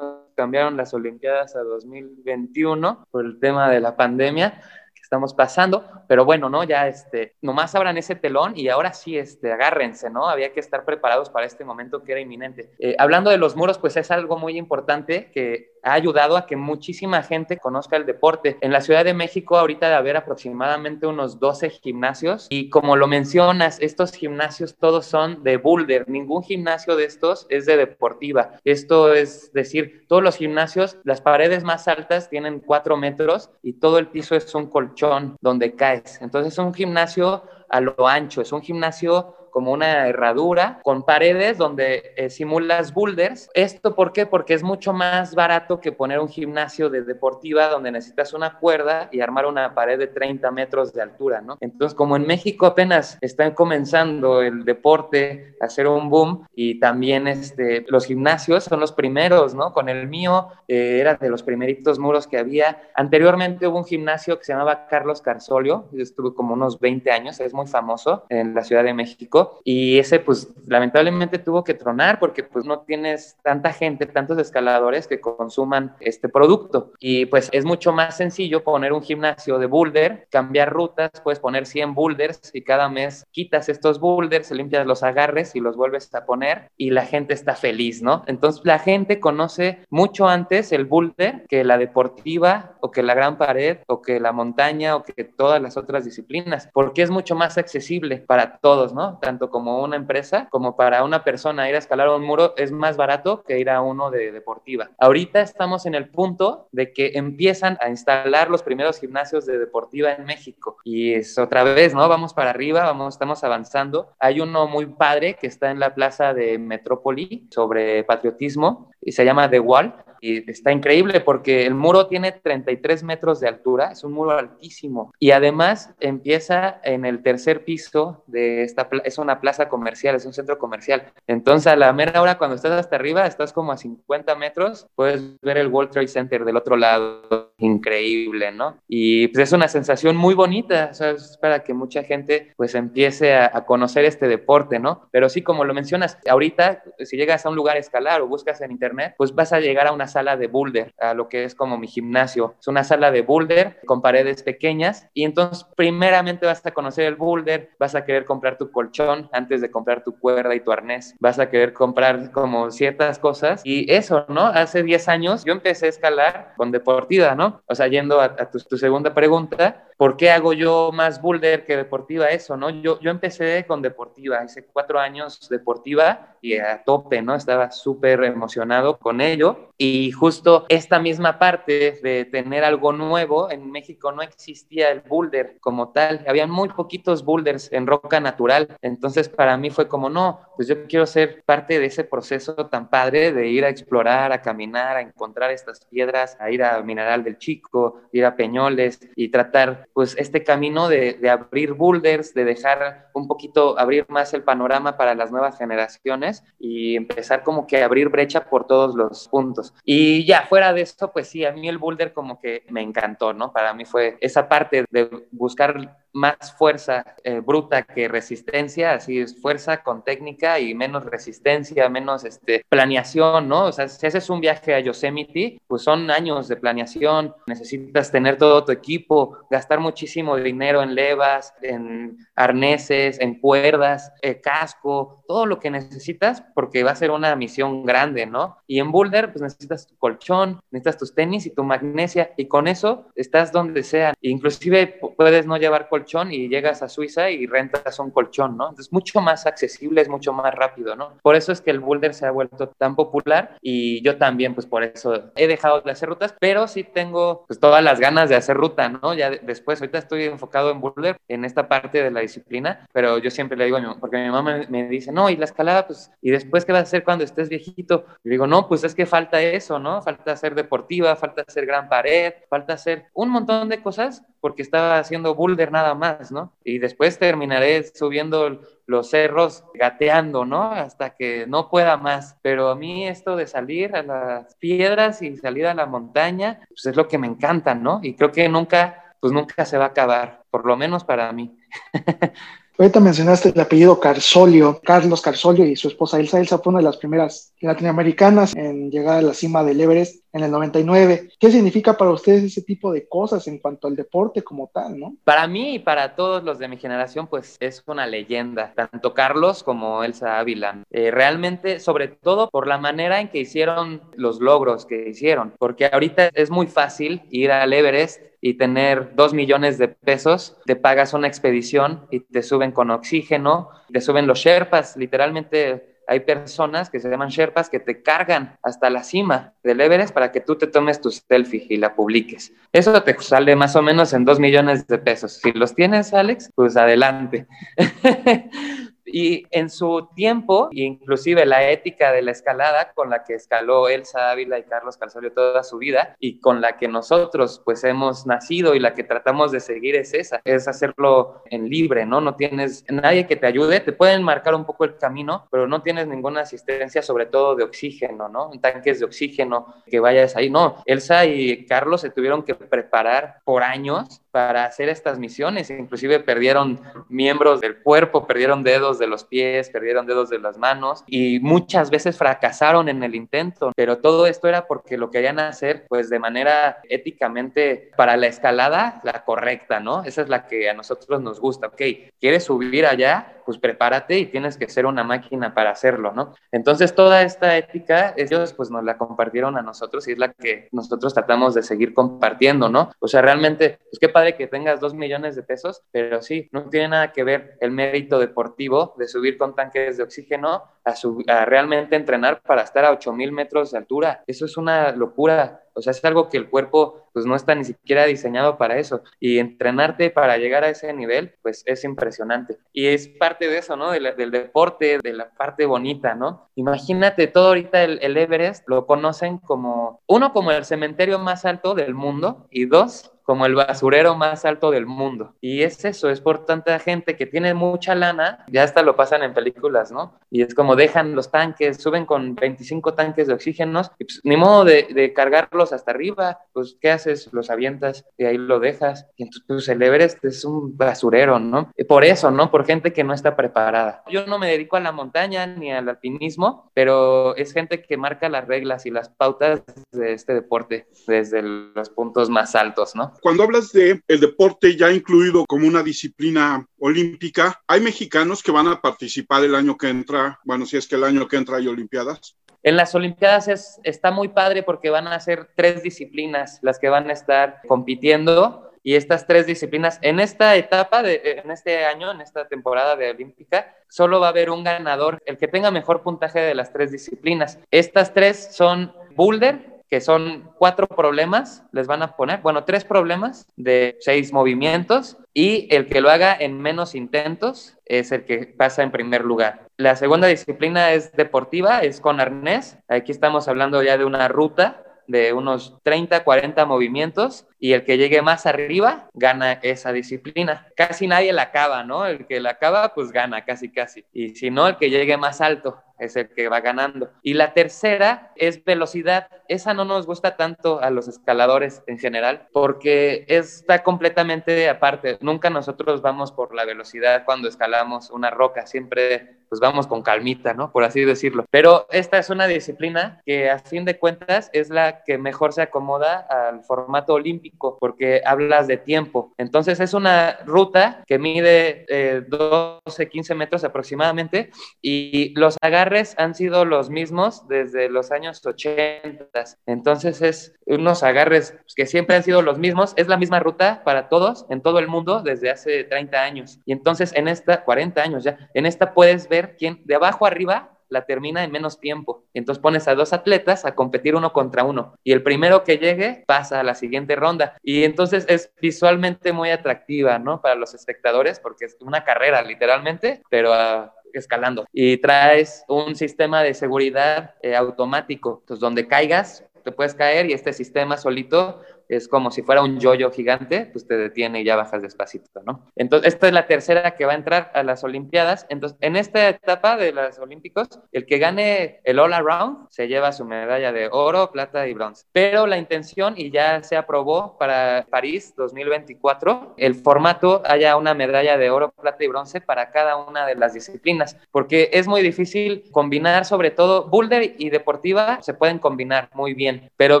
cambiaron 0.34 0.76
las 0.76 0.94
Olimpiadas 0.94 1.56
a 1.56 1.60
2021 1.60 3.06
por 3.10 3.24
el 3.24 3.38
tema 3.38 3.70
de 3.70 3.80
la 3.80 3.96
pandemia 3.96 4.60
estamos 5.04 5.34
pasando, 5.34 5.84
pero 6.08 6.24
bueno, 6.24 6.48
¿no? 6.48 6.64
Ya 6.64 6.88
este, 6.88 7.34
nomás 7.42 7.74
abran 7.74 7.96
ese 7.96 8.14
telón 8.14 8.52
y 8.56 8.68
ahora 8.68 8.92
sí, 8.92 9.18
este, 9.18 9.52
agárrense, 9.52 10.10
¿no? 10.10 10.28
Había 10.28 10.52
que 10.52 10.60
estar 10.60 10.84
preparados 10.84 11.30
para 11.30 11.46
este 11.46 11.64
momento 11.64 12.02
que 12.02 12.12
era 12.12 12.20
inminente. 12.20 12.70
Eh, 12.78 12.96
hablando 12.98 13.30
de 13.30 13.38
los 13.38 13.56
muros, 13.56 13.78
pues 13.78 13.96
es 13.96 14.10
algo 14.10 14.38
muy 14.38 14.56
importante 14.56 15.30
que 15.32 15.74
ha 15.84 15.92
ayudado 15.92 16.36
a 16.36 16.46
que 16.46 16.56
muchísima 16.56 17.22
gente 17.22 17.58
conozca 17.58 17.96
el 17.96 18.06
deporte. 18.06 18.56
En 18.62 18.72
la 18.72 18.80
Ciudad 18.80 19.04
de 19.04 19.14
México 19.14 19.58
ahorita 19.58 19.88
de 19.88 19.94
haber 19.94 20.16
aproximadamente 20.16 21.06
unos 21.06 21.38
12 21.38 21.70
gimnasios 21.70 22.46
y 22.50 22.70
como 22.70 22.96
lo 22.96 23.06
mencionas, 23.06 23.78
estos 23.80 24.12
gimnasios 24.12 24.76
todos 24.76 25.06
son 25.06 25.42
de 25.44 25.58
boulder, 25.58 26.08
ningún 26.08 26.42
gimnasio 26.42 26.96
de 26.96 27.04
estos 27.04 27.46
es 27.50 27.66
de 27.66 27.76
deportiva. 27.76 28.52
Esto 28.64 29.12
es 29.12 29.52
decir, 29.52 30.06
todos 30.08 30.22
los 30.22 30.36
gimnasios, 30.36 30.96
las 31.04 31.20
paredes 31.20 31.64
más 31.64 31.86
altas 31.86 32.30
tienen 32.30 32.60
4 32.60 32.96
metros 32.96 33.50
y 33.62 33.74
todo 33.74 33.98
el 33.98 34.08
piso 34.08 34.34
es 34.34 34.54
un 34.54 34.70
colchón 34.70 35.36
donde 35.40 35.74
caes. 35.74 36.03
Entonces 36.20 36.52
es 36.52 36.58
un 36.58 36.74
gimnasio 36.74 37.44
a 37.68 37.80
lo 37.80 38.06
ancho, 38.06 38.40
es 38.42 38.52
un 38.52 38.62
gimnasio 38.62 39.36
como 39.54 39.70
una 39.70 40.08
herradura 40.08 40.80
con 40.82 41.04
paredes 41.04 41.58
donde 41.58 42.12
eh, 42.16 42.28
simulas 42.28 42.92
boulders. 42.92 43.48
¿Esto 43.54 43.94
por 43.94 44.12
qué? 44.12 44.26
Porque 44.26 44.52
es 44.52 44.64
mucho 44.64 44.92
más 44.92 45.36
barato 45.36 45.78
que 45.78 45.92
poner 45.92 46.18
un 46.18 46.28
gimnasio 46.28 46.90
de 46.90 47.02
deportiva 47.02 47.68
donde 47.68 47.92
necesitas 47.92 48.34
una 48.34 48.58
cuerda 48.58 49.08
y 49.12 49.20
armar 49.20 49.46
una 49.46 49.72
pared 49.72 49.96
de 49.96 50.08
30 50.08 50.50
metros 50.50 50.92
de 50.92 51.02
altura, 51.02 51.40
¿no? 51.40 51.56
Entonces, 51.60 51.94
como 51.94 52.16
en 52.16 52.26
México 52.26 52.66
apenas 52.66 53.16
están 53.20 53.52
comenzando 53.52 54.42
el 54.42 54.64
deporte 54.64 55.54
a 55.60 55.66
hacer 55.66 55.86
un 55.86 56.10
boom 56.10 56.48
y 56.52 56.80
también 56.80 57.28
este, 57.28 57.86
los 57.86 58.06
gimnasios 58.06 58.64
son 58.64 58.80
los 58.80 58.90
primeros, 58.90 59.54
¿no? 59.54 59.72
Con 59.72 59.88
el 59.88 60.08
mío 60.08 60.48
eh, 60.66 60.98
era 61.00 61.14
de 61.14 61.30
los 61.30 61.44
primeritos 61.44 62.00
muros 62.00 62.26
que 62.26 62.38
había. 62.38 62.82
Anteriormente 62.96 63.68
hubo 63.68 63.78
un 63.78 63.84
gimnasio 63.84 64.36
que 64.36 64.46
se 64.46 64.52
llamaba 64.52 64.88
Carlos 64.88 65.22
Carsolio, 65.22 65.84
estuvo 65.96 66.34
como 66.34 66.54
unos 66.54 66.80
20 66.80 67.08
años, 67.12 67.38
es 67.38 67.54
muy 67.54 67.68
famoso 67.68 68.24
en 68.28 68.52
la 68.52 68.64
Ciudad 68.64 68.82
de 68.82 68.94
México 68.94 69.43
y 69.64 69.98
ese 69.98 70.20
pues 70.20 70.48
lamentablemente 70.66 71.38
tuvo 71.38 71.64
que 71.64 71.74
tronar 71.74 72.18
porque 72.18 72.42
pues 72.42 72.64
no 72.64 72.80
tienes 72.80 73.36
tanta 73.42 73.72
gente, 73.72 74.06
tantos 74.06 74.38
escaladores 74.38 75.06
que 75.06 75.20
consuman 75.20 75.94
este 76.00 76.28
producto 76.28 76.92
y 76.98 77.26
pues 77.26 77.48
es 77.52 77.64
mucho 77.64 77.92
más 77.92 78.16
sencillo 78.16 78.64
poner 78.64 78.92
un 78.92 79.02
gimnasio 79.02 79.58
de 79.58 79.66
boulder, 79.66 80.26
cambiar 80.30 80.72
rutas, 80.72 81.10
puedes 81.22 81.40
poner 81.40 81.66
100 81.66 81.94
boulders 81.94 82.50
y 82.52 82.62
cada 82.62 82.88
mes 82.88 83.26
quitas 83.30 83.68
estos 83.68 84.00
boulders, 84.00 84.50
limpias 84.50 84.86
los 84.86 85.02
agarres 85.02 85.54
y 85.54 85.60
los 85.60 85.76
vuelves 85.76 86.14
a 86.14 86.24
poner 86.24 86.70
y 86.76 86.90
la 86.90 87.06
gente 87.06 87.34
está 87.34 87.54
feliz, 87.54 88.02
¿no? 88.02 88.22
Entonces 88.26 88.62
la 88.64 88.78
gente 88.78 89.20
conoce 89.20 89.80
mucho 89.90 90.28
antes 90.28 90.72
el 90.72 90.84
boulder 90.84 91.46
que 91.48 91.64
la 91.64 91.78
deportiva 91.78 92.76
o 92.80 92.90
que 92.90 93.02
la 93.02 93.14
gran 93.14 93.38
pared 93.38 93.78
o 93.86 94.02
que 94.02 94.20
la 94.20 94.32
montaña 94.32 94.96
o 94.96 95.02
que 95.02 95.24
todas 95.24 95.60
las 95.60 95.76
otras 95.76 96.04
disciplinas, 96.04 96.68
porque 96.72 97.02
es 97.02 97.10
mucho 97.10 97.34
más 97.34 97.58
accesible 97.58 98.18
para 98.18 98.58
todos, 98.58 98.92
¿no? 98.92 99.18
tanto 99.20 99.33
como 99.38 99.82
una 99.82 99.96
empresa 99.96 100.48
como 100.50 100.76
para 100.76 101.04
una 101.04 101.24
persona 101.24 101.68
ir 101.68 101.74
a 101.74 101.78
escalar 101.78 102.08
un 102.08 102.22
muro 102.22 102.54
es 102.56 102.72
más 102.72 102.96
barato 102.96 103.42
que 103.42 103.58
ir 103.58 103.70
a 103.70 103.80
uno 103.82 104.10
de 104.10 104.32
deportiva. 104.32 104.90
Ahorita 104.98 105.40
estamos 105.40 105.86
en 105.86 105.94
el 105.94 106.08
punto 106.08 106.68
de 106.72 106.92
que 106.92 107.12
empiezan 107.14 107.78
a 107.80 107.88
instalar 107.88 108.50
los 108.50 108.62
primeros 108.62 108.98
gimnasios 109.00 109.46
de 109.46 109.58
deportiva 109.58 110.12
en 110.12 110.24
México 110.24 110.76
y 110.84 111.14
es 111.14 111.38
otra 111.38 111.62
vez, 111.64 111.94
¿no? 111.94 112.08
Vamos 112.08 112.34
para 112.34 112.50
arriba, 112.50 112.84
vamos, 112.84 113.14
estamos 113.14 113.44
avanzando. 113.44 114.12
Hay 114.18 114.40
uno 114.40 114.66
muy 114.66 114.86
padre 114.86 115.34
que 115.34 115.46
está 115.46 115.70
en 115.70 115.80
la 115.80 115.94
plaza 115.94 116.34
de 116.34 116.58
Metrópoli 116.58 117.48
sobre 117.50 118.04
patriotismo 118.04 118.90
y 119.00 119.12
se 119.12 119.24
llama 119.24 119.50
The 119.50 119.60
Wall 119.60 119.94
y 120.24 120.50
está 120.50 120.72
increíble 120.72 121.20
porque 121.20 121.66
el 121.66 121.74
muro 121.74 122.06
tiene 122.06 122.32
33 122.32 123.02
metros 123.02 123.40
de 123.40 123.48
altura, 123.48 123.92
es 123.92 124.04
un 124.04 124.12
muro 124.12 124.30
altísimo 124.30 125.12
y 125.18 125.32
además 125.32 125.92
empieza 126.00 126.80
en 126.82 127.04
el 127.04 127.22
tercer 127.22 127.66
piso 127.66 128.24
de 128.26 128.62
esta, 128.62 128.88
es 129.04 129.18
una 129.18 129.42
plaza 129.42 129.68
comercial, 129.68 130.16
es 130.16 130.24
un 130.24 130.32
centro 130.32 130.58
comercial. 130.58 131.12
Entonces 131.26 131.66
a 131.66 131.76
la 131.76 131.92
mera 131.92 132.22
hora 132.22 132.38
cuando 132.38 132.56
estás 132.56 132.72
hasta 132.72 132.96
arriba, 132.96 133.26
estás 133.26 133.52
como 133.52 133.72
a 133.72 133.76
50 133.76 134.34
metros, 134.36 134.86
puedes 134.94 135.38
ver 135.42 135.58
el 135.58 135.68
World 135.68 135.90
Trade 135.90 136.08
Center 136.08 136.44
del 136.46 136.56
otro 136.56 136.78
lado, 136.78 137.52
increíble, 137.58 138.50
¿no? 138.50 138.78
Y 138.88 139.28
pues 139.28 139.48
es 139.48 139.52
una 139.52 139.68
sensación 139.68 140.16
muy 140.16 140.34
bonita, 140.34 140.88
o 140.90 140.94
sea, 140.94 141.10
es 141.10 141.36
para 141.36 141.62
que 141.62 141.74
mucha 141.74 142.02
gente 142.02 142.54
pues 142.56 142.74
empiece 142.74 143.34
a, 143.34 143.50
a 143.52 143.66
conocer 143.66 144.06
este 144.06 144.26
deporte, 144.26 144.78
¿no? 144.78 145.06
Pero 145.10 145.28
sí, 145.28 145.42
como 145.42 145.64
lo 145.64 145.74
mencionas, 145.74 146.16
ahorita 146.26 146.82
si 147.00 147.18
llegas 147.18 147.44
a 147.44 147.50
un 147.50 147.56
lugar 147.56 147.76
a 147.76 147.80
escalar 147.80 148.22
o 148.22 148.26
buscas 148.26 148.62
en 148.62 148.70
internet, 148.70 149.14
pues 149.18 149.34
vas 149.34 149.52
a 149.52 149.60
llegar 149.60 149.86
a 149.86 149.92
una 149.92 150.13
sala 150.14 150.36
de 150.36 150.46
boulder, 150.46 150.94
a 151.00 151.12
lo 151.12 151.28
que 151.28 151.44
es 151.44 151.56
como 151.56 151.76
mi 151.76 151.88
gimnasio. 151.88 152.54
Es 152.60 152.68
una 152.68 152.84
sala 152.84 153.10
de 153.10 153.22
boulder 153.22 153.80
con 153.84 154.00
paredes 154.00 154.44
pequeñas 154.44 155.08
y 155.12 155.24
entonces 155.24 155.66
primeramente 155.76 156.46
vas 156.46 156.64
a 156.64 156.70
conocer 156.70 157.06
el 157.06 157.16
boulder, 157.16 157.70
vas 157.80 157.96
a 157.96 158.04
querer 158.04 158.24
comprar 158.24 158.56
tu 158.56 158.70
colchón 158.70 159.28
antes 159.32 159.60
de 159.60 159.70
comprar 159.72 160.04
tu 160.04 160.16
cuerda 160.16 160.54
y 160.54 160.60
tu 160.60 160.70
arnés, 160.70 161.16
vas 161.18 161.40
a 161.40 161.50
querer 161.50 161.72
comprar 161.72 162.30
como 162.30 162.70
ciertas 162.70 163.18
cosas 163.18 163.60
y 163.64 163.92
eso, 163.92 164.24
¿no? 164.28 164.46
Hace 164.46 164.84
10 164.84 165.08
años 165.08 165.44
yo 165.44 165.52
empecé 165.52 165.86
a 165.86 165.88
escalar 165.88 166.54
con 166.56 166.70
deportiva, 166.70 167.34
¿no? 167.34 167.62
O 167.66 167.74
sea, 167.74 167.88
yendo 167.88 168.20
a, 168.20 168.36
tu, 168.50 168.76
segunda 168.76 169.12
pregunta, 169.14 169.88
¿por 169.96 170.16
qué 170.16 170.30
hago 170.30 170.52
yo 170.52 170.90
más 170.92 171.20
boulder 171.20 171.64
que 171.64 171.76
deportiva? 171.76 172.28
Eso, 172.28 172.56
¿no? 172.56 172.70
Yo, 172.70 173.00
yo 173.00 173.10
empecé 173.10 173.64
con 173.66 173.82
deportiva, 173.82 174.44
hice 174.44 174.64
cuatro 174.64 175.00
años 175.00 175.48
deportiva 175.48 176.36
y 176.40 176.58
a 176.58 176.84
tope, 176.84 177.22
¿no? 177.22 177.34
Estaba 177.34 177.70
súper 177.70 178.22
emocionado 178.24 178.98
con 178.98 179.20
ello. 179.20 179.70
Y 179.76 180.12
justo 180.12 180.66
esta 180.68 181.00
misma 181.00 181.38
parte 181.38 181.98
de 182.02 182.24
tener 182.24 182.62
algo 182.62 182.92
nuevo, 182.92 183.50
en 183.50 183.70
México 183.70 184.12
no 184.12 184.22
existía 184.22 184.90
el 184.90 185.00
boulder 185.00 185.56
como 185.60 185.90
tal, 185.90 186.24
había 186.28 186.46
muy 186.46 186.68
poquitos 186.68 187.24
boulders 187.24 187.72
en 187.72 187.86
roca 187.86 188.20
natural. 188.20 188.68
Entonces 188.82 189.28
para 189.28 189.56
mí 189.56 189.70
fue 189.70 189.88
como, 189.88 190.08
no, 190.08 190.40
pues 190.56 190.68
yo 190.68 190.86
quiero 190.86 191.06
ser 191.06 191.42
parte 191.44 191.80
de 191.80 191.86
ese 191.86 192.04
proceso 192.04 192.54
tan 192.66 192.88
padre 192.88 193.32
de 193.32 193.48
ir 193.48 193.64
a 193.64 193.68
explorar, 193.68 194.32
a 194.32 194.42
caminar, 194.42 194.96
a 194.96 195.00
encontrar 195.00 195.50
estas 195.50 195.84
piedras, 195.86 196.36
a 196.38 196.50
ir 196.50 196.62
a 196.62 196.80
Mineral 196.82 197.24
del 197.24 197.38
Chico, 197.38 198.02
ir 198.12 198.24
a 198.24 198.36
Peñoles 198.36 199.00
y 199.16 199.28
tratar 199.30 199.88
pues 199.92 200.14
este 200.18 200.44
camino 200.44 200.88
de, 200.88 201.14
de, 201.14 201.30
abrir 201.30 201.72
boulders, 201.72 202.32
de 202.34 202.44
dejar 202.44 203.08
un 203.12 203.26
poquito, 203.26 203.78
abrir 203.78 204.06
más 204.08 204.34
el 204.34 204.42
panorama 204.42 204.96
para 204.96 205.14
las 205.14 205.32
nuevas 205.32 205.58
generaciones 205.58 206.44
y 206.58 206.96
empezar 206.96 207.42
como 207.42 207.66
que 207.66 207.82
a 207.82 207.86
abrir 207.86 208.08
brecha 208.08 208.44
por 208.48 208.66
todos 208.66 208.94
los 208.94 209.28
puntos. 209.28 209.63
Y 209.84 210.24
ya 210.26 210.42
fuera 210.42 210.72
de 210.72 210.82
eso, 210.82 211.12
pues 211.12 211.28
sí, 211.28 211.44
a 211.44 211.52
mí 211.52 211.68
el 211.68 211.78
boulder 211.78 212.12
como 212.12 212.40
que 212.40 212.64
me 212.68 212.82
encantó, 212.82 213.32
¿no? 213.32 213.52
Para 213.52 213.72
mí 213.72 213.84
fue 213.84 214.18
esa 214.20 214.48
parte 214.48 214.84
de 214.90 215.26
buscar 215.30 216.04
más 216.14 216.52
fuerza 216.56 217.04
eh, 217.24 217.40
bruta 217.40 217.82
que 217.82 218.06
resistencia, 218.06 218.94
así 218.94 219.18
es 219.18 219.38
fuerza 219.40 219.82
con 219.82 220.04
técnica 220.04 220.60
y 220.60 220.72
menos 220.72 221.04
resistencia, 221.04 221.88
menos 221.88 222.24
este, 222.24 222.64
planeación, 222.68 223.48
¿no? 223.48 223.66
O 223.66 223.72
sea, 223.72 223.88
si 223.88 224.06
haces 224.06 224.30
un 224.30 224.40
viaje 224.40 224.74
a 224.74 224.80
Yosemite, 224.80 225.60
pues 225.66 225.82
son 225.82 226.10
años 226.12 226.46
de 226.46 226.56
planeación, 226.56 227.34
necesitas 227.48 228.12
tener 228.12 228.38
todo 228.38 228.64
tu 228.64 228.70
equipo, 228.70 229.38
gastar 229.50 229.80
muchísimo 229.80 230.36
dinero 230.36 230.82
en 230.82 230.94
levas, 230.94 231.52
en 231.62 232.16
arneses, 232.36 233.18
en 233.20 233.40
cuerdas, 233.40 234.12
eh, 234.22 234.40
casco, 234.40 235.24
todo 235.26 235.46
lo 235.46 235.58
que 235.58 235.70
necesitas 235.70 236.44
porque 236.54 236.84
va 236.84 236.92
a 236.92 236.96
ser 236.96 237.10
una 237.10 237.34
misión 237.34 237.84
grande, 237.84 238.24
¿no? 238.24 238.58
Y 238.68 238.78
en 238.78 238.92
boulder, 238.92 239.32
pues 239.32 239.42
necesitas 239.54 239.86
tu 239.86 239.96
colchón, 239.96 240.60
necesitas 240.70 240.98
tus 240.98 241.14
tenis 241.14 241.46
y 241.46 241.50
tu 241.50 241.64
magnesia 241.64 242.32
y 242.36 242.46
con 242.46 242.68
eso 242.68 243.06
estás 243.14 243.52
donde 243.52 243.82
sea. 243.82 244.14
Inclusive 244.20 245.00
puedes 245.16 245.46
no 245.46 245.56
llevar 245.56 245.88
colchón 245.88 246.32
y 246.32 246.48
llegas 246.48 246.82
a 246.82 246.88
Suiza 246.88 247.30
y 247.30 247.46
rentas 247.46 247.98
un 247.98 248.10
colchón, 248.10 248.56
¿no? 248.56 248.68
Entonces, 248.70 248.92
mucho 248.92 249.20
más 249.20 249.46
accesible, 249.46 250.00
es 250.00 250.08
mucho 250.08 250.32
más 250.32 250.54
rápido, 250.54 250.96
¿no? 250.96 251.12
Por 251.22 251.36
eso 251.36 251.52
es 251.52 251.60
que 251.60 251.70
el 251.70 251.80
boulder 251.80 252.14
se 252.14 252.26
ha 252.26 252.30
vuelto 252.30 252.68
tan 252.68 252.96
popular 252.96 253.56
y 253.60 254.02
yo 254.02 254.16
también, 254.16 254.54
pues 254.54 254.66
por 254.66 254.82
eso 254.82 255.30
he 255.36 255.46
dejado 255.46 255.80
de 255.80 255.90
hacer 255.90 256.08
rutas, 256.08 256.34
pero 256.38 256.66
sí 256.66 256.84
tengo 256.84 257.44
pues 257.46 257.60
todas 257.60 257.82
las 257.82 258.00
ganas 258.00 258.28
de 258.28 258.36
hacer 258.36 258.56
ruta, 258.56 258.88
¿no? 258.88 259.14
Ya 259.14 259.30
después, 259.30 259.80
ahorita 259.80 259.98
estoy 259.98 260.24
enfocado 260.24 260.70
en 260.70 260.80
boulder, 260.80 261.16
en 261.28 261.44
esta 261.44 261.68
parte 261.68 262.02
de 262.02 262.10
la 262.10 262.20
disciplina, 262.20 262.86
pero 262.92 263.18
yo 263.18 263.30
siempre 263.30 263.56
le 263.56 263.66
digo 263.66 263.78
porque 264.00 264.16
mi 264.18 264.30
mamá 264.30 264.66
me, 264.68 264.88
dice, 264.88 265.12
no, 265.12 265.30
y 265.30 265.36
la 265.36 265.44
escalada, 265.44 265.86
pues, 265.86 266.10
¿y 266.20 266.30
después 266.30 266.64
qué 266.64 266.72
vas 266.72 266.80
a 266.80 266.82
hacer 266.84 267.04
cuando 267.04 267.24
estés 267.24 267.48
viejito? 267.48 268.06
Y 268.22 268.30
digo, 268.30 268.46
no, 268.46 268.68
pues 268.68 268.84
es 268.84 268.94
que 268.94 269.06
falta 269.06 269.42
eso, 269.52 269.78
¿no? 269.78 270.02
Falta 270.02 270.32
hacer 270.32 270.54
deportiva, 270.54 271.16
falta 271.16 271.44
hacer 271.46 271.66
gran 271.66 271.88
pared, 271.88 272.34
falta 272.48 272.74
hacer 272.74 273.06
un 273.12 273.30
montón 273.30 273.68
de 273.68 273.82
cosas 273.82 274.22
porque 274.40 274.62
estaba 274.62 274.98
haciendo 274.98 275.34
boulder 275.34 275.72
nada 275.72 275.94
más, 275.94 276.32
¿no? 276.32 276.52
Y 276.64 276.78
después 276.78 277.18
terminaré 277.18 277.84
subiendo 277.94 278.60
los 278.86 279.10
cerros 279.10 279.64
gateando, 279.74 280.44
¿no? 280.44 280.70
Hasta 280.70 281.10
que 281.10 281.46
no 281.46 281.70
pueda 281.70 281.96
más. 281.96 282.36
Pero 282.42 282.68
a 282.68 282.76
mí 282.76 283.06
esto 283.06 283.36
de 283.36 283.46
salir 283.46 283.94
a 283.96 284.02
las 284.02 284.54
piedras 284.56 285.22
y 285.22 285.36
salir 285.36 285.66
a 285.66 285.74
la 285.74 285.86
montaña, 285.86 286.60
pues 286.68 286.86
es 286.86 286.96
lo 286.96 287.08
que 287.08 287.18
me 287.18 287.26
encanta, 287.26 287.74
¿no? 287.74 288.00
Y 288.02 288.14
creo 288.14 288.32
que 288.32 288.48
nunca, 288.48 289.14
pues 289.20 289.32
nunca 289.32 289.64
se 289.64 289.78
va 289.78 289.86
a 289.86 289.88
acabar, 289.88 290.44
por 290.50 290.66
lo 290.66 290.76
menos 290.76 291.04
para 291.04 291.32
mí. 291.32 291.56
Ahorita 292.76 292.98
mencionaste 292.98 293.50
el 293.50 293.60
apellido 293.60 294.00
Carsolio, 294.00 294.80
Carlos 294.82 295.22
Carsolio 295.22 295.64
y 295.64 295.76
su 295.76 295.86
esposa 295.86 296.18
Elsa. 296.18 296.40
Elsa 296.40 296.58
fue 296.58 296.72
una 296.72 296.80
de 296.80 296.86
las 296.86 296.96
primeras 296.96 297.52
latinoamericanas 297.60 298.56
en 298.56 298.90
llegar 298.90 299.18
a 299.18 299.22
la 299.22 299.32
cima 299.32 299.62
del 299.62 299.80
Everest 299.80 300.24
en 300.32 300.42
el 300.42 300.50
99. 300.50 301.30
¿Qué 301.38 301.50
significa 301.52 301.96
para 301.96 302.10
ustedes 302.10 302.42
ese 302.42 302.62
tipo 302.62 302.92
de 302.92 303.06
cosas 303.08 303.46
en 303.46 303.58
cuanto 303.58 303.86
al 303.86 303.94
deporte 303.94 304.42
como 304.42 304.72
tal, 304.74 304.98
no? 304.98 305.14
Para 305.22 305.46
mí 305.46 305.76
y 305.76 305.78
para 305.78 306.16
todos 306.16 306.42
los 306.42 306.58
de 306.58 306.66
mi 306.66 306.76
generación, 306.76 307.28
pues 307.28 307.56
es 307.60 307.80
una 307.86 308.08
leyenda, 308.08 308.72
tanto 308.74 309.14
Carlos 309.14 309.62
como 309.62 310.02
Elsa 310.02 310.40
Ávila. 310.40 310.82
Eh, 310.90 311.12
realmente, 311.12 311.78
sobre 311.78 312.08
todo 312.08 312.50
por 312.50 312.66
la 312.66 312.78
manera 312.78 313.20
en 313.20 313.28
que 313.28 313.38
hicieron 313.38 314.02
los 314.16 314.40
logros 314.40 314.84
que 314.84 315.10
hicieron, 315.10 315.54
porque 315.60 315.86
ahorita 315.86 316.30
es 316.34 316.50
muy 316.50 316.66
fácil 316.66 317.22
ir 317.30 317.52
al 317.52 317.72
Everest 317.72 318.20
y 318.46 318.58
tener 318.58 319.14
dos 319.14 319.32
millones 319.32 319.78
de 319.78 319.88
pesos, 319.88 320.58
te 320.66 320.76
pagas 320.76 321.14
una 321.14 321.26
expedición 321.26 322.06
y 322.10 322.20
te 322.20 322.42
suben 322.42 322.72
con 322.72 322.90
oxígeno, 322.90 323.70
te 323.90 324.02
suben 324.02 324.26
los 324.26 324.40
Sherpas, 324.40 324.98
literalmente 324.98 326.02
hay 326.06 326.20
personas 326.20 326.90
que 326.90 327.00
se 327.00 327.08
llaman 327.08 327.30
Sherpas 327.30 327.70
que 327.70 327.80
te 327.80 328.02
cargan 328.02 328.58
hasta 328.62 328.90
la 328.90 329.02
cima 329.02 329.54
del 329.62 329.80
Everest 329.80 330.12
para 330.12 330.30
que 330.30 330.42
tú 330.42 330.56
te 330.56 330.66
tomes 330.66 331.00
tu 331.00 331.10
selfie 331.10 331.66
y 331.70 331.78
la 331.78 331.94
publiques. 331.94 332.52
Eso 332.70 333.02
te 333.02 333.18
sale 333.18 333.56
más 333.56 333.76
o 333.76 333.82
menos 333.82 334.12
en 334.12 334.26
dos 334.26 334.38
millones 334.38 334.86
de 334.86 334.98
pesos. 334.98 335.40
Si 335.42 335.50
los 335.52 335.74
tienes, 335.74 336.12
Alex, 336.12 336.50
pues 336.54 336.76
adelante. 336.76 337.46
Y 339.16 339.46
en 339.52 339.70
su 339.70 340.08
tiempo, 340.16 340.70
inclusive 340.72 341.46
la 341.46 341.70
ética 341.70 342.10
de 342.10 342.20
la 342.20 342.32
escalada 342.32 342.94
con 342.94 343.10
la 343.10 343.22
que 343.22 343.34
escaló 343.34 343.88
Elsa 343.88 344.32
Ávila 344.32 344.58
y 344.58 344.64
Carlos 344.64 344.96
Calzorio 344.96 345.32
toda 345.32 345.62
su 345.62 345.78
vida 345.78 346.16
y 346.18 346.40
con 346.40 346.60
la 346.60 346.76
que 346.76 346.88
nosotros 346.88 347.62
pues 347.64 347.84
hemos 347.84 348.26
nacido 348.26 348.74
y 348.74 348.80
la 348.80 348.92
que 348.92 349.04
tratamos 349.04 349.52
de 349.52 349.60
seguir 349.60 349.94
es 349.94 350.14
esa, 350.14 350.40
es 350.42 350.66
hacerlo 350.66 351.44
en 351.48 351.68
libre, 351.68 352.06
¿no? 352.06 352.20
No 352.20 352.34
tienes 352.34 352.84
nadie 352.88 353.28
que 353.28 353.36
te 353.36 353.46
ayude, 353.46 353.78
te 353.78 353.92
pueden 353.92 354.24
marcar 354.24 354.56
un 354.56 354.64
poco 354.64 354.84
el 354.84 354.96
camino, 354.96 355.46
pero 355.48 355.68
no 355.68 355.80
tienes 355.80 356.08
ninguna 356.08 356.40
asistencia, 356.40 357.00
sobre 357.00 357.26
todo 357.26 357.54
de 357.54 357.62
oxígeno, 357.62 358.28
¿no? 358.28 358.50
Tanques 358.60 358.98
de 358.98 359.04
oxígeno, 359.04 359.76
que 359.86 360.00
vayas 360.00 360.34
ahí, 360.34 360.50
no. 360.50 360.82
Elsa 360.86 361.24
y 361.24 361.66
Carlos 361.66 362.00
se 362.00 362.10
tuvieron 362.10 362.42
que 362.42 362.56
preparar 362.56 363.36
por 363.44 363.62
años 363.62 364.23
para 364.34 364.64
hacer 364.64 364.88
estas 364.88 365.16
misiones, 365.16 365.70
inclusive 365.70 366.18
perdieron 366.18 366.80
miembros 367.08 367.60
del 367.60 367.80
cuerpo, 367.80 368.26
perdieron 368.26 368.64
dedos 368.64 368.98
de 368.98 369.06
los 369.06 369.22
pies, 369.22 369.70
perdieron 369.70 370.06
dedos 370.06 370.28
de 370.28 370.40
las 370.40 370.58
manos 370.58 371.04
y 371.06 371.38
muchas 371.38 371.88
veces 371.88 372.18
fracasaron 372.18 372.88
en 372.88 373.04
el 373.04 373.14
intento, 373.14 373.70
pero 373.76 373.98
todo 373.98 374.26
esto 374.26 374.48
era 374.48 374.66
porque 374.66 374.98
lo 374.98 375.12
querían 375.12 375.38
hacer 375.38 375.86
pues 375.88 376.10
de 376.10 376.18
manera 376.18 376.78
éticamente 376.88 377.92
para 377.96 378.16
la 378.16 378.26
escalada 378.26 379.00
la 379.04 379.24
correcta, 379.24 379.78
¿no? 379.78 380.02
Esa 380.02 380.22
es 380.22 380.28
la 380.28 380.48
que 380.48 380.68
a 380.68 380.74
nosotros 380.74 381.20
nos 381.20 381.38
gusta, 381.38 381.68
ok, 381.68 381.82
¿quieres 382.18 382.42
subir 382.42 382.86
allá? 382.86 383.34
Pues 383.44 383.58
prepárate 383.58 384.18
y 384.18 384.26
tienes 384.26 384.56
que 384.56 384.68
ser 384.68 384.86
una 384.86 385.04
máquina 385.04 385.54
para 385.54 385.70
hacerlo, 385.70 386.12
¿no? 386.12 386.34
Entonces 386.52 386.94
toda 386.94 387.22
esta 387.22 387.56
ética, 387.56 388.14
ellos 388.16 388.52
pues 388.52 388.70
nos 388.70 388.84
la 388.84 388.98
compartieron 388.98 389.56
a 389.56 389.62
nosotros 389.62 390.06
y 390.08 390.12
es 390.12 390.18
la 390.18 390.32
que 390.32 390.68
nosotros 390.72 391.14
tratamos 391.14 391.54
de 391.54 391.62
seguir 391.62 391.94
compartiendo, 391.94 392.68
¿no? 392.68 392.90
O 392.98 393.08
sea, 393.08 393.22
realmente, 393.22 393.78
pues 393.90 393.98
qué 393.98 394.08
padre 394.08 394.36
que 394.36 394.46
tengas 394.46 394.80
dos 394.80 394.94
millones 394.94 395.36
de 395.36 395.42
pesos, 395.42 395.82
pero 395.90 396.22
sí, 396.22 396.48
no 396.52 396.68
tiene 396.68 396.88
nada 396.88 397.12
que 397.12 397.24
ver 397.24 397.56
el 397.60 397.70
mérito 397.70 398.18
deportivo 398.18 398.94
de 398.98 399.08
subir 399.08 399.38
con 399.38 399.54
tanques 399.54 399.96
de 399.96 400.02
oxígeno 400.02 400.64
a, 400.84 400.94
a 401.28 401.44
realmente 401.44 401.96
entrenar 401.96 402.42
para 402.42 402.62
estar 402.62 402.84
a 402.84 402.92
8000 402.92 403.32
metros 403.32 403.72
de 403.72 403.78
altura. 403.78 404.22
Eso 404.26 404.44
es 404.44 404.56
una 404.56 404.92
locura. 404.92 405.62
O 405.74 405.82
sea, 405.82 405.90
es 405.90 406.04
algo 406.04 406.28
que 406.28 406.36
el 406.36 406.48
cuerpo 406.48 407.03
pues 407.14 407.24
no 407.24 407.36
está 407.36 407.54
ni 407.54 407.64
siquiera 407.64 408.04
diseñado 408.04 408.58
para 408.58 408.76
eso. 408.76 409.02
Y 409.20 409.38
entrenarte 409.38 410.10
para 410.10 410.36
llegar 410.36 410.64
a 410.64 410.68
ese 410.68 410.92
nivel, 410.92 411.32
pues 411.42 411.62
es 411.64 411.84
impresionante. 411.84 412.58
Y 412.72 412.88
es 412.88 413.08
parte 413.08 413.48
de 413.48 413.58
eso, 413.58 413.76
¿no? 413.76 413.92
del 413.92 414.30
deporte, 414.30 414.98
de 415.02 415.12
la 415.12 415.30
parte 415.30 415.64
bonita, 415.64 416.14
¿no? 416.14 416.50
Imagínate 416.56 417.28
todo 417.28 417.48
ahorita 417.48 417.84
el, 417.84 418.00
el 418.02 418.16
Everest, 418.16 418.68
lo 418.68 418.86
conocen 418.86 419.38
como, 419.38 420.02
uno, 420.08 420.32
como 420.32 420.50
el 420.50 420.64
cementerio 420.64 421.18
más 421.20 421.44
alto 421.44 421.74
del 421.74 421.94
mundo 421.94 422.48
y 422.50 422.66
dos, 422.66 423.13
como 423.24 423.46
el 423.46 423.54
basurero 423.54 424.14
más 424.14 424.44
alto 424.44 424.70
del 424.70 424.86
mundo. 424.86 425.34
Y 425.40 425.62
es 425.62 425.84
eso, 425.84 426.10
es 426.10 426.20
por 426.20 426.44
tanta 426.44 426.78
gente 426.78 427.16
que 427.16 427.26
tiene 427.26 427.54
mucha 427.54 427.94
lana, 427.94 428.44
ya 428.48 428.62
hasta 428.62 428.82
lo 428.82 428.94
pasan 428.96 429.22
en 429.22 429.34
películas, 429.34 429.90
¿no? 429.90 430.18
Y 430.30 430.42
es 430.42 430.54
como 430.54 430.76
dejan 430.76 431.14
los 431.14 431.30
tanques, 431.30 431.78
suben 431.78 432.06
con 432.06 432.34
25 432.34 432.94
tanques 432.94 433.26
de 433.26 433.34
oxígeno, 433.34 433.82
y 433.98 434.04
pues 434.04 434.20
ni 434.24 434.36
modo 434.36 434.64
de, 434.64 435.12
cargarlos 435.14 435.72
hasta 435.72 435.90
arriba, 435.90 436.40
pues 436.52 436.76
¿qué 436.80 436.90
haces? 436.90 437.32
Los 437.32 437.50
avientas 437.50 438.04
y 438.18 438.24
ahí 438.24 438.36
lo 438.36 438.60
dejas. 438.60 439.06
Y 439.16 439.24
entonces 439.24 439.44
pues, 439.46 439.68
el 439.68 439.82
Everest 439.82 440.24
es 440.24 440.44
un 440.44 440.76
basurero, 440.76 441.38
¿no? 441.38 441.72
Y 441.76 441.84
por 441.84 442.04
eso, 442.04 442.30
¿no? 442.30 442.50
Por 442.50 442.66
gente 442.66 442.92
que 442.92 443.04
no 443.04 443.14
está 443.14 443.36
preparada. 443.36 444.02
Yo 444.08 444.26
no 444.26 444.38
me 444.38 444.48
dedico 444.48 444.76
a 444.76 444.80
la 444.80 444.92
montaña 444.92 445.46
ni 445.46 445.72
al 445.72 445.88
alpinismo, 445.88 446.70
pero 446.74 447.36
es 447.36 447.52
gente 447.52 447.82
que 447.82 447.96
marca 447.96 448.28
las 448.28 448.46
reglas 448.46 448.86
y 448.86 448.90
las 448.90 449.08
pautas 449.08 449.62
de 449.92 450.12
este 450.12 450.34
deporte 450.34 450.88
desde 451.06 451.42
los 451.42 451.90
puntos 451.90 452.28
más 452.28 452.54
altos, 452.54 452.94
¿no? 452.94 453.13
Cuando 453.20 453.42
hablas 453.42 453.72
de 453.72 454.02
el 454.08 454.20
deporte 454.20 454.76
ya 454.76 454.90
incluido 454.90 455.44
como 455.46 455.66
una 455.66 455.82
disciplina 455.82 456.66
olímpica, 456.78 457.62
hay 457.66 457.80
mexicanos 457.80 458.42
que 458.42 458.52
van 458.52 458.68
a 458.68 458.80
participar 458.80 459.44
el 459.44 459.54
año 459.54 459.76
que 459.76 459.88
entra, 459.88 460.38
bueno, 460.44 460.66
si 460.66 460.76
es 460.76 460.86
que 460.86 460.96
el 460.96 461.04
año 461.04 461.28
que 461.28 461.36
entra 461.36 461.56
hay 461.56 461.66
Olimpiadas. 461.66 462.36
En 462.62 462.76
las 462.76 462.94
Olimpiadas 462.94 463.48
es, 463.48 463.80
está 463.82 464.10
muy 464.10 464.28
padre 464.28 464.62
porque 464.62 464.90
van 464.90 465.06
a 465.06 465.20
ser 465.20 465.50
tres 465.54 465.82
disciplinas 465.82 466.58
las 466.62 466.78
que 466.78 466.88
van 466.88 467.10
a 467.10 467.12
estar 467.12 467.60
compitiendo 467.68 468.72
y 468.86 468.96
estas 468.96 469.26
tres 469.26 469.46
disciplinas 469.46 469.98
en 470.02 470.20
esta 470.20 470.54
etapa, 470.56 471.02
de, 471.02 471.42
en 471.42 471.50
este 471.50 471.86
año, 471.86 472.10
en 472.10 472.20
esta 472.20 472.46
temporada 472.48 472.96
de 472.96 473.10
Olímpica, 473.10 473.74
solo 473.88 474.20
va 474.20 474.26
a 474.26 474.30
haber 474.30 474.50
un 474.50 474.62
ganador, 474.62 475.22
el 475.24 475.38
que 475.38 475.48
tenga 475.48 475.70
mejor 475.70 476.02
puntaje 476.02 476.40
de 476.40 476.54
las 476.54 476.70
tres 476.70 476.92
disciplinas. 476.92 477.58
Estas 477.70 478.12
tres 478.12 478.50
son 478.52 478.94
boulder, 479.16 479.73
que 479.88 480.00
son 480.00 480.50
cuatro 480.58 480.86
problemas, 480.86 481.64
les 481.72 481.86
van 481.86 482.02
a 482.02 482.16
poner, 482.16 482.40
bueno, 482.40 482.64
tres 482.64 482.84
problemas 482.84 483.46
de 483.56 483.96
seis 484.00 484.32
movimientos 484.32 485.18
y 485.32 485.68
el 485.74 485.86
que 485.86 486.00
lo 486.00 486.10
haga 486.10 486.36
en 486.38 486.60
menos 486.60 486.94
intentos 486.94 487.76
es 487.84 488.12
el 488.12 488.24
que 488.24 488.46
pasa 488.46 488.82
en 488.82 488.90
primer 488.90 489.24
lugar. 489.24 489.68
La 489.76 489.96
segunda 489.96 490.28
disciplina 490.28 490.92
es 490.92 491.12
deportiva, 491.12 491.80
es 491.80 492.00
con 492.00 492.20
arnés. 492.20 492.78
Aquí 492.88 493.12
estamos 493.12 493.48
hablando 493.48 493.82
ya 493.82 493.98
de 493.98 494.04
una 494.04 494.28
ruta 494.28 494.84
de 495.06 495.32
unos 495.32 495.76
30, 495.82 496.24
40 496.24 496.64
movimientos 496.66 497.46
y 497.64 497.72
el 497.72 497.82
que 497.82 497.96
llegue 497.96 498.20
más 498.20 498.44
arriba 498.44 499.08
gana 499.14 499.52
esa 499.62 499.90
disciplina. 499.90 500.66
Casi 500.76 501.06
nadie 501.06 501.32
la 501.32 501.44
acaba, 501.44 501.82
¿no? 501.82 502.04
El 502.04 502.26
que 502.26 502.38
la 502.38 502.50
acaba, 502.50 502.92
pues 502.92 503.10
gana 503.10 503.46
casi, 503.46 503.72
casi. 503.72 504.04
Y 504.12 504.34
si 504.34 504.50
no, 504.50 504.68
el 504.68 504.76
que 504.76 504.90
llegue 504.90 505.16
más 505.16 505.40
alto 505.40 505.82
es 505.98 506.14
el 506.16 506.28
que 506.28 506.48
va 506.48 506.60
ganando. 506.60 507.10
Y 507.22 507.32
la 507.32 507.54
tercera 507.54 508.32
es 508.36 508.62
velocidad. 508.62 509.28
Esa 509.48 509.72
no 509.72 509.86
nos 509.86 510.06
gusta 510.06 510.36
tanto 510.36 510.82
a 510.82 510.90
los 510.90 511.08
escaladores 511.08 511.82
en 511.86 511.98
general 511.98 512.48
porque 512.52 513.24
está 513.28 513.82
completamente 513.82 514.68
aparte. 514.68 515.16
Nunca 515.22 515.48
nosotros 515.48 516.02
vamos 516.02 516.32
por 516.32 516.54
la 516.54 516.66
velocidad 516.66 517.24
cuando 517.24 517.48
escalamos 517.48 518.10
una 518.10 518.28
roca, 518.30 518.66
siempre 518.66 519.38
pues 519.48 519.60
vamos 519.60 519.86
con 519.86 520.02
calmita, 520.02 520.52
¿no? 520.52 520.72
Por 520.72 520.82
así 520.82 521.04
decirlo. 521.04 521.44
Pero 521.48 521.86
esta 521.90 522.18
es 522.18 522.28
una 522.28 522.48
disciplina 522.48 523.22
que 523.24 523.50
a 523.50 523.60
fin 523.60 523.84
de 523.84 523.98
cuentas 523.98 524.50
es 524.52 524.68
la 524.68 525.04
que 525.04 525.16
mejor 525.16 525.52
se 525.52 525.62
acomoda 525.62 526.26
al 526.28 526.64
formato 526.64 527.14
olímpico 527.14 527.53
porque 527.58 528.22
hablas 528.24 528.66
de 528.66 528.76
tiempo. 528.76 529.34
Entonces 529.38 529.80
es 529.80 529.94
una 529.94 530.38
ruta 530.44 531.02
que 531.06 531.18
mide 531.18 531.86
12, 532.28 533.02
eh, 533.02 533.08
15 533.08 533.34
metros 533.34 533.64
aproximadamente 533.64 534.50
y 534.80 535.32
los 535.38 535.56
agarres 535.60 536.14
han 536.18 536.34
sido 536.34 536.64
los 536.64 536.90
mismos 536.90 537.46
desde 537.48 537.88
los 537.88 538.10
años 538.10 538.44
80. 538.44 539.26
Entonces 539.66 540.22
es 540.22 540.54
unos 540.66 541.02
agarres 541.02 541.56
que 541.74 541.86
siempre 541.86 542.16
han 542.16 542.22
sido 542.22 542.42
los 542.42 542.58
mismos. 542.58 542.92
Es 542.96 543.08
la 543.08 543.16
misma 543.16 543.40
ruta 543.40 543.82
para 543.84 544.08
todos 544.08 544.46
en 544.50 544.60
todo 544.60 544.78
el 544.78 544.88
mundo 544.88 545.22
desde 545.22 545.50
hace 545.50 545.84
30 545.84 546.22
años. 546.22 546.60
Y 546.64 546.72
entonces 546.72 547.12
en 547.14 547.28
esta, 547.28 547.64
40 547.64 548.02
años 548.02 548.24
ya, 548.24 548.50
en 548.54 548.66
esta 548.66 548.94
puedes 548.94 549.28
ver 549.28 549.56
quién 549.56 549.82
de 549.84 549.94
abajo 549.94 550.26
arriba 550.26 550.73
la 550.94 551.04
termina 551.04 551.44
en 551.44 551.52
menos 551.52 551.78
tiempo. 551.78 552.24
Entonces 552.32 552.62
pones 552.62 552.88
a 552.88 552.94
dos 552.94 553.12
atletas 553.12 553.66
a 553.66 553.74
competir 553.74 554.14
uno 554.14 554.32
contra 554.32 554.64
uno 554.64 554.94
y 555.04 555.12
el 555.12 555.22
primero 555.22 555.64
que 555.64 555.76
llegue 555.76 556.24
pasa 556.26 556.60
a 556.60 556.62
la 556.62 556.74
siguiente 556.74 557.16
ronda. 557.16 557.58
Y 557.62 557.84
entonces 557.84 558.24
es 558.28 558.50
visualmente 558.60 559.32
muy 559.32 559.50
atractiva, 559.50 560.18
¿no? 560.18 560.40
Para 560.40 560.54
los 560.54 560.72
espectadores 560.74 561.40
porque 561.40 561.66
es 561.66 561.76
una 561.80 562.04
carrera 562.04 562.40
literalmente, 562.42 563.22
pero 563.28 563.52
ah, 563.52 563.94
escalando. 564.12 564.64
Y 564.72 564.96
traes 564.98 565.64
un 565.68 565.94
sistema 565.96 566.42
de 566.42 566.54
seguridad 566.54 567.34
eh, 567.42 567.54
automático, 567.54 568.38
entonces 568.40 568.60
donde 568.60 568.86
caigas 568.86 569.44
te 569.64 569.72
puedes 569.72 569.94
caer 569.94 570.26
y 570.28 570.34
este 570.34 570.52
sistema 570.52 570.96
solito 570.96 571.60
es 571.88 572.08
como 572.08 572.30
si 572.30 572.42
fuera 572.42 572.62
un 572.62 572.80
yoyo 572.80 573.10
gigante, 573.10 573.66
pues 573.66 573.86
te 573.86 573.96
detiene 573.96 574.40
y 574.40 574.44
ya 574.44 574.56
bajas 574.56 574.82
despacito, 574.82 575.42
¿no? 575.44 575.66
Entonces, 575.76 576.14
esta 576.14 576.26
es 576.26 576.32
la 576.32 576.46
tercera 576.46 576.96
que 576.96 577.04
va 577.04 577.12
a 577.12 577.16
entrar 577.16 577.50
a 577.54 577.62
las 577.62 577.84
Olimpiadas. 577.84 578.46
Entonces, 578.48 578.78
en 578.80 578.96
esta 578.96 579.28
etapa 579.28 579.76
de 579.76 579.92
los 579.92 580.18
Olímpicos, 580.18 580.68
el 580.92 581.06
que 581.06 581.18
gane 581.18 581.80
el 581.84 581.98
All 581.98 582.12
Around 582.12 582.68
se 582.70 582.88
lleva 582.88 583.12
su 583.12 583.24
medalla 583.24 583.72
de 583.72 583.88
oro, 583.90 584.30
plata 584.30 584.66
y 584.66 584.74
bronce. 584.74 585.06
Pero 585.12 585.46
la 585.46 585.58
intención, 585.58 586.14
y 586.16 586.30
ya 586.30 586.62
se 586.62 586.76
aprobó 586.76 587.36
para 587.38 587.86
París 587.90 588.34
2024, 588.36 589.54
el 589.56 589.74
formato 589.74 590.42
haya 590.46 590.76
una 590.76 590.94
medalla 590.94 591.36
de 591.36 591.50
oro, 591.50 591.70
plata 591.72 592.02
y 592.04 592.08
bronce 592.08 592.40
para 592.40 592.70
cada 592.70 592.96
una 592.96 593.26
de 593.26 593.34
las 593.34 593.54
disciplinas, 593.54 594.16
porque 594.30 594.70
es 594.72 594.86
muy 594.86 595.02
difícil 595.02 595.64
combinar, 595.70 596.24
sobre 596.24 596.50
todo 596.50 596.88
boulder 596.88 597.34
y 597.38 597.50
deportiva 597.50 598.18
se 598.22 598.34
pueden 598.34 598.58
combinar 598.58 599.08
muy 599.14 599.34
bien, 599.34 599.70
pero 599.76 600.00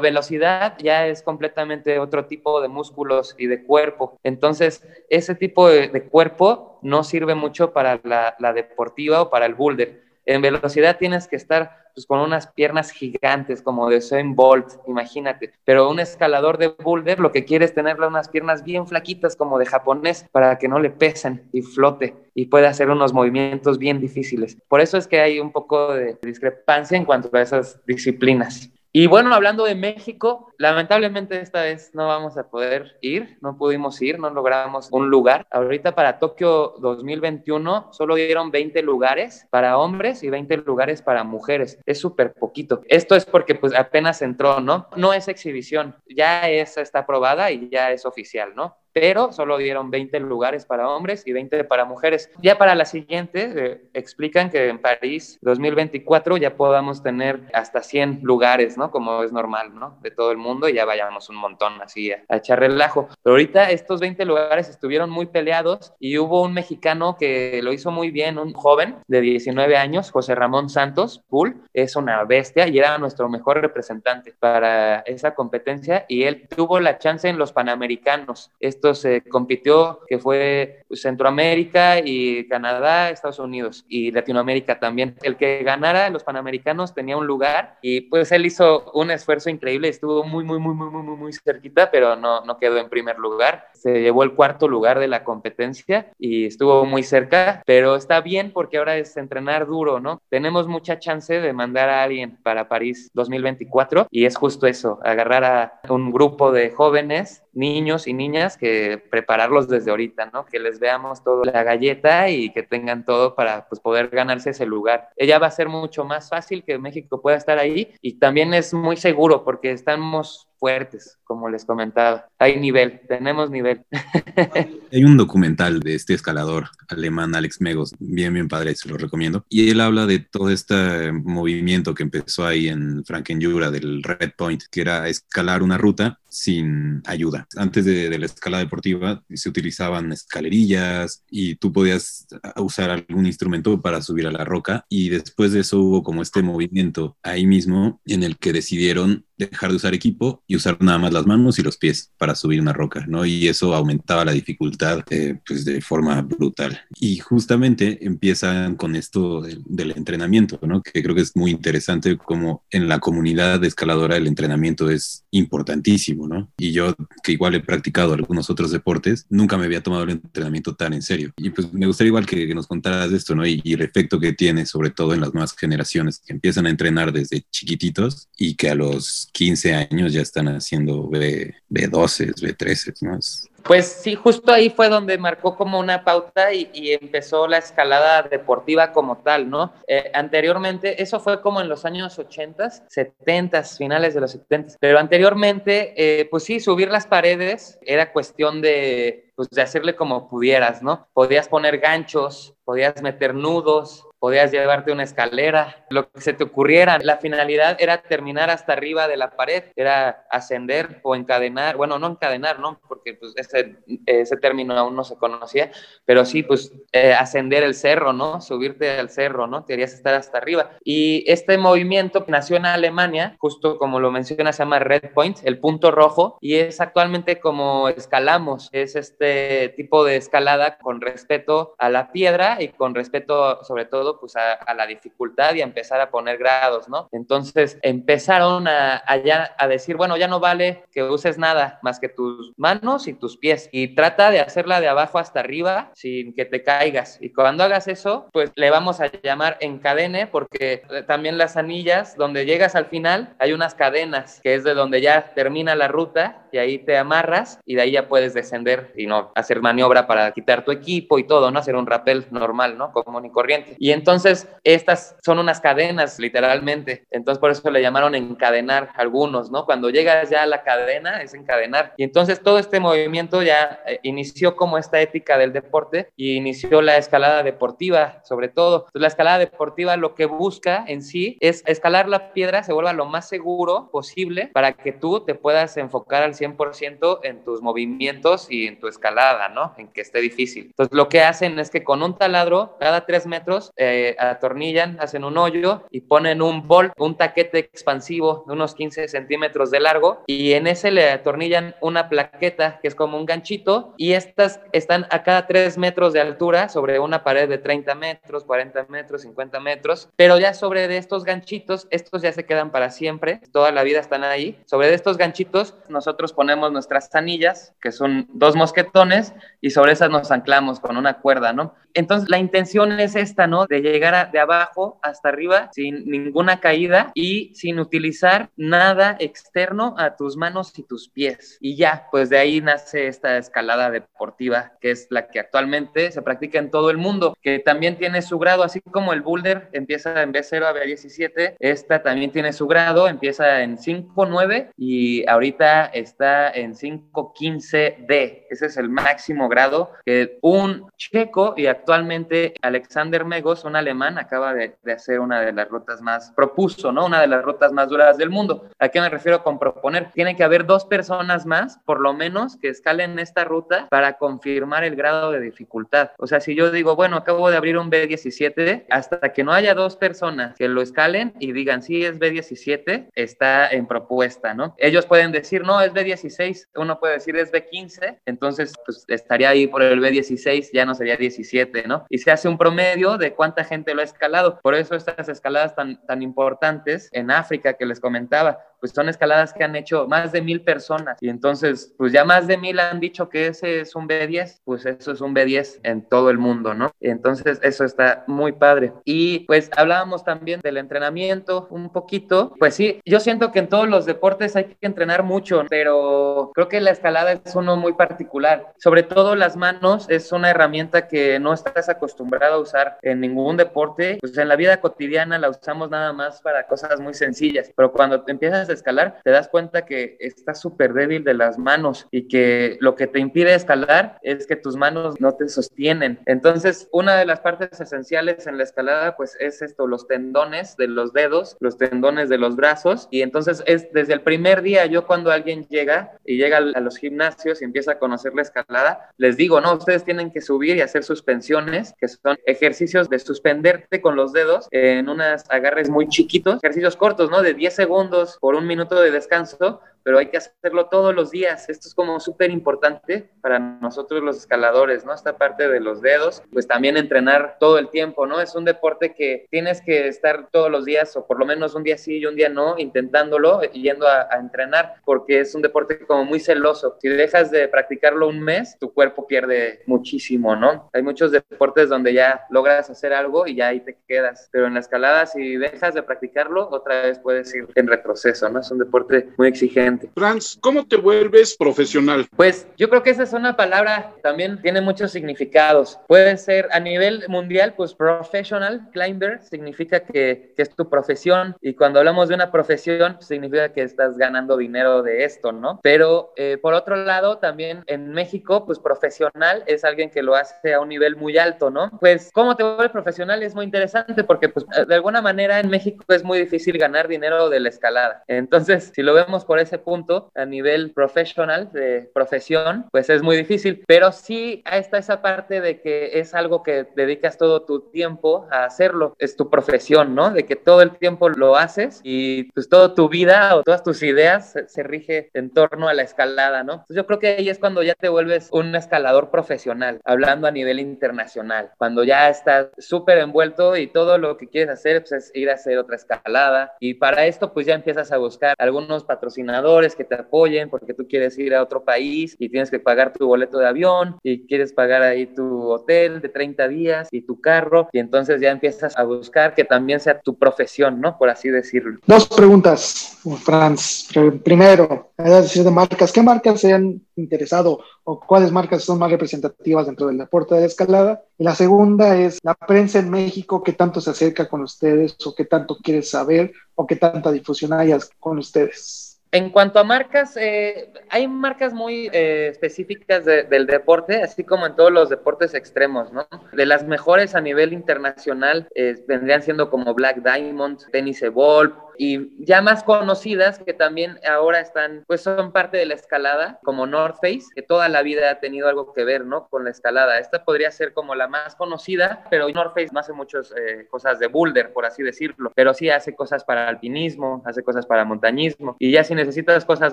velocidad 0.00 0.76
ya 0.78 1.06
es 1.06 1.22
completamente 1.22 1.73
otro 1.98 2.26
tipo 2.26 2.60
de 2.60 2.68
músculos 2.68 3.34
y 3.38 3.46
de 3.46 3.64
cuerpo. 3.64 4.18
Entonces, 4.22 4.86
ese 5.08 5.34
tipo 5.34 5.68
de, 5.68 5.90
cuerpo 6.04 6.78
no 6.82 7.04
sirve 7.04 7.34
mucho 7.34 7.72
para 7.72 8.00
la, 8.04 8.52
deportiva 8.52 9.22
o 9.22 9.30
para 9.30 9.46
el 9.46 9.54
boulder. 9.54 10.02
En 10.26 10.40
velocidad 10.40 10.96
tienes 10.98 11.28
que 11.28 11.36
estar 11.36 11.84
pues, 11.94 12.06
con 12.06 12.18
unas 12.18 12.46
piernas 12.46 12.90
gigantes 12.90 13.62
como 13.62 13.88
de 13.88 13.98
Usain 13.98 14.34
Bolt, 14.34 14.68
imagínate. 14.86 15.52
Pero 15.64 15.90
un 15.90 16.00
escalador 16.00 16.58
de 16.58 16.68
boulder 16.68 17.20
lo 17.20 17.30
que 17.30 17.44
quiere 17.44 17.64
es 17.64 17.74
tener 17.74 18.00
unas 18.00 18.28
piernas 18.28 18.64
bien 18.64 18.86
flaquitas 18.86 19.36
como 19.36 19.58
de 19.58 19.66
japonés 19.66 20.26
para 20.32 20.58
que 20.58 20.68
no 20.68 20.80
le 20.80 20.90
pesen 20.90 21.48
y 21.52 21.62
flote 21.62 22.14
y 22.34 22.46
pueda 22.46 22.70
hacer 22.70 22.90
unos 22.90 23.12
movimientos 23.12 23.78
bien 23.78 24.00
difíciles. 24.00 24.56
Por 24.68 24.80
eso 24.80 24.96
es 24.96 25.06
que 25.06 25.20
hay 25.20 25.40
un 25.40 25.52
poco 25.52 25.94
de 25.94 26.18
discrepancia 26.22 26.96
en 26.96 27.04
cuanto 27.04 27.28
a 27.36 27.42
esas 27.42 27.84
disciplinas. 27.86 28.70
Y 28.96 29.08
bueno, 29.08 29.34
hablando 29.34 29.64
de 29.64 29.74
México, 29.74 30.54
lamentablemente 30.56 31.40
esta 31.40 31.62
vez 31.62 31.90
no 31.94 32.06
vamos 32.06 32.38
a 32.38 32.48
poder 32.48 32.96
ir, 33.00 33.38
no 33.40 33.58
pudimos 33.58 34.00
ir, 34.00 34.20
no 34.20 34.30
logramos 34.30 34.88
un 34.92 35.10
lugar. 35.10 35.48
Ahorita 35.50 35.96
para 35.96 36.20
Tokio 36.20 36.76
2021 36.78 37.92
solo 37.92 38.14
dieron 38.14 38.52
20 38.52 38.82
lugares 38.82 39.48
para 39.50 39.78
hombres 39.78 40.22
y 40.22 40.30
20 40.30 40.58
lugares 40.58 41.02
para 41.02 41.24
mujeres. 41.24 41.76
Es 41.86 41.98
súper 41.98 42.34
poquito. 42.34 42.82
Esto 42.86 43.16
es 43.16 43.24
porque 43.24 43.56
pues 43.56 43.74
apenas 43.74 44.22
entró, 44.22 44.60
¿no? 44.60 44.86
No 44.96 45.12
es 45.12 45.26
exhibición, 45.26 45.96
ya 46.08 46.48
es, 46.48 46.76
está 46.76 47.00
aprobada 47.00 47.50
y 47.50 47.68
ya 47.70 47.90
es 47.90 48.06
oficial, 48.06 48.54
¿no? 48.54 48.76
Pero 48.94 49.32
solo 49.32 49.58
dieron 49.58 49.90
20 49.90 50.20
lugares 50.20 50.64
para 50.64 50.88
hombres 50.88 51.24
y 51.26 51.32
20 51.32 51.64
para 51.64 51.84
mujeres. 51.84 52.30
Ya 52.40 52.56
para 52.56 52.74
la 52.74 52.84
siguiente, 52.84 53.52
eh, 53.54 53.80
explican 53.92 54.50
que 54.50 54.68
en 54.68 54.78
París 54.78 55.38
2024 55.42 56.36
ya 56.36 56.56
podamos 56.56 57.02
tener 57.02 57.40
hasta 57.52 57.82
100 57.82 58.20
lugares, 58.22 58.78
¿no? 58.78 58.90
Como 58.92 59.24
es 59.24 59.32
normal, 59.32 59.74
¿no? 59.74 59.98
De 60.00 60.12
todo 60.12 60.30
el 60.30 60.38
mundo 60.38 60.68
y 60.68 60.74
ya 60.74 60.84
vayamos 60.84 61.28
un 61.28 61.36
montón 61.36 61.82
así 61.82 62.12
a, 62.12 62.22
echar 62.30 62.60
relajo. 62.60 63.08
Pero 63.22 63.34
ahorita 63.34 63.70
estos 63.70 64.00
20 64.00 64.24
lugares 64.24 64.68
estuvieron 64.68 65.10
muy 65.10 65.26
peleados 65.26 65.92
y 65.98 66.16
hubo 66.18 66.42
un 66.42 66.54
mexicano 66.54 67.16
que 67.18 67.60
lo 67.62 67.72
hizo 67.72 67.90
muy 67.90 68.12
bien, 68.12 68.38
un 68.38 68.52
joven 68.52 68.96
de 69.08 69.20
19 69.20 69.76
años, 69.76 70.12
José 70.12 70.36
Ramón 70.36 70.68
Santos, 70.68 71.24
Pool, 71.28 71.56
es 71.72 71.96
una 71.96 72.22
bestia 72.24 72.68
y 72.68 72.78
era 72.78 72.96
nuestro 72.98 73.28
mejor 73.28 73.60
representante 73.60 74.34
para 74.38 75.00
esa 75.00 75.34
competencia 75.34 76.06
y 76.08 76.22
él 76.22 76.46
tuvo 76.48 76.78
la 76.78 76.98
chance 76.98 77.28
en 77.28 77.38
los 77.38 77.52
Panamericanos 77.52 78.52
se 78.92 79.22
compitió, 79.22 80.00
que 80.06 80.18
fue 80.18 80.83
Centroamérica 80.96 81.98
y 81.98 82.46
Canadá, 82.48 83.10
Estados 83.10 83.38
Unidos 83.38 83.84
y 83.88 84.10
Latinoamérica 84.10 84.78
también. 84.78 85.16
El 85.22 85.36
que 85.36 85.62
ganara 85.62 86.10
los 86.10 86.24
Panamericanos 86.24 86.94
tenía 86.94 87.16
un 87.16 87.26
lugar 87.26 87.78
y 87.82 88.02
pues 88.02 88.32
él 88.32 88.46
hizo 88.46 88.90
un 88.92 89.10
esfuerzo 89.10 89.50
increíble, 89.50 89.88
estuvo 89.88 90.24
muy, 90.24 90.44
muy, 90.44 90.58
muy, 90.58 90.74
muy, 90.74 90.90
muy, 90.90 91.16
muy 91.16 91.32
cerquita, 91.32 91.90
pero 91.90 92.16
no, 92.16 92.42
no 92.42 92.58
quedó 92.58 92.78
en 92.78 92.88
primer 92.88 93.18
lugar. 93.18 93.68
Se 93.74 94.00
llevó 94.00 94.22
el 94.22 94.34
cuarto 94.34 94.68
lugar 94.68 94.98
de 94.98 95.08
la 95.08 95.24
competencia 95.24 96.12
y 96.18 96.46
estuvo 96.46 96.84
muy 96.84 97.02
cerca, 97.02 97.62
pero 97.66 97.96
está 97.96 98.20
bien 98.20 98.52
porque 98.52 98.78
ahora 98.78 98.96
es 98.96 99.16
entrenar 99.16 99.66
duro, 99.66 100.00
¿no? 100.00 100.22
Tenemos 100.28 100.66
mucha 100.66 100.98
chance 100.98 101.40
de 101.40 101.52
mandar 101.52 101.88
a 101.88 102.02
alguien 102.02 102.38
para 102.42 102.68
París 102.68 103.10
2024 103.14 104.06
y 104.10 104.24
es 104.26 104.36
justo 104.36 104.66
eso, 104.66 104.98
agarrar 105.04 105.44
a 105.44 105.80
un 105.88 106.12
grupo 106.12 106.52
de 106.52 106.70
jóvenes 106.70 107.42
niños 107.54 108.06
y 108.06 108.12
niñas 108.12 108.56
que 108.56 109.02
prepararlos 109.10 109.68
desde 109.68 109.90
ahorita, 109.90 110.30
¿no? 110.32 110.44
Que 110.44 110.58
les 110.58 110.80
veamos 110.84 111.24
todo 111.24 111.44
la 111.44 111.62
galleta 111.62 112.28
y 112.28 112.52
que 112.52 112.62
tengan 112.62 113.06
todo 113.06 113.34
para 113.34 113.66
pues, 113.68 113.80
poder 113.80 114.10
ganarse 114.10 114.50
ese 114.50 114.66
lugar. 114.66 115.08
Ella 115.16 115.38
va 115.38 115.46
a 115.46 115.50
ser 115.50 115.70
mucho 115.70 116.04
más 116.04 116.28
fácil 116.28 116.62
que 116.62 116.78
México 116.78 117.22
pueda 117.22 117.38
estar 117.38 117.58
ahí 117.58 117.94
y 118.02 118.18
también 118.18 118.52
es 118.52 118.74
muy 118.74 118.98
seguro 118.98 119.44
porque 119.44 119.70
estamos 119.70 120.46
fuertes, 120.58 121.18
como 121.24 121.48
les 121.48 121.64
comentaba. 121.64 122.26
Hay 122.38 122.58
nivel, 122.58 123.00
tenemos 123.08 123.50
nivel. 123.50 123.84
Hay 124.92 125.04
un 125.04 125.16
documental 125.16 125.80
de 125.80 125.94
este 125.94 126.14
escalador 126.14 126.68
alemán, 126.88 127.34
Alex 127.34 127.60
Megos, 127.60 127.94
bien, 127.98 128.34
bien 128.34 128.48
padre, 128.48 128.74
se 128.74 128.88
lo 128.88 128.96
recomiendo. 128.96 129.44
Y 129.48 129.70
él 129.70 129.80
habla 129.80 130.06
de 130.06 130.18
todo 130.20 130.50
este 130.50 131.12
movimiento 131.12 131.94
que 131.94 132.02
empezó 132.02 132.46
ahí 132.46 132.68
en 132.68 133.04
Frankenjura, 133.04 133.70
del 133.70 134.02
Red 134.02 134.32
Point, 134.36 134.62
que 134.70 134.80
era 134.80 135.08
escalar 135.08 135.62
una 135.62 135.78
ruta 135.78 136.18
sin 136.34 137.00
ayuda. 137.06 137.46
Antes 137.56 137.84
de, 137.84 138.18
la 138.18 138.26
escala 138.26 138.58
deportiva 138.58 139.22
se 139.32 139.48
utilizaban 139.48 140.10
escalerillas 140.10 141.22
y 141.30 141.54
tú 141.56 141.72
podías 141.72 142.26
usar 142.56 142.90
algún 142.90 143.26
instrumento 143.26 143.80
para 143.80 144.02
subir 144.02 144.26
a 144.26 144.32
la 144.32 144.44
roca 144.44 144.84
y 144.88 145.10
después 145.10 145.52
de 145.52 145.60
eso 145.60 145.80
hubo 145.80 146.02
como 146.02 146.22
este 146.22 146.42
movimiento 146.42 147.16
ahí 147.22 147.46
mismo 147.46 148.00
en 148.06 148.24
el 148.24 148.36
que 148.36 148.52
decidieron 148.52 149.24
dejar 149.36 149.70
de 149.70 149.76
usar 149.76 149.94
equipo 149.94 150.42
y 150.46 150.56
usar 150.56 150.76
nada 150.80 150.98
más 150.98 151.12
las 151.12 151.26
manos 151.26 151.58
y 151.58 151.62
los 151.62 151.76
pies 151.76 152.12
para 152.18 152.34
subir 152.34 152.60
una 152.60 152.72
roca, 152.72 153.04
¿no? 153.06 153.24
Y 153.24 153.48
eso 153.48 153.74
aumentaba 153.74 154.24
la 154.24 154.32
dificultad 154.32 155.00
eh, 155.10 155.38
pues 155.46 155.64
de 155.64 155.80
forma 155.80 156.22
brutal. 156.22 156.80
Y 157.00 157.18
justamente 157.18 158.04
empiezan 158.04 158.76
con 158.76 158.96
esto 158.96 159.42
del, 159.42 159.92
entrenamiento, 159.94 160.58
¿no? 160.62 160.82
Que 160.82 161.02
creo 161.02 161.14
que 161.14 161.20
es 161.20 161.36
muy 161.36 161.50
interesante 161.50 162.16
como 162.16 162.64
en 162.70 162.88
la 162.88 162.98
comunidad 162.98 163.62
escaladora 163.64 164.16
el 164.16 164.26
entrenamiento 164.26 164.90
es 164.90 165.24
importantísimo, 165.30 166.26
¿no? 166.26 166.50
Y 166.56 166.72
yo 166.72 166.94
que 167.22 167.32
igual 167.32 167.54
he 167.54 167.60
practicado 167.60 168.14
algunos 168.14 168.50
otros 168.50 168.70
deportes, 168.70 169.26
nunca 169.28 169.56
me 169.56 169.66
había 169.66 169.82
tomado 169.82 170.04
el 170.04 170.10
entrenamiento 170.10 170.74
tan 170.74 170.94
en 170.94 171.02
serio. 171.02 171.32
Y 171.36 171.50
pues 171.50 171.72
me 171.72 171.86
gustaría 171.86 172.08
igual 172.08 172.26
que, 172.26 172.54
nos 172.54 172.66
contaras 172.66 173.10
de 173.10 173.16
esto, 173.16 173.34
¿no? 173.34 173.44
Y, 173.46 173.60
y 173.64 173.72
el 173.72 173.82
efecto 173.82 174.20
que 174.20 174.32
tiene 174.32 174.64
sobre 174.66 174.90
todo 174.90 175.12
en 175.12 175.20
las 175.20 175.34
nuevas 175.34 175.54
generaciones 175.56 176.20
que 176.24 176.32
empiezan 176.32 176.66
a 176.66 176.70
entrenar 176.70 177.12
desde 177.12 177.44
chiquititos 177.50 178.28
y 178.36 178.54
que 178.54 178.70
a 178.70 178.74
los 178.74 179.28
15 179.34 179.74
años 179.74 180.12
ya 180.12 180.22
están 180.22 180.46
haciendo 180.46 181.08
B, 181.08 181.54
B12, 181.68 182.34
B13, 182.36 183.02
¿no? 183.02 183.18
Pues 183.64 183.86
sí, 183.86 184.14
justo 184.14 184.52
ahí 184.52 184.68
fue 184.68 184.90
donde 184.90 185.16
marcó 185.16 185.56
como 185.56 185.80
una 185.80 186.04
pauta 186.04 186.52
y, 186.52 186.92
empezó 186.92 187.48
la 187.48 187.56
escalada 187.58 188.22
deportiva 188.22 188.92
como 188.92 189.16
tal, 189.18 189.48
¿no? 189.48 189.72
Eh, 189.88 190.10
anteriormente, 190.12 191.02
eso 191.02 191.18
fue 191.18 191.40
como 191.40 191.62
en 191.62 191.68
los 191.70 191.86
años 191.86 192.18
80, 192.18 192.70
70, 192.88 193.62
finales 193.64 194.14
de 194.14 194.20
los 194.20 194.32
70, 194.32 194.74
pero 194.78 194.98
anteriormente, 194.98 195.94
eh, 195.96 196.26
pues 196.26 196.44
sí, 196.44 196.60
subir 196.60 196.90
las 196.90 197.06
paredes 197.06 197.78
era 197.82 198.12
cuestión 198.12 198.60
de, 198.60 199.32
pues 199.34 199.48
de 199.48 199.62
hacerle 199.62 199.96
como 199.96 200.28
pudieras, 200.28 200.82
¿no? 200.82 201.08
Podías 201.14 201.48
poner 201.48 201.78
ganchos, 201.78 202.54
podías 202.64 203.00
meter 203.02 203.34
nudos, 203.34 204.06
podías 204.24 204.50
llevarte 204.50 204.90
una 204.90 205.02
escalera, 205.02 205.84
lo 205.90 206.10
que 206.10 206.22
se 206.22 206.32
te 206.32 206.44
ocurriera. 206.44 206.98
La 206.98 207.18
finalidad 207.18 207.76
era 207.78 208.00
terminar 208.00 208.48
hasta 208.48 208.72
arriba 208.72 209.06
de 209.06 209.18
la 209.18 209.36
pared, 209.36 209.64
era 209.76 210.24
ascender 210.30 211.00
o 211.02 211.14
encadenar, 211.14 211.76
bueno, 211.76 211.98
no 211.98 212.06
encadenar, 212.06 212.58
¿no? 212.58 212.80
Porque 212.88 213.12
pues 213.12 213.34
ese, 213.36 213.76
ese 214.06 214.38
término 214.38 214.72
aún 214.78 214.96
no 214.96 215.04
se 215.04 215.18
conocía, 215.18 215.70
pero 216.06 216.24
sí, 216.24 216.42
pues 216.42 216.72
eh, 216.92 217.12
ascender 217.12 217.64
el 217.64 217.74
cerro, 217.74 218.14
¿no? 218.14 218.40
Subirte 218.40 218.98
al 218.98 219.10
cerro, 219.10 219.46
¿no? 219.46 219.66
Querías 219.66 219.92
estar 219.92 220.14
hasta 220.14 220.38
arriba. 220.38 220.70
Y 220.82 221.30
este 221.30 221.58
movimiento 221.58 222.24
nació 222.26 222.56
en 222.56 222.64
Alemania, 222.64 223.36
justo 223.38 223.76
como 223.76 224.00
lo 224.00 224.10
menciona, 224.10 224.54
se 224.54 224.62
llama 224.62 224.78
Red 224.78 225.12
Point, 225.12 225.40
el 225.44 225.58
punto 225.58 225.90
rojo, 225.90 226.38
y 226.40 226.54
es 226.54 226.80
actualmente 226.80 227.40
como 227.40 227.90
escalamos, 227.90 228.70
es 228.72 228.96
este 228.96 229.74
tipo 229.76 230.02
de 230.02 230.16
escalada 230.16 230.78
con 230.78 231.02
respeto 231.02 231.74
a 231.76 231.90
la 231.90 232.10
piedra 232.10 232.62
y 232.62 232.68
con 232.68 232.94
respeto 232.94 233.62
sobre 233.64 233.84
todo 233.84 234.13
pues 234.18 234.34
a, 234.36 234.74
la 234.74 234.86
dificultad 234.86 235.54
y 235.54 235.60
a 235.60 235.64
empezar 235.64 236.00
a 236.00 236.10
poner 236.10 236.38
grados, 236.38 236.88
¿no? 236.88 237.08
Entonces 237.12 237.78
empezaron 237.82 238.66
a, 238.66 239.02
a 239.06 239.68
decir, 239.68 239.96
bueno, 239.96 240.16
ya 240.16 240.28
no 240.28 240.40
vale 240.40 240.84
que 240.90 241.02
uses 241.02 241.38
nada 241.38 241.78
más 241.82 242.00
que 242.00 242.08
tus 242.08 242.52
manos 242.56 243.06
y 243.06 243.14
tus 243.14 243.36
pies 243.36 243.68
y 243.72 243.94
trata 243.94 244.30
de 244.30 244.40
hacerla 244.40 244.80
de 244.80 244.88
abajo 244.88 245.18
hasta 245.18 245.40
arriba 245.40 245.90
sin 245.94 246.34
que 246.34 246.44
te 246.44 246.62
caigas. 246.62 247.18
Y 247.20 247.32
cuando 247.32 247.64
hagas 247.64 247.88
eso, 247.88 248.28
pues 248.32 248.52
le 248.56 248.70
vamos 248.70 249.00
a 249.00 249.10
llamar 249.22 249.56
encadene 249.60 250.26
porque 250.26 250.82
también 251.06 251.38
las 251.38 251.56
anillas, 251.56 252.16
donde 252.16 252.46
llegas 252.46 252.74
al 252.74 252.86
final, 252.86 253.34
hay 253.38 253.52
unas 253.52 253.74
cadenas 253.74 254.40
que 254.42 254.54
es 254.54 254.64
de 254.64 254.74
donde 254.74 255.00
ya 255.00 255.32
termina 255.34 255.74
la 255.74 255.88
ruta 255.88 256.46
y 256.52 256.58
ahí 256.58 256.78
te 256.78 256.96
amarras 256.96 257.58
y 257.64 257.74
de 257.74 257.82
ahí 257.82 257.90
ya 257.92 258.08
puedes 258.08 258.34
descender 258.34 258.92
y 258.96 259.06
no 259.06 259.32
hacer 259.34 259.60
maniobra 259.60 260.06
para 260.06 260.30
quitar 260.32 260.64
tu 260.64 260.70
equipo 260.70 261.18
y 261.18 261.26
todo, 261.26 261.50
¿no? 261.50 261.58
Hacer 261.58 261.76
un 261.76 261.86
rappel 261.86 262.26
normal, 262.30 262.78
¿no? 262.78 262.92
Común 262.92 263.26
y 263.26 263.30
corriente. 263.30 263.76
Y 263.78 263.92
entonces, 264.04 264.46
estas 264.64 265.16
son 265.24 265.38
unas 265.38 265.62
cadenas, 265.62 266.18
literalmente. 266.18 267.06
Entonces, 267.10 267.40
por 267.40 267.50
eso 267.50 267.70
le 267.70 267.80
llamaron 267.80 268.14
encadenar 268.14 268.90
algunos, 268.96 269.50
¿no? 269.50 269.64
Cuando 269.64 269.88
llegas 269.88 270.28
ya 270.28 270.42
a 270.42 270.46
la 270.46 270.62
cadena, 270.62 271.22
es 271.22 271.32
encadenar. 271.32 271.94
Y 271.96 272.04
entonces, 272.04 272.42
todo 272.42 272.58
este 272.58 272.80
movimiento 272.80 273.40
ya 273.42 273.80
eh, 273.86 274.00
inició 274.02 274.56
como 274.56 274.76
esta 274.76 275.00
ética 275.00 275.38
del 275.38 275.54
deporte 275.54 276.10
y 276.16 276.34
inició 276.34 276.82
la 276.82 276.98
escalada 276.98 277.42
deportiva, 277.42 278.20
sobre 278.24 278.48
todo. 278.48 278.80
Entonces, 278.80 279.00
la 279.00 279.08
escalada 279.08 279.38
deportiva 279.38 279.96
lo 279.96 280.14
que 280.14 280.26
busca 280.26 280.84
en 280.86 281.00
sí 281.00 281.38
es 281.40 281.62
escalar 281.64 282.06
la 282.06 282.34
piedra, 282.34 282.62
se 282.62 282.74
vuelva 282.74 282.92
lo 282.92 283.06
más 283.06 283.26
seguro 283.26 283.88
posible 283.90 284.50
para 284.52 284.74
que 284.74 284.92
tú 284.92 285.24
te 285.24 285.34
puedas 285.34 285.78
enfocar 285.78 286.22
al 286.22 286.34
100% 286.34 287.20
en 287.22 287.42
tus 287.42 287.62
movimientos 287.62 288.50
y 288.50 288.66
en 288.66 288.78
tu 288.78 288.86
escalada, 288.86 289.48
¿no? 289.48 289.72
En 289.78 289.88
que 289.88 290.02
esté 290.02 290.20
difícil. 290.20 290.66
Entonces, 290.66 290.94
lo 290.94 291.08
que 291.08 291.22
hacen 291.22 291.58
es 291.58 291.70
que 291.70 291.82
con 291.82 292.02
un 292.02 292.18
taladro, 292.18 292.76
cada 292.78 293.06
tres 293.06 293.26
metros, 293.26 293.72
eh, 293.84 294.16
atornillan, 294.18 294.98
hacen 295.00 295.24
un 295.24 295.38
hoyo 295.38 295.84
y 295.90 296.02
ponen 296.02 296.42
un 296.42 296.66
bolt, 296.66 296.92
un 296.98 297.16
taquete 297.16 297.58
expansivo 297.58 298.44
de 298.46 298.52
unos 298.54 298.74
15 298.74 299.08
centímetros 299.08 299.70
de 299.70 299.80
largo 299.80 300.22
y 300.26 300.52
en 300.52 300.66
ese 300.66 300.90
le 300.90 301.10
atornillan 301.10 301.74
una 301.80 302.08
plaqueta 302.08 302.78
que 302.80 302.88
es 302.88 302.94
como 302.94 303.16
un 303.16 303.26
ganchito 303.26 303.94
y 303.96 304.12
estas 304.12 304.60
están 304.72 305.06
a 305.10 305.22
cada 305.22 305.46
3 305.46 305.78
metros 305.78 306.12
de 306.12 306.20
altura 306.20 306.68
sobre 306.68 306.98
una 306.98 307.24
pared 307.24 307.48
de 307.48 307.58
30 307.58 307.94
metros, 307.94 308.44
40 308.44 308.86
metros, 308.88 309.22
50 309.22 309.60
metros, 309.60 310.08
pero 310.16 310.38
ya 310.38 310.54
sobre 310.54 310.88
de 310.88 310.96
estos 310.96 311.24
ganchitos, 311.24 311.86
estos 311.90 312.22
ya 312.22 312.32
se 312.32 312.44
quedan 312.46 312.70
para 312.70 312.90
siempre, 312.90 313.40
toda 313.52 313.70
la 313.72 313.82
vida 313.82 314.00
están 314.00 314.24
ahí. 314.24 314.58
Sobre 314.66 314.88
de 314.88 314.94
estos 314.94 315.16
ganchitos 315.16 315.74
nosotros 315.88 316.32
ponemos 316.32 316.72
nuestras 316.72 317.14
anillas, 317.14 317.74
que 317.80 317.92
son 317.92 318.28
dos 318.32 318.56
mosquetones, 318.56 319.34
y 319.60 319.70
sobre 319.70 319.92
esas 319.92 320.10
nos 320.10 320.30
anclamos 320.30 320.80
con 320.80 320.96
una 320.96 321.20
cuerda, 321.20 321.52
¿no? 321.52 321.74
Entonces 321.94 322.28
la 322.28 322.38
intención 322.38 322.98
es 322.98 323.14
esta, 323.14 323.46
¿no? 323.46 323.66
De 323.74 323.82
llegar 323.82 324.30
de 324.30 324.38
abajo 324.38 325.00
hasta 325.02 325.30
arriba 325.30 325.68
sin 325.72 326.08
ninguna 326.08 326.60
caída 326.60 327.10
y 327.12 327.52
sin 327.56 327.80
utilizar 327.80 328.50
nada 328.56 329.16
externo 329.18 329.96
a 329.98 330.14
tus 330.14 330.36
manos 330.36 330.78
y 330.78 330.84
tus 330.84 331.08
pies. 331.08 331.58
Y 331.60 331.74
ya, 331.74 332.06
pues 332.12 332.30
de 332.30 332.38
ahí 332.38 332.60
nace 332.60 333.08
esta 333.08 333.36
escalada 333.36 333.90
deportiva, 333.90 334.74
que 334.80 334.92
es 334.92 335.08
la 335.10 335.26
que 335.26 335.40
actualmente 335.40 336.12
se 336.12 336.22
practica 336.22 336.60
en 336.60 336.70
todo 336.70 336.88
el 336.88 336.98
mundo, 336.98 337.36
que 337.42 337.58
también 337.58 337.98
tiene 337.98 338.22
su 338.22 338.38
grado, 338.38 338.62
así 338.62 338.80
como 338.80 339.12
el 339.12 339.22
boulder 339.22 339.70
empieza 339.72 340.22
en 340.22 340.32
B0 340.32 340.62
a 340.62 340.72
B17, 340.72 341.56
esta 341.58 342.00
también 342.00 342.30
tiene 342.30 342.52
su 342.52 342.68
grado, 342.68 343.08
empieza 343.08 343.62
en 343.62 343.76
5.9 343.76 344.70
y 344.76 345.28
ahorita 345.28 345.86
está 345.86 346.48
en 346.50 346.74
5.15D. 346.74 348.46
Ese 348.50 348.66
es 348.66 348.76
el 348.76 348.88
máximo 348.88 349.48
grado 349.48 349.90
que 350.06 350.38
un 350.42 350.88
checo 350.96 351.54
y 351.56 351.66
actualmente 351.66 352.54
Alexander 352.62 353.24
Megos, 353.24 353.63
un 353.64 353.76
alemán, 353.76 354.18
acaba 354.18 354.54
de, 354.54 354.76
hacer 354.94 355.20
una 355.20 355.40
de 355.40 355.52
las 355.52 355.68
rutas 355.68 356.00
más, 356.00 356.32
propuso, 356.32 356.92
¿no? 356.92 357.06
Una 357.06 357.20
de 357.20 357.26
las 357.26 357.42
rutas 357.42 357.72
más 357.72 357.88
duras 357.88 358.18
del 358.18 358.30
mundo. 358.30 358.68
¿A 358.78 358.88
qué 358.88 359.00
me 359.00 359.08
refiero 359.08 359.42
con 359.42 359.58
proponer? 359.58 360.10
Tiene 360.12 360.36
que 360.36 360.44
haber 360.44 360.66
dos 360.66 360.84
personas 360.84 361.46
más, 361.46 361.78
por 361.84 362.00
lo 362.00 362.12
menos, 362.12 362.56
que 362.56 362.68
escalen 362.68 363.18
esta 363.18 363.44
ruta 363.44 363.88
para 363.90 364.14
confirmar 364.14 364.84
el 364.84 364.96
grado 364.96 365.32
de 365.32 365.40
dificultad. 365.40 366.10
O 366.18 366.26
sea, 366.26 366.40
si 366.40 366.54
yo 366.54 366.70
digo, 366.70 366.96
bueno, 366.96 367.16
acabo 367.16 367.50
de 367.50 367.56
abrir 367.56 367.78
un 367.78 367.90
B17, 367.90 368.86
hasta 368.90 369.32
que 369.32 369.44
no 369.44 369.52
haya 369.52 369.74
dos 369.74 369.96
personas 369.96 370.56
que 370.56 370.68
lo 370.68 370.82
escalen 370.82 371.34
y 371.38 371.52
digan, 371.52 371.82
sí, 371.82 372.04
es 372.04 372.18
B17, 372.18 373.10
está 373.14 373.68
en 373.68 373.86
propuesta, 373.86 374.54
¿no? 374.54 374.74
Ellos 374.78 375.06
pueden 375.06 375.32
decir, 375.32 375.62
no, 375.62 375.80
es 375.80 375.92
B16, 375.92 376.68
uno 376.76 376.98
puede 376.98 377.14
decir 377.14 377.36
es 377.36 377.52
B15, 377.52 378.18
entonces, 378.26 378.72
pues 378.84 379.04
estaría 379.08 379.48
ahí 379.48 379.66
por 379.66 379.82
el 379.82 380.00
B16, 380.00 380.70
ya 380.72 380.84
no 380.84 380.94
sería 380.94 381.16
17, 381.16 381.86
¿no? 381.86 382.06
Y 382.08 382.18
se 382.18 382.30
hace 382.30 382.48
un 382.48 382.58
promedio 382.58 383.16
de 383.16 383.34
gente 383.62 383.94
lo 383.94 384.00
ha 384.00 384.04
escalado. 384.04 384.58
Por 384.60 384.74
eso 384.74 384.96
estas 384.96 385.28
escaladas 385.28 385.76
tan, 385.76 386.04
tan 386.06 386.22
importantes 386.22 387.08
en 387.12 387.30
África 387.30 387.74
que 387.74 387.86
les 387.86 388.00
comentaba, 388.00 388.58
pues 388.84 388.92
son 388.92 389.08
escaladas 389.08 389.54
que 389.54 389.64
han 389.64 389.76
hecho 389.76 390.06
más 390.08 390.30
de 390.30 390.42
mil 390.42 390.60
personas 390.60 391.16
y 391.22 391.30
entonces 391.30 391.94
pues 391.96 392.12
ya 392.12 392.22
más 392.26 392.46
de 392.46 392.58
mil 392.58 392.78
han 392.78 393.00
dicho 393.00 393.30
que 393.30 393.46
ese 393.46 393.80
es 393.80 393.96
un 393.96 394.06
B10, 394.06 394.60
pues 394.62 394.84
eso 394.84 395.12
es 395.12 395.22
un 395.22 395.34
B10 395.34 395.80
en 395.84 396.06
todo 396.06 396.28
el 396.28 396.36
mundo, 396.36 396.74
¿no? 396.74 396.90
Entonces 397.00 397.58
eso 397.62 397.84
está 397.86 398.24
muy 398.26 398.52
padre. 398.52 398.92
Y 399.06 399.40
pues 399.46 399.70
hablábamos 399.74 400.22
también 400.22 400.60
del 400.60 400.76
entrenamiento 400.76 401.66
un 401.70 401.90
poquito, 401.90 402.52
pues 402.58 402.74
sí, 402.74 403.00
yo 403.06 403.20
siento 403.20 403.52
que 403.52 403.60
en 403.60 403.70
todos 403.70 403.88
los 403.88 404.04
deportes 404.04 404.54
hay 404.54 404.64
que 404.64 404.86
entrenar 404.86 405.22
mucho, 405.22 405.64
pero 405.70 406.50
creo 406.54 406.68
que 406.68 406.82
la 406.82 406.90
escalada 406.90 407.32
es 407.32 407.56
uno 407.56 407.76
muy 407.76 407.94
particular. 407.94 408.74
Sobre 408.76 409.02
todo 409.02 409.34
las 409.34 409.56
manos 409.56 410.04
es 410.10 410.30
una 410.30 410.50
herramienta 410.50 411.08
que 411.08 411.38
no 411.40 411.54
estás 411.54 411.88
acostumbrado 411.88 412.56
a 412.56 412.58
usar 412.58 412.98
en 413.00 413.20
ningún 413.20 413.56
deporte, 413.56 414.18
pues 414.20 414.36
en 414.36 414.48
la 414.48 414.56
vida 414.56 414.82
cotidiana 414.82 415.38
la 415.38 415.48
usamos 415.48 415.88
nada 415.88 416.12
más 416.12 416.42
para 416.42 416.66
cosas 416.66 417.00
muy 417.00 417.14
sencillas, 417.14 417.72
pero 417.74 417.90
cuando 417.90 418.22
te 418.22 418.32
empiezas 418.32 418.68
a 418.68 418.73
escalar, 418.74 419.20
te 419.24 419.30
das 419.30 419.48
cuenta 419.48 419.86
que 419.86 420.16
estás 420.20 420.60
súper 420.60 420.92
débil 420.92 421.24
de 421.24 421.34
las 421.34 421.58
manos 421.58 422.06
y 422.10 422.28
que 422.28 422.76
lo 422.80 422.94
que 422.94 423.06
te 423.06 423.18
impide 423.18 423.54
escalar 423.54 424.18
es 424.22 424.46
que 424.46 424.56
tus 424.56 424.76
manos 424.76 425.20
no 425.20 425.32
te 425.34 425.48
sostienen. 425.48 426.20
Entonces, 426.26 426.88
una 426.92 427.16
de 427.16 427.26
las 427.26 427.40
partes 427.40 427.80
esenciales 427.80 428.46
en 428.46 428.58
la 428.58 428.64
escalada, 428.64 429.16
pues 429.16 429.36
es 429.40 429.62
esto, 429.62 429.86
los 429.86 430.06
tendones 430.06 430.76
de 430.76 430.88
los 430.88 431.12
dedos, 431.12 431.56
los 431.60 431.76
tendones 431.76 432.28
de 432.28 432.38
los 432.38 432.56
brazos. 432.56 433.08
Y 433.10 433.22
entonces 433.22 433.62
es 433.66 433.92
desde 433.92 434.14
el 434.14 434.20
primer 434.20 434.62
día, 434.62 434.86
yo 434.86 435.06
cuando 435.06 435.30
alguien 435.30 435.66
llega 435.68 436.18
y 436.24 436.36
llega 436.36 436.58
a 436.58 436.80
los 436.80 436.96
gimnasios 436.96 437.60
y 437.60 437.64
empieza 437.64 437.92
a 437.92 437.98
conocer 437.98 438.34
la 438.34 438.42
escalada, 438.42 439.10
les 439.16 439.36
digo, 439.36 439.60
no, 439.60 439.74
ustedes 439.74 440.04
tienen 440.04 440.30
que 440.30 440.40
subir 440.40 440.76
y 440.76 440.80
hacer 440.80 441.04
suspensiones, 441.04 441.94
que 441.98 442.08
son 442.08 442.36
ejercicios 442.46 443.08
de 443.08 443.18
suspenderte 443.18 444.00
con 444.00 444.16
los 444.16 444.32
dedos 444.32 444.68
en 444.70 445.08
unas 445.08 445.48
agarres 445.50 445.90
muy 445.90 446.08
chiquitos, 446.08 446.56
ejercicios 446.62 446.96
cortos, 446.96 447.30
¿no? 447.30 447.42
De 447.42 447.54
10 447.54 447.74
segundos 447.74 448.38
por 448.40 448.54
un 448.54 448.63
minuto 448.66 449.00
de 449.00 449.10
descanso 449.10 449.80
pero 450.04 450.18
hay 450.18 450.26
que 450.26 450.36
hacerlo 450.36 450.86
todos 450.86 451.14
los 451.14 451.30
días. 451.30 451.68
Esto 451.68 451.88
es 451.88 451.94
como 451.94 452.20
súper 452.20 452.50
importante 452.50 453.30
para 453.40 453.58
nosotros 453.58 454.22
los 454.22 454.36
escaladores, 454.36 455.04
¿no? 455.04 455.14
Esta 455.14 455.36
parte 455.36 455.68
de 455.68 455.80
los 455.80 456.02
dedos, 456.02 456.42
pues 456.52 456.68
también 456.68 456.96
entrenar 456.96 457.56
todo 457.58 457.78
el 457.78 457.88
tiempo, 457.88 458.26
¿no? 458.26 458.40
Es 458.40 458.54
un 458.54 458.64
deporte 458.64 459.14
que 459.14 459.46
tienes 459.50 459.80
que 459.80 460.06
estar 460.06 460.48
todos 460.52 460.70
los 460.70 460.84
días 460.84 461.16
o 461.16 461.26
por 461.26 461.38
lo 461.38 461.46
menos 461.46 461.74
un 461.74 461.82
día 461.82 461.96
sí 461.96 462.18
y 462.18 462.26
un 462.26 462.36
día 462.36 462.50
no, 462.50 462.78
intentándolo, 462.78 463.62
yendo 463.72 464.06
a, 464.06 464.28
entrenar, 464.34 464.96
porque 465.04 465.40
es 465.40 465.54
un 465.54 465.62
deporte 465.62 465.98
como 466.06 466.24
muy 466.24 466.40
celoso. 466.40 466.98
Si 467.00 467.08
dejas 467.08 467.50
de 467.50 467.66
practicarlo 467.68 468.28
un 468.28 468.40
mes, 468.40 468.76
tu 468.78 468.92
cuerpo 468.92 469.26
pierde 469.26 469.82
muchísimo, 469.86 470.54
¿no? 470.54 470.90
Hay 470.92 471.02
muchos 471.02 471.30
deportes 471.30 471.88
donde 471.88 472.12
ya 472.12 472.44
logras 472.50 472.90
hacer 472.90 473.14
algo 473.14 473.46
y 473.46 473.54
ya 473.54 473.68
ahí 473.68 473.80
te 473.80 473.96
quedas, 474.06 474.48
pero 474.52 474.66
en 474.66 474.74
la 474.74 474.80
escalada 474.80 475.24
si 475.26 475.56
dejas 475.56 475.94
de 475.94 476.02
practicarlo, 476.02 476.68
otra 476.68 477.02
vez 477.02 477.18
puedes 477.20 477.54
ir 477.54 477.68
en 477.74 477.86
retroceso, 477.86 478.50
¿no? 478.50 478.60
Es 478.60 478.70
un 478.70 478.78
deporte 478.78 479.28
muy 479.38 479.48
exigente 479.48 479.93
gente. 479.98 480.10
Franz, 480.14 480.58
¿cómo 480.60 480.86
te 480.86 480.96
vuelves 480.96 481.56
profesional? 481.56 482.26
Pues 482.36 482.66
yo 482.76 482.88
creo 482.88 483.02
que 483.02 483.10
esa 483.10 483.22
es 483.22 483.32
una 483.32 483.56
palabra 483.56 484.12
también 484.22 484.60
tiene 484.60 484.80
muchos 484.80 485.12
significados. 485.12 485.98
Puede 486.06 486.36
ser 486.36 486.68
a 486.72 486.80
nivel 486.80 487.24
mundial, 487.28 487.74
pues 487.76 487.94
professional 487.94 488.88
climber 488.92 489.40
significa 489.42 490.00
que, 490.00 490.52
que 490.56 490.62
es 490.62 490.74
tu 490.74 490.88
profesión 490.88 491.56
y 491.60 491.74
cuando 491.74 491.98
hablamos 491.98 492.28
de 492.28 492.34
una 492.34 492.50
profesión 492.50 493.16
significa 493.20 493.72
que 493.72 493.82
estás 493.82 494.16
ganando 494.16 494.56
dinero 494.56 495.02
de 495.02 495.24
esto, 495.24 495.52
¿no? 495.52 495.80
Pero 495.82 496.32
eh, 496.36 496.58
por 496.60 496.74
otro 496.74 496.96
lado, 496.96 497.38
también 497.38 497.82
en 497.86 498.10
México, 498.10 498.66
pues 498.66 498.78
profesional 498.78 499.64
es 499.66 499.84
alguien 499.84 500.10
que 500.10 500.22
lo 500.22 500.34
hace 500.34 500.74
a 500.74 500.80
un 500.80 500.88
nivel 500.88 501.16
muy 501.16 501.38
alto, 501.38 501.70
¿no? 501.70 501.90
Pues 502.00 502.30
cómo 502.32 502.56
te 502.56 502.62
vuelves 502.62 502.90
profesional 502.90 503.42
es 503.42 503.54
muy 503.54 503.64
interesante 503.64 504.24
porque 504.24 504.48
pues 504.48 504.66
de 504.86 504.94
alguna 504.94 505.22
manera 505.22 505.60
en 505.60 505.68
México 505.68 506.04
es 506.08 506.24
muy 506.24 506.38
difícil 506.38 506.78
ganar 506.78 507.08
dinero 507.08 507.48
de 507.48 507.60
la 507.60 507.68
escalada. 507.68 508.24
Entonces, 508.26 508.92
si 508.94 509.02
lo 509.02 509.14
vemos 509.14 509.44
por 509.44 509.58
ese 509.58 509.78
punto, 509.84 510.30
a 510.34 510.44
nivel 510.44 510.92
profesional, 510.92 511.70
de 511.72 512.10
profesión, 512.12 512.86
pues 512.90 513.10
es 513.10 513.22
muy 513.22 513.36
difícil, 513.36 513.84
pero 513.86 514.12
sí 514.12 514.62
está 514.70 514.98
esa 514.98 515.22
parte 515.22 515.60
de 515.60 515.80
que 515.80 516.18
es 516.18 516.34
algo 516.34 516.62
que 516.62 516.86
dedicas 516.96 517.38
todo 517.38 517.62
tu 517.62 517.80
tiempo 517.90 518.46
a 518.50 518.64
hacerlo, 518.64 519.14
es 519.18 519.36
tu 519.36 519.50
profesión, 519.50 520.14
¿no? 520.14 520.30
De 520.30 520.44
que 520.46 520.56
todo 520.56 520.82
el 520.82 520.96
tiempo 520.96 521.28
lo 521.28 521.56
haces 521.56 522.00
y 522.02 522.44
pues 522.52 522.68
toda 522.68 522.94
tu 522.94 523.08
vida 523.08 523.56
o 523.56 523.62
todas 523.62 523.82
tus 523.82 524.02
ideas 524.02 524.54
se, 524.66 524.82
rige 524.82 525.30
en 525.34 525.50
torno 525.50 525.88
a 525.88 525.94
la 525.94 526.02
escalada, 526.02 526.62
¿no? 526.62 526.72
Entonces 526.74 526.96
yo 526.96 527.06
creo 527.06 527.18
que 527.18 527.28
ahí 527.28 527.48
es 527.48 527.58
cuando 527.58 527.82
ya 527.82 527.94
te 527.94 528.08
vuelves 528.08 528.48
un 528.52 528.74
escalador 528.74 529.30
profesional, 529.30 530.00
hablando 530.04 530.46
a 530.46 530.50
nivel 530.50 530.78
internacional, 530.78 531.70
cuando 531.78 532.04
ya 532.04 532.28
estás 532.28 532.68
súper 532.78 533.18
envuelto 533.18 533.76
y 533.76 533.86
todo 533.86 534.18
lo 534.18 534.36
que 534.36 534.48
quieres 534.48 534.70
hacer 534.70 535.02
pues, 535.02 535.12
es 535.12 535.30
ir 535.34 535.50
a 535.50 535.54
hacer 535.54 535.78
otra 535.78 535.96
escalada 535.96 536.74
y 536.80 536.94
para 536.94 537.26
esto 537.26 537.52
pues 537.52 537.66
ya 537.66 537.74
empiezas 537.74 538.12
a 538.12 538.18
buscar 538.18 538.54
algunos 538.58 539.04
patrocinadores 539.04 539.73
que 539.96 540.04
te 540.04 540.14
apoyen 540.14 540.70
porque 540.70 540.94
tú 540.94 541.06
quieres 541.08 541.38
ir 541.38 541.54
a 541.54 541.62
otro 541.62 541.84
país 541.84 542.36
y 542.38 542.48
tienes 542.48 542.70
que 542.70 542.78
pagar 542.78 543.12
tu 543.12 543.26
boleto 543.26 543.58
de 543.58 543.66
avión 543.66 544.16
y 544.22 544.46
quieres 544.46 544.72
pagar 544.72 545.02
ahí 545.02 545.26
tu 545.26 545.70
hotel 545.70 546.20
de 546.20 546.28
30 546.28 546.68
días 546.68 547.08
y 547.10 547.22
tu 547.22 547.40
carro 547.40 547.88
y 547.92 547.98
entonces 547.98 548.40
ya 548.40 548.50
empiezas 548.50 548.96
a 548.96 549.04
buscar 549.04 549.54
que 549.54 549.64
también 549.64 550.00
sea 550.00 550.20
tu 550.20 550.36
profesión, 550.36 551.00
¿no? 551.00 551.18
Por 551.18 551.28
así 551.28 551.48
decirlo. 551.48 551.98
Dos 552.06 552.28
preguntas, 552.28 553.18
Franz. 553.42 554.08
Primero, 554.42 555.10
de 555.16 555.70
marcas, 555.70 556.12
¿qué 556.12 556.22
marcas 556.22 556.60
se 556.60 556.72
han 556.72 557.00
interesado 557.16 557.80
o 558.04 558.20
cuáles 558.20 558.52
marcas 558.52 558.84
son 558.84 558.98
más 558.98 559.10
representativas 559.10 559.86
dentro 559.86 560.06
del 560.06 560.18
deporte 560.18 560.54
de 560.54 560.62
la 560.62 560.66
escalada? 560.66 561.22
Y 561.38 561.44
la 561.44 561.54
segunda 561.54 562.16
es 562.16 562.38
la 562.42 562.54
prensa 562.54 562.98
en 562.98 563.10
México, 563.10 563.62
¿qué 563.62 563.72
tanto 563.72 564.00
se 564.00 564.10
acerca 564.10 564.48
con 564.48 564.62
ustedes 564.62 565.16
o 565.24 565.34
qué 565.34 565.44
tanto 565.44 565.76
quieres 565.82 566.10
saber 566.10 566.52
o 566.74 566.86
qué 566.86 566.96
tanta 566.96 567.32
difusión 567.32 567.72
hay 567.72 567.94
con 568.20 568.38
ustedes? 568.38 569.13
En 569.34 569.50
cuanto 569.50 569.80
a 569.80 569.84
marcas, 569.84 570.36
eh, 570.36 570.92
hay 571.10 571.26
marcas 571.26 571.74
muy 571.74 572.08
eh, 572.12 572.46
específicas 572.52 573.24
del 573.24 573.66
deporte, 573.66 574.22
así 574.22 574.44
como 574.44 574.64
en 574.64 574.76
todos 574.76 574.92
los 574.92 575.08
deportes 575.08 575.54
extremos, 575.54 576.12
¿no? 576.12 576.28
De 576.52 576.64
las 576.64 576.86
mejores 576.86 577.34
a 577.34 577.40
nivel 577.40 577.72
internacional 577.72 578.68
eh, 578.76 578.94
vendrían 579.08 579.42
siendo 579.42 579.70
como 579.70 579.92
Black 579.92 580.22
Diamond, 580.22 580.78
Tennis 580.92 581.20
Evolve, 581.20 581.74
y 581.98 582.30
ya 582.44 582.62
más 582.62 582.82
conocidas 582.82 583.58
que 583.58 583.72
también 583.72 584.18
ahora 584.28 584.60
están, 584.60 585.04
pues 585.06 585.22
son 585.22 585.52
parte 585.52 585.76
de 585.76 585.86
la 585.86 585.94
escalada, 585.94 586.58
como 586.62 586.86
North 586.86 587.16
Face, 587.20 587.46
que 587.54 587.62
toda 587.62 587.88
la 587.88 588.02
vida 588.02 588.30
ha 588.30 588.40
tenido 588.40 588.68
algo 588.68 588.92
que 588.92 589.04
ver, 589.04 589.24
¿no? 589.24 589.46
Con 589.48 589.64
la 589.64 589.70
escalada. 589.70 590.18
Esta 590.18 590.44
podría 590.44 590.70
ser 590.70 590.92
como 590.92 591.14
la 591.14 591.28
más 591.28 591.54
conocida, 591.56 592.24
pero 592.30 592.48
North 592.48 592.74
Face 592.74 592.90
no 592.92 593.00
hace 593.00 593.12
muchas 593.12 593.52
eh, 593.52 593.86
cosas 593.90 594.18
de 594.18 594.26
boulder, 594.26 594.72
por 594.72 594.86
así 594.86 595.02
decirlo, 595.02 595.52
pero 595.54 595.74
sí 595.74 595.90
hace 595.90 596.14
cosas 596.14 596.44
para 596.44 596.68
alpinismo, 596.68 597.42
hace 597.44 597.62
cosas 597.62 597.86
para 597.86 598.04
montañismo. 598.04 598.76
Y 598.78 598.92
ya 598.92 599.04
si 599.04 599.14
necesitas 599.14 599.64
cosas 599.64 599.92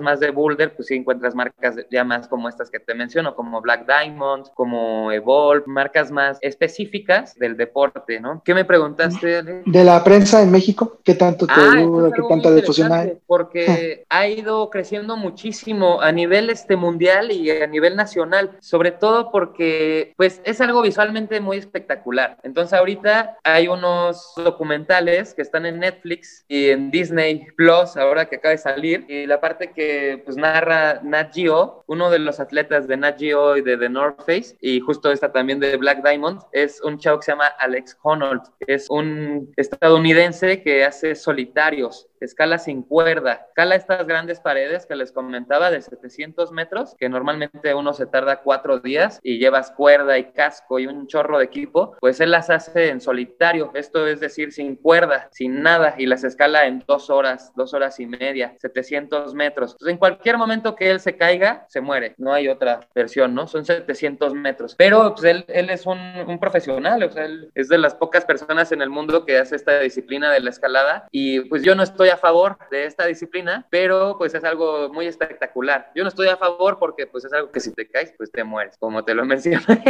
más 0.00 0.20
de 0.20 0.30
boulder, 0.30 0.74
pues 0.74 0.88
sí 0.88 0.94
encuentras 0.94 1.34
marcas 1.34 1.76
ya 1.90 2.04
más 2.04 2.28
como 2.28 2.48
estas 2.48 2.70
que 2.70 2.80
te 2.80 2.94
menciono, 2.94 3.34
como 3.34 3.60
Black 3.60 3.86
Diamond, 3.86 4.46
como 4.54 5.12
Evolve, 5.12 5.64
marcas 5.66 6.10
más 6.10 6.38
específicas 6.40 7.34
del 7.36 7.56
deporte, 7.56 8.20
¿no? 8.20 8.42
¿Qué 8.44 8.54
me 8.54 8.64
preguntaste, 8.64 9.42
De 9.42 9.84
la 9.84 10.02
prensa 10.04 10.42
en 10.42 10.50
México, 10.50 10.98
¿qué 11.04 11.14
tanto 11.14 11.46
te 11.46 11.52
ah, 11.56 11.72
que 12.12 12.22
tanta 12.28 12.54
difusión 12.54 12.92
hay. 12.92 13.18
Porque 13.26 14.04
ha 14.08 14.26
ido 14.26 14.70
creciendo 14.70 15.16
muchísimo 15.16 16.00
a 16.00 16.12
nivel 16.12 16.50
este 16.50 16.76
mundial 16.76 17.32
y 17.32 17.50
a 17.50 17.66
nivel 17.66 17.96
nacional, 17.96 18.56
sobre 18.60 18.90
todo 18.92 19.30
porque 19.30 20.14
pues 20.16 20.40
es 20.44 20.60
algo 20.60 20.82
visualmente 20.82 21.40
muy 21.40 21.56
espectacular. 21.56 22.38
Entonces 22.42 22.78
ahorita 22.78 23.38
hay 23.44 23.68
unos 23.68 24.32
documentales 24.36 25.34
que 25.34 25.42
están 25.42 25.66
en 25.66 25.80
Netflix 25.80 26.44
y 26.48 26.70
en 26.70 26.90
Disney 26.90 27.46
Plus, 27.56 27.96
ahora 27.96 28.26
que 28.26 28.36
acaba 28.36 28.52
de 28.52 28.58
salir, 28.58 29.04
y 29.08 29.26
la 29.26 29.40
parte 29.40 29.72
que 29.72 30.22
pues 30.24 30.36
narra 30.36 31.00
Nat 31.02 31.34
Geo, 31.34 31.84
uno 31.86 32.10
de 32.10 32.18
los 32.18 32.40
atletas 32.40 32.86
de 32.88 32.96
Nat 32.96 33.18
Geo 33.18 33.56
y 33.56 33.62
de 33.62 33.76
The 33.76 33.88
North 33.88 34.20
Face, 34.20 34.56
y 34.60 34.80
justo 34.80 35.10
esta 35.10 35.32
también 35.32 35.60
de 35.60 35.76
Black 35.76 36.02
Diamond, 36.02 36.40
es 36.52 36.80
un 36.82 36.98
chavo 36.98 37.18
que 37.18 37.26
se 37.26 37.32
llama 37.32 37.46
Alex 37.58 37.98
Honnold, 38.02 38.42
es 38.60 38.88
un 38.90 39.52
estadounidense 39.56 40.62
que 40.62 40.84
hace 40.84 41.14
solitario 41.14 41.81
varios 41.82 42.11
escala 42.24 42.58
sin 42.58 42.82
cuerda, 42.82 43.46
escala 43.48 43.74
estas 43.74 44.06
grandes 44.06 44.40
paredes 44.40 44.86
que 44.86 44.96
les 44.96 45.12
comentaba 45.12 45.70
de 45.70 45.80
700 45.80 46.52
metros, 46.52 46.94
que 46.98 47.08
normalmente 47.08 47.74
uno 47.74 47.92
se 47.92 48.06
tarda 48.06 48.42
cuatro 48.42 48.78
días 48.78 49.20
y 49.22 49.38
llevas 49.38 49.70
cuerda 49.70 50.18
y 50.18 50.32
casco 50.32 50.78
y 50.78 50.86
un 50.86 51.06
chorro 51.06 51.38
de 51.38 51.44
equipo, 51.44 51.96
pues 52.00 52.20
él 52.20 52.30
las 52.30 52.50
hace 52.50 52.88
en 52.88 53.00
solitario, 53.00 53.70
esto 53.74 54.06
es 54.06 54.20
decir, 54.20 54.52
sin 54.52 54.76
cuerda, 54.76 55.28
sin 55.32 55.62
nada, 55.62 55.94
y 55.98 56.06
las 56.06 56.24
escala 56.24 56.66
en 56.66 56.82
dos 56.86 57.10
horas, 57.10 57.52
dos 57.56 57.74
horas 57.74 57.98
y 58.00 58.06
media, 58.06 58.54
700 58.58 59.34
metros. 59.34 59.72
Entonces, 59.72 59.92
en 59.92 59.98
cualquier 59.98 60.38
momento 60.38 60.74
que 60.74 60.90
él 60.90 61.00
se 61.00 61.16
caiga, 61.16 61.66
se 61.68 61.80
muere, 61.80 62.14
no 62.18 62.32
hay 62.32 62.48
otra 62.48 62.80
versión, 62.94 63.34
¿no? 63.34 63.46
Son 63.46 63.64
700 63.64 64.34
metros. 64.34 64.74
Pero 64.76 65.14
pues, 65.14 65.24
él, 65.24 65.44
él 65.48 65.70
es 65.70 65.86
un, 65.86 65.98
un 65.98 66.38
profesional, 66.38 67.02
o 67.02 67.10
sea, 67.10 67.24
él 67.24 67.50
es 67.54 67.68
de 67.68 67.78
las 67.78 67.94
pocas 67.94 68.24
personas 68.24 68.72
en 68.72 68.82
el 68.82 68.90
mundo 68.90 69.24
que 69.24 69.38
hace 69.38 69.56
esta 69.56 69.78
disciplina 69.80 70.30
de 70.30 70.40
la 70.40 70.50
escalada 70.50 71.08
y 71.10 71.40
pues 71.40 71.62
yo 71.62 71.74
no 71.74 71.82
estoy 71.82 72.10
a 72.12 72.16
favor 72.16 72.56
de 72.70 72.86
esta 72.86 73.06
disciplina, 73.06 73.66
pero 73.70 74.16
pues 74.18 74.34
es 74.34 74.44
algo 74.44 74.88
muy 74.90 75.06
espectacular. 75.06 75.90
Yo 75.94 76.02
no 76.02 76.08
estoy 76.08 76.28
a 76.28 76.36
favor 76.36 76.78
porque 76.78 77.06
pues 77.06 77.24
es 77.24 77.32
algo 77.32 77.50
que 77.50 77.60
si 77.60 77.72
te 77.72 77.88
caes, 77.88 78.14
pues 78.16 78.30
te 78.30 78.44
mueres, 78.44 78.76
como 78.78 79.04
te 79.04 79.14
lo 79.14 79.24
mencioné. 79.26 79.82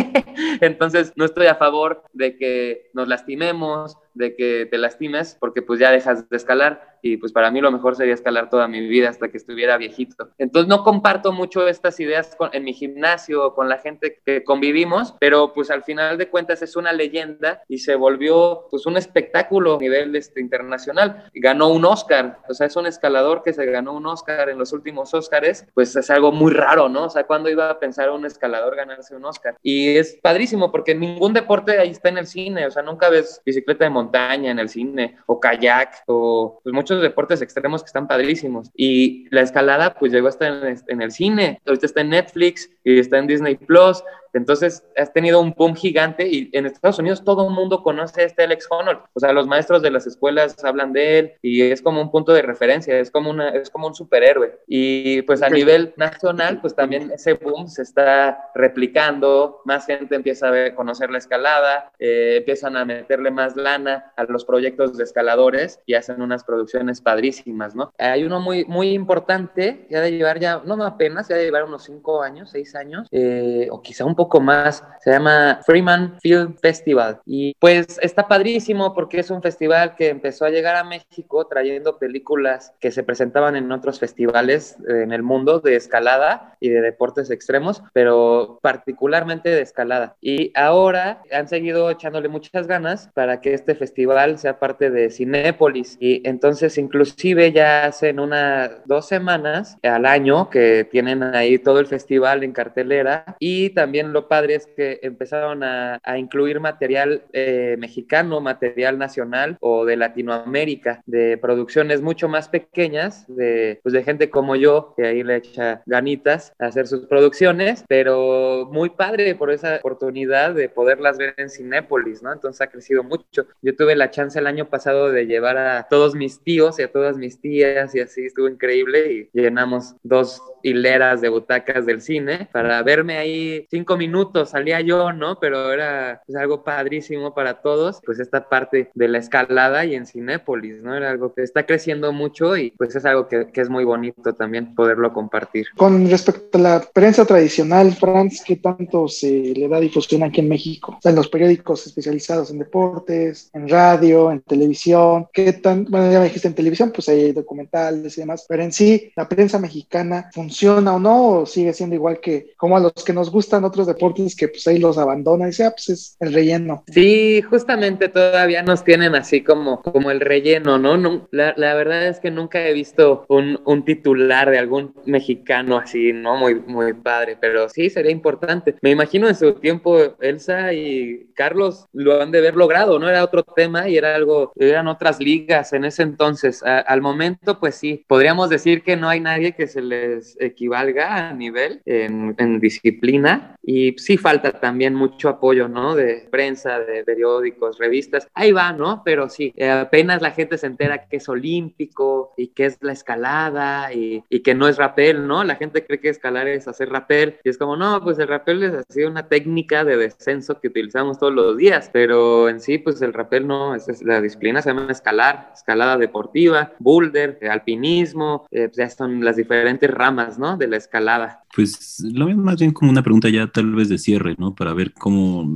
Entonces 0.60 1.12
no 1.16 1.24
estoy 1.24 1.46
a 1.46 1.56
favor 1.56 2.04
de 2.12 2.36
que 2.36 2.90
nos 2.94 3.08
lastimemos, 3.08 3.98
de 4.14 4.36
que 4.36 4.66
te 4.70 4.78
lastimes, 4.78 5.36
porque 5.38 5.62
pues 5.62 5.80
ya 5.80 5.90
dejas 5.90 6.28
de 6.28 6.36
escalar 6.36 6.92
y 7.02 7.16
pues 7.16 7.32
para 7.32 7.50
mí 7.50 7.60
lo 7.60 7.72
mejor 7.72 7.96
sería 7.96 8.14
escalar 8.14 8.48
toda 8.48 8.68
mi 8.68 8.86
vida 8.86 9.08
hasta 9.08 9.28
que 9.28 9.36
estuviera 9.36 9.76
viejito. 9.76 10.30
Entonces 10.38 10.68
no 10.68 10.84
comparto 10.84 11.32
mucho 11.32 11.66
estas 11.66 11.98
ideas 11.98 12.36
en 12.52 12.64
mi 12.64 12.72
gimnasio 12.72 13.54
con 13.54 13.68
la 13.68 13.78
gente 13.78 14.20
que 14.24 14.44
convivimos, 14.44 15.14
pero 15.18 15.52
pues 15.52 15.70
al 15.70 15.82
final 15.82 16.16
de 16.16 16.28
cuentas 16.28 16.62
es 16.62 16.76
una 16.76 16.92
leyenda 16.92 17.62
y 17.68 17.78
se 17.78 17.96
volvió 17.96 18.68
pues 18.70 18.86
un 18.86 18.96
espectáculo 18.96 19.76
a 19.76 19.78
nivel 19.78 20.14
este, 20.14 20.40
internacional. 20.40 21.24
Ganó 21.34 21.68
un 21.68 21.84
Oscar, 21.84 22.38
o 22.48 22.54
sea, 22.54 22.68
es 22.68 22.76
un 22.76 22.86
escalador 22.86 23.42
que 23.42 23.52
se 23.52 23.66
ganó 23.66 23.94
un 23.94 24.06
Oscar 24.06 24.48
en 24.48 24.58
los 24.58 24.72
últimos 24.72 25.12
Oscars, 25.12 25.66
pues 25.74 25.96
es 25.96 26.08
algo 26.10 26.30
muy 26.30 26.52
raro, 26.52 26.88
¿no? 26.88 27.06
O 27.06 27.10
sea, 27.10 27.24
¿cuándo 27.24 27.50
iba 27.50 27.68
a 27.68 27.80
pensar 27.80 28.10
un 28.10 28.24
escalador 28.26 28.76
ganarse 28.76 29.16
un 29.16 29.24
Oscar? 29.24 29.56
Y 29.60 29.96
es 29.96 30.18
padrísimo 30.22 30.70
porque 30.70 30.94
ningún 30.94 31.32
deporte 31.32 31.78
ahí 31.78 31.90
está 31.90 32.10
en 32.10 32.18
el 32.18 32.26
cine, 32.26 32.66
o 32.66 32.70
sea, 32.70 32.82
nunca 32.82 33.08
ves 33.08 33.42
bicicleta 33.44 33.84
de 33.84 33.90
montaña 33.90 34.01
en 34.12 34.58
el 34.58 34.68
cine 34.68 35.16
o 35.26 35.40
kayak 35.40 36.02
o 36.06 36.60
pues 36.62 36.74
muchos 36.74 37.02
deportes 37.02 37.42
extremos 37.42 37.82
que 37.82 37.86
están 37.86 38.06
padrísimos. 38.06 38.70
Y 38.74 39.26
la 39.30 39.42
escalada 39.42 39.94
pues 39.94 40.12
llegó 40.12 40.28
hasta 40.28 40.48
en, 40.48 40.78
en 40.86 41.02
el 41.02 41.12
cine, 41.12 41.60
ahorita 41.66 41.86
está 41.86 42.00
en 42.00 42.10
Netflix 42.10 42.70
y 42.84 42.98
está 42.98 43.18
en 43.18 43.26
Disney 43.26 43.56
Plus 43.56 44.02
entonces, 44.32 44.86
has 44.96 45.12
tenido 45.12 45.40
un 45.40 45.52
boom 45.52 45.74
gigante 45.74 46.26
y 46.26 46.50
en 46.52 46.66
Estados 46.66 46.98
Unidos 46.98 47.22
todo 47.24 47.48
el 47.48 47.54
mundo 47.54 47.82
conoce 47.82 48.22
a 48.22 48.24
este 48.24 48.42
Alex 48.42 48.66
Honnold. 48.70 49.00
O 49.12 49.20
sea, 49.20 49.32
los 49.32 49.46
maestros 49.46 49.82
de 49.82 49.90
las 49.90 50.06
escuelas 50.06 50.62
hablan 50.64 50.92
de 50.92 51.18
él 51.18 51.32
y 51.42 51.62
es 51.62 51.82
como 51.82 52.00
un 52.00 52.10
punto 52.10 52.32
de 52.32 52.42
referencia, 52.42 52.98
es 52.98 53.10
como, 53.10 53.30
una, 53.30 53.50
es 53.50 53.68
como 53.70 53.86
un 53.86 53.94
superhéroe. 53.94 54.58
Y 54.66 55.22
pues 55.22 55.42
a 55.42 55.50
nivel 55.50 55.92
nacional, 55.96 56.60
pues 56.60 56.74
también 56.74 57.10
ese 57.10 57.34
boom 57.34 57.68
se 57.68 57.82
está 57.82 58.50
replicando, 58.54 59.60
más 59.64 59.86
gente 59.86 60.14
empieza 60.14 60.48
a 60.48 60.74
conocer 60.74 61.10
la 61.10 61.18
escalada, 61.18 61.92
eh, 61.98 62.36
empiezan 62.38 62.76
a 62.76 62.84
meterle 62.84 63.30
más 63.30 63.56
lana 63.56 64.12
a 64.16 64.24
los 64.24 64.44
proyectos 64.44 64.96
de 64.96 65.04
escaladores 65.04 65.80
y 65.84 65.94
hacen 65.94 66.22
unas 66.22 66.44
producciones 66.44 67.00
padrísimas, 67.00 67.74
¿no? 67.74 67.92
Hay 67.98 68.24
uno 68.24 68.40
muy, 68.40 68.64
muy 68.64 68.92
importante 68.92 69.86
ha 69.92 70.00
de 70.00 70.10
llevar 70.10 70.40
ya, 70.40 70.62
no 70.64 70.82
apenas, 70.84 71.28
ya 71.28 71.36
de 71.36 71.44
llevar 71.44 71.64
unos 71.64 71.84
cinco 71.84 72.22
años, 72.22 72.50
seis 72.50 72.71
años, 72.74 73.08
eh, 73.10 73.68
o 73.70 73.82
quizá 73.82 74.04
un 74.04 74.14
poco 74.14 74.40
más. 74.40 74.84
Se 75.00 75.10
llama 75.10 75.60
Freeman 75.64 76.18
Film 76.20 76.56
Festival. 76.56 77.20
Y 77.26 77.54
pues 77.58 77.98
está 78.02 78.28
padrísimo 78.28 78.94
porque 78.94 79.20
es 79.20 79.30
un 79.30 79.42
festival 79.42 79.94
que 79.96 80.08
empezó 80.08 80.44
a 80.44 80.50
llegar 80.50 80.76
a 80.76 80.84
México 80.84 81.46
trayendo 81.46 81.98
películas 81.98 82.72
que 82.80 82.90
se 82.90 83.02
presentaban 83.02 83.56
en 83.56 83.70
otros 83.72 83.98
festivales 83.98 84.76
en 84.88 85.12
el 85.12 85.22
mundo 85.22 85.60
de 85.60 85.76
escalada 85.76 86.56
y 86.60 86.68
de 86.68 86.80
deportes 86.80 87.30
extremos, 87.30 87.82
pero 87.92 88.58
particularmente 88.62 89.50
de 89.50 89.62
escalada. 89.62 90.16
Y 90.20 90.52
ahora 90.54 91.22
han 91.32 91.48
seguido 91.48 91.90
echándole 91.90 92.28
muchas 92.28 92.66
ganas 92.66 93.10
para 93.14 93.40
que 93.40 93.54
este 93.54 93.74
festival 93.74 94.38
sea 94.38 94.58
parte 94.58 94.90
de 94.90 95.10
Cinépolis. 95.10 95.96
Y 96.00 96.26
entonces 96.28 96.78
inclusive 96.78 97.52
ya 97.52 97.86
hacen 97.86 98.20
unas 98.20 98.70
dos 98.86 99.06
semanas 99.06 99.78
al 99.82 100.06
año 100.06 100.50
que 100.50 100.86
tienen 100.90 101.22
ahí 101.22 101.58
todo 101.58 101.80
el 101.80 101.86
festival 101.86 102.44
en 102.44 102.52
cartelera. 102.62 103.36
Y 103.40 103.70
también 103.70 104.12
lo 104.12 104.28
padre 104.28 104.54
es 104.54 104.66
que 104.66 105.00
empezaron 105.02 105.62
a, 105.64 106.00
incluir 106.16 106.60
material 106.60 107.24
eh, 107.32 107.76
mexicano, 107.78 108.40
material 108.40 108.98
nacional 108.98 109.56
o 109.60 109.84
de 109.84 109.96
Latinoamérica, 109.96 111.02
de 111.06 111.38
producciones 111.38 112.02
mucho 112.02 112.28
más 112.28 112.48
pequeñas, 112.48 113.24
de, 113.28 113.80
pues 113.82 113.92
de 113.94 114.04
gente 114.04 114.30
como 114.30 114.54
yo, 114.54 114.94
que 114.96 115.06
ahí 115.06 115.22
le 115.22 115.36
echa 115.36 115.82
ganitas 115.86 116.52
a 116.58 116.66
hacer 116.66 116.86
sus 116.86 117.06
producciones, 117.06 117.84
pero 117.88 118.68
muy 118.70 118.90
padre 118.90 119.34
por 119.34 119.50
esa 119.50 119.76
oportunidad 119.76 120.54
de 120.54 120.68
poderlas 120.68 121.18
ver 121.18 121.34
en 121.38 121.48
Cinépolis, 121.48 122.22
¿no? 122.22 122.32
Entonces 122.32 122.60
ha 122.60 122.68
crecido 122.68 123.02
mucho. 123.02 123.46
Yo 123.62 123.74
tuve 123.74 123.96
la 123.96 124.10
chance 124.10 124.38
el 124.38 124.46
año 124.46 124.68
pasado 124.68 125.10
de 125.10 125.26
llevar 125.26 125.56
a 125.56 125.86
todos 125.88 126.14
mis 126.14 126.42
tíos 126.44 126.78
y 126.78 126.82
a 126.82 126.92
todas 126.92 127.16
mis 127.16 127.40
tías 127.40 127.94
y 127.94 128.00
así 128.00 128.26
estuvo 128.26 128.48
increíble 128.48 129.12
y 129.12 129.30
llenamos 129.32 129.96
dos 130.02 130.40
hileras 130.62 131.20
de 131.20 131.28
butacas 131.28 131.86
del 131.86 132.00
cine 132.00 132.48
para 132.52 132.82
verme 132.82 133.18
ahí 133.18 133.66
cinco 133.70 133.96
minutos, 133.96 134.50
salía 134.50 134.80
yo, 134.80 135.12
¿no? 135.12 135.38
Pero 135.40 135.72
era 135.72 136.22
pues, 136.26 136.36
algo 136.36 136.64
padrísimo 136.64 137.34
para 137.34 137.62
todos, 137.62 138.00
pues 138.04 138.20
esta 138.20 138.48
parte 138.48 138.90
de 138.94 139.08
la 139.08 139.18
escalada 139.18 139.84
y 139.84 139.94
en 139.94 140.06
Cinépolis, 140.06 140.82
¿no? 140.82 140.94
Era 140.94 141.10
algo 141.10 141.34
que 141.34 141.42
está 141.42 141.66
creciendo 141.66 142.12
mucho 142.12 142.56
y 142.56 142.72
pues 142.72 142.94
es 142.94 143.04
algo 143.04 143.28
que, 143.28 143.48
que 143.52 143.60
es 143.60 143.68
muy 143.68 143.84
bonito 143.84 144.34
también 144.34 144.74
poderlo 144.74 145.12
compartir. 145.12 145.66
Con 145.76 146.08
respecto 146.08 146.58
a 146.58 146.60
la 146.60 146.80
prensa 146.80 147.24
tradicional, 147.24 147.92
Franz, 147.92 148.42
¿qué 148.44 148.56
tanto 148.56 149.08
se 149.08 149.30
le 149.30 149.68
da 149.68 149.80
difusión 149.80 150.22
aquí 150.22 150.40
en 150.40 150.48
México? 150.48 150.96
O 150.98 151.00
sea, 151.00 151.10
en 151.10 151.16
los 151.16 151.28
periódicos 151.28 151.86
especializados 151.86 152.50
en 152.50 152.58
deportes, 152.58 153.50
en 153.54 153.68
radio, 153.68 154.30
en 154.30 154.40
televisión, 154.42 155.26
¿qué 155.32 155.52
tan, 155.54 155.84
bueno, 155.84 156.10
ya 156.10 156.18
me 156.18 156.26
dijiste 156.26 156.48
en 156.48 156.54
televisión, 156.54 156.92
pues 156.92 157.08
hay 157.08 157.32
documentales 157.32 158.16
y 158.16 158.20
demás, 158.20 158.44
pero 158.48 158.62
en 158.62 158.72
sí, 158.72 159.12
la 159.16 159.28
prensa 159.28 159.58
mexicana 159.58 160.30
funciona 160.32 160.94
o 160.94 160.98
no, 160.98 161.28
o 161.28 161.46
sigue 161.46 161.72
siendo 161.72 161.94
igual 161.94 162.20
que 162.20 162.41
como 162.56 162.76
a 162.76 162.80
los 162.80 162.92
que 163.04 163.12
nos 163.12 163.30
gustan 163.30 163.64
otros 163.64 163.86
deportes 163.86 164.36
que 164.36 164.48
pues 164.48 164.66
ahí 164.66 164.78
los 164.78 164.98
abandonan 164.98 165.48
y 165.48 165.50
dice, 165.50 165.64
ah, 165.64 165.70
pues 165.70 165.88
es 165.88 166.16
el 166.20 166.32
relleno. 166.32 166.84
Sí, 166.92 167.42
justamente 167.42 168.08
todavía 168.08 168.62
nos 168.62 168.84
tienen 168.84 169.14
así 169.14 169.42
como, 169.42 169.82
como 169.82 170.10
el 170.10 170.20
relleno, 170.20 170.78
¿no? 170.78 170.96
no 170.96 171.28
la, 171.30 171.54
la, 171.56 171.74
verdad 171.74 172.06
es 172.06 172.20
que 172.20 172.30
nunca 172.30 172.66
he 172.66 172.72
visto 172.72 173.24
un, 173.28 173.60
un, 173.64 173.84
titular 173.84 174.50
de 174.50 174.58
algún 174.58 174.94
mexicano 175.06 175.78
así, 175.78 176.12
¿no? 176.12 176.36
Muy, 176.36 176.54
muy 176.54 176.92
padre, 176.92 177.36
pero 177.40 177.68
sí 177.68 177.90
sería 177.90 178.12
importante. 178.12 178.76
Me 178.82 178.90
imagino 178.90 179.28
en 179.28 179.34
su 179.34 179.54
tiempo 179.54 179.98
Elsa 180.20 180.72
y 180.72 181.30
Carlos 181.34 181.86
lo 181.92 182.20
han 182.20 182.30
de 182.30 182.38
haber 182.38 182.56
logrado, 182.56 182.98
¿no? 182.98 183.08
Era 183.08 183.24
otro 183.24 183.42
tema 183.42 183.88
y 183.88 183.96
era 183.96 184.14
algo, 184.14 184.52
eran 184.56 184.88
otras 184.88 185.20
ligas 185.20 185.72
en 185.72 185.84
ese 185.84 186.02
entonces. 186.02 186.62
al 186.62 187.00
momento, 187.00 187.58
pues 187.58 187.74
sí, 187.74 188.04
podríamos 188.06 188.50
decir 188.50 188.82
que 188.82 188.96
no 188.96 189.08
hay 189.08 189.20
nadie 189.20 189.52
que 189.52 189.66
se 189.66 189.82
les 189.82 190.36
equivalga 190.40 191.28
a 191.28 191.32
nivel 191.32 191.82
en, 191.84 192.31
disciplina 192.60 193.56
y 193.62 193.92
sí 193.98 194.16
falta 194.16 194.52
también 194.52 194.94
mucho 194.94 195.28
apoyo, 195.28 195.68
¿no? 195.68 195.94
De 195.94 196.26
prensa, 196.30 196.80
de 196.80 197.04
periódicos, 197.04 197.78
revistas. 197.78 198.26
Ahí 198.34 198.52
va, 198.52 198.72
¿no? 198.72 199.02
Pero 199.04 199.28
sí, 199.28 199.52
eh, 199.56 199.70
apenas 199.70 200.20
la 200.22 200.32
gente 200.32 200.58
se 200.58 200.66
entera 200.66 201.06
que 201.06 201.18
es 201.18 201.28
olímpico 201.28 202.32
y 202.36 202.48
que 202.48 202.66
es 202.66 202.78
la 202.80 202.92
escalada 202.92 203.92
y, 203.92 204.24
y, 204.28 204.40
que 204.40 204.54
no 204.54 204.68
es 204.68 204.76
rapel, 204.76 205.26
¿no? 205.26 205.44
La 205.44 205.56
gente 205.56 205.86
cree 205.86 206.00
que 206.00 206.08
escalar 206.08 206.48
es 206.48 206.66
hacer 206.66 206.90
rapel 206.90 207.36
y 207.44 207.50
es 207.50 207.58
como, 207.58 207.76
no, 207.76 208.02
pues 208.02 208.18
el 208.18 208.28
rapel 208.28 208.62
es 208.64 208.74
así 208.74 209.04
una 209.04 209.28
técnica 209.28 209.84
de 209.84 209.96
descenso 209.96 210.60
que 210.60 210.68
utilizamos 210.68 211.18
todos 211.18 211.32
los 211.32 211.56
días, 211.56 211.90
pero 211.92 212.48
en 212.48 212.60
sí, 212.60 212.78
pues 212.78 213.00
el 213.02 213.12
rapel 213.12 213.46
no, 213.46 213.74
es, 213.74 214.02
la 214.02 214.20
disciplina 214.20 214.60
se 214.62 214.70
llama 214.70 214.90
escalar, 214.90 215.50
escalada 215.54 215.96
deportiva, 215.96 216.72
boulder, 216.78 217.38
alpinismo, 217.48 218.46
eh, 218.50 218.68
pues 218.68 218.76
ya 218.76 218.90
son 218.90 219.24
las 219.24 219.36
diferentes 219.36 219.90
ramas 219.90 220.22
¿no? 220.38 220.56
De 220.56 220.66
la 220.66 220.76
escalada. 220.76 221.44
Pues 221.54 222.02
lo 222.22 222.28
mismo 222.28 222.44
más 222.44 222.56
bien 222.56 222.72
como 222.72 222.90
una 222.90 223.02
pregunta 223.02 223.28
ya 223.28 223.46
tal 223.48 223.74
vez 223.74 223.88
de 223.88 223.98
cierre, 223.98 224.34
¿no? 224.38 224.54
Para 224.54 224.72
ver 224.74 224.92
cómo, 224.94 225.48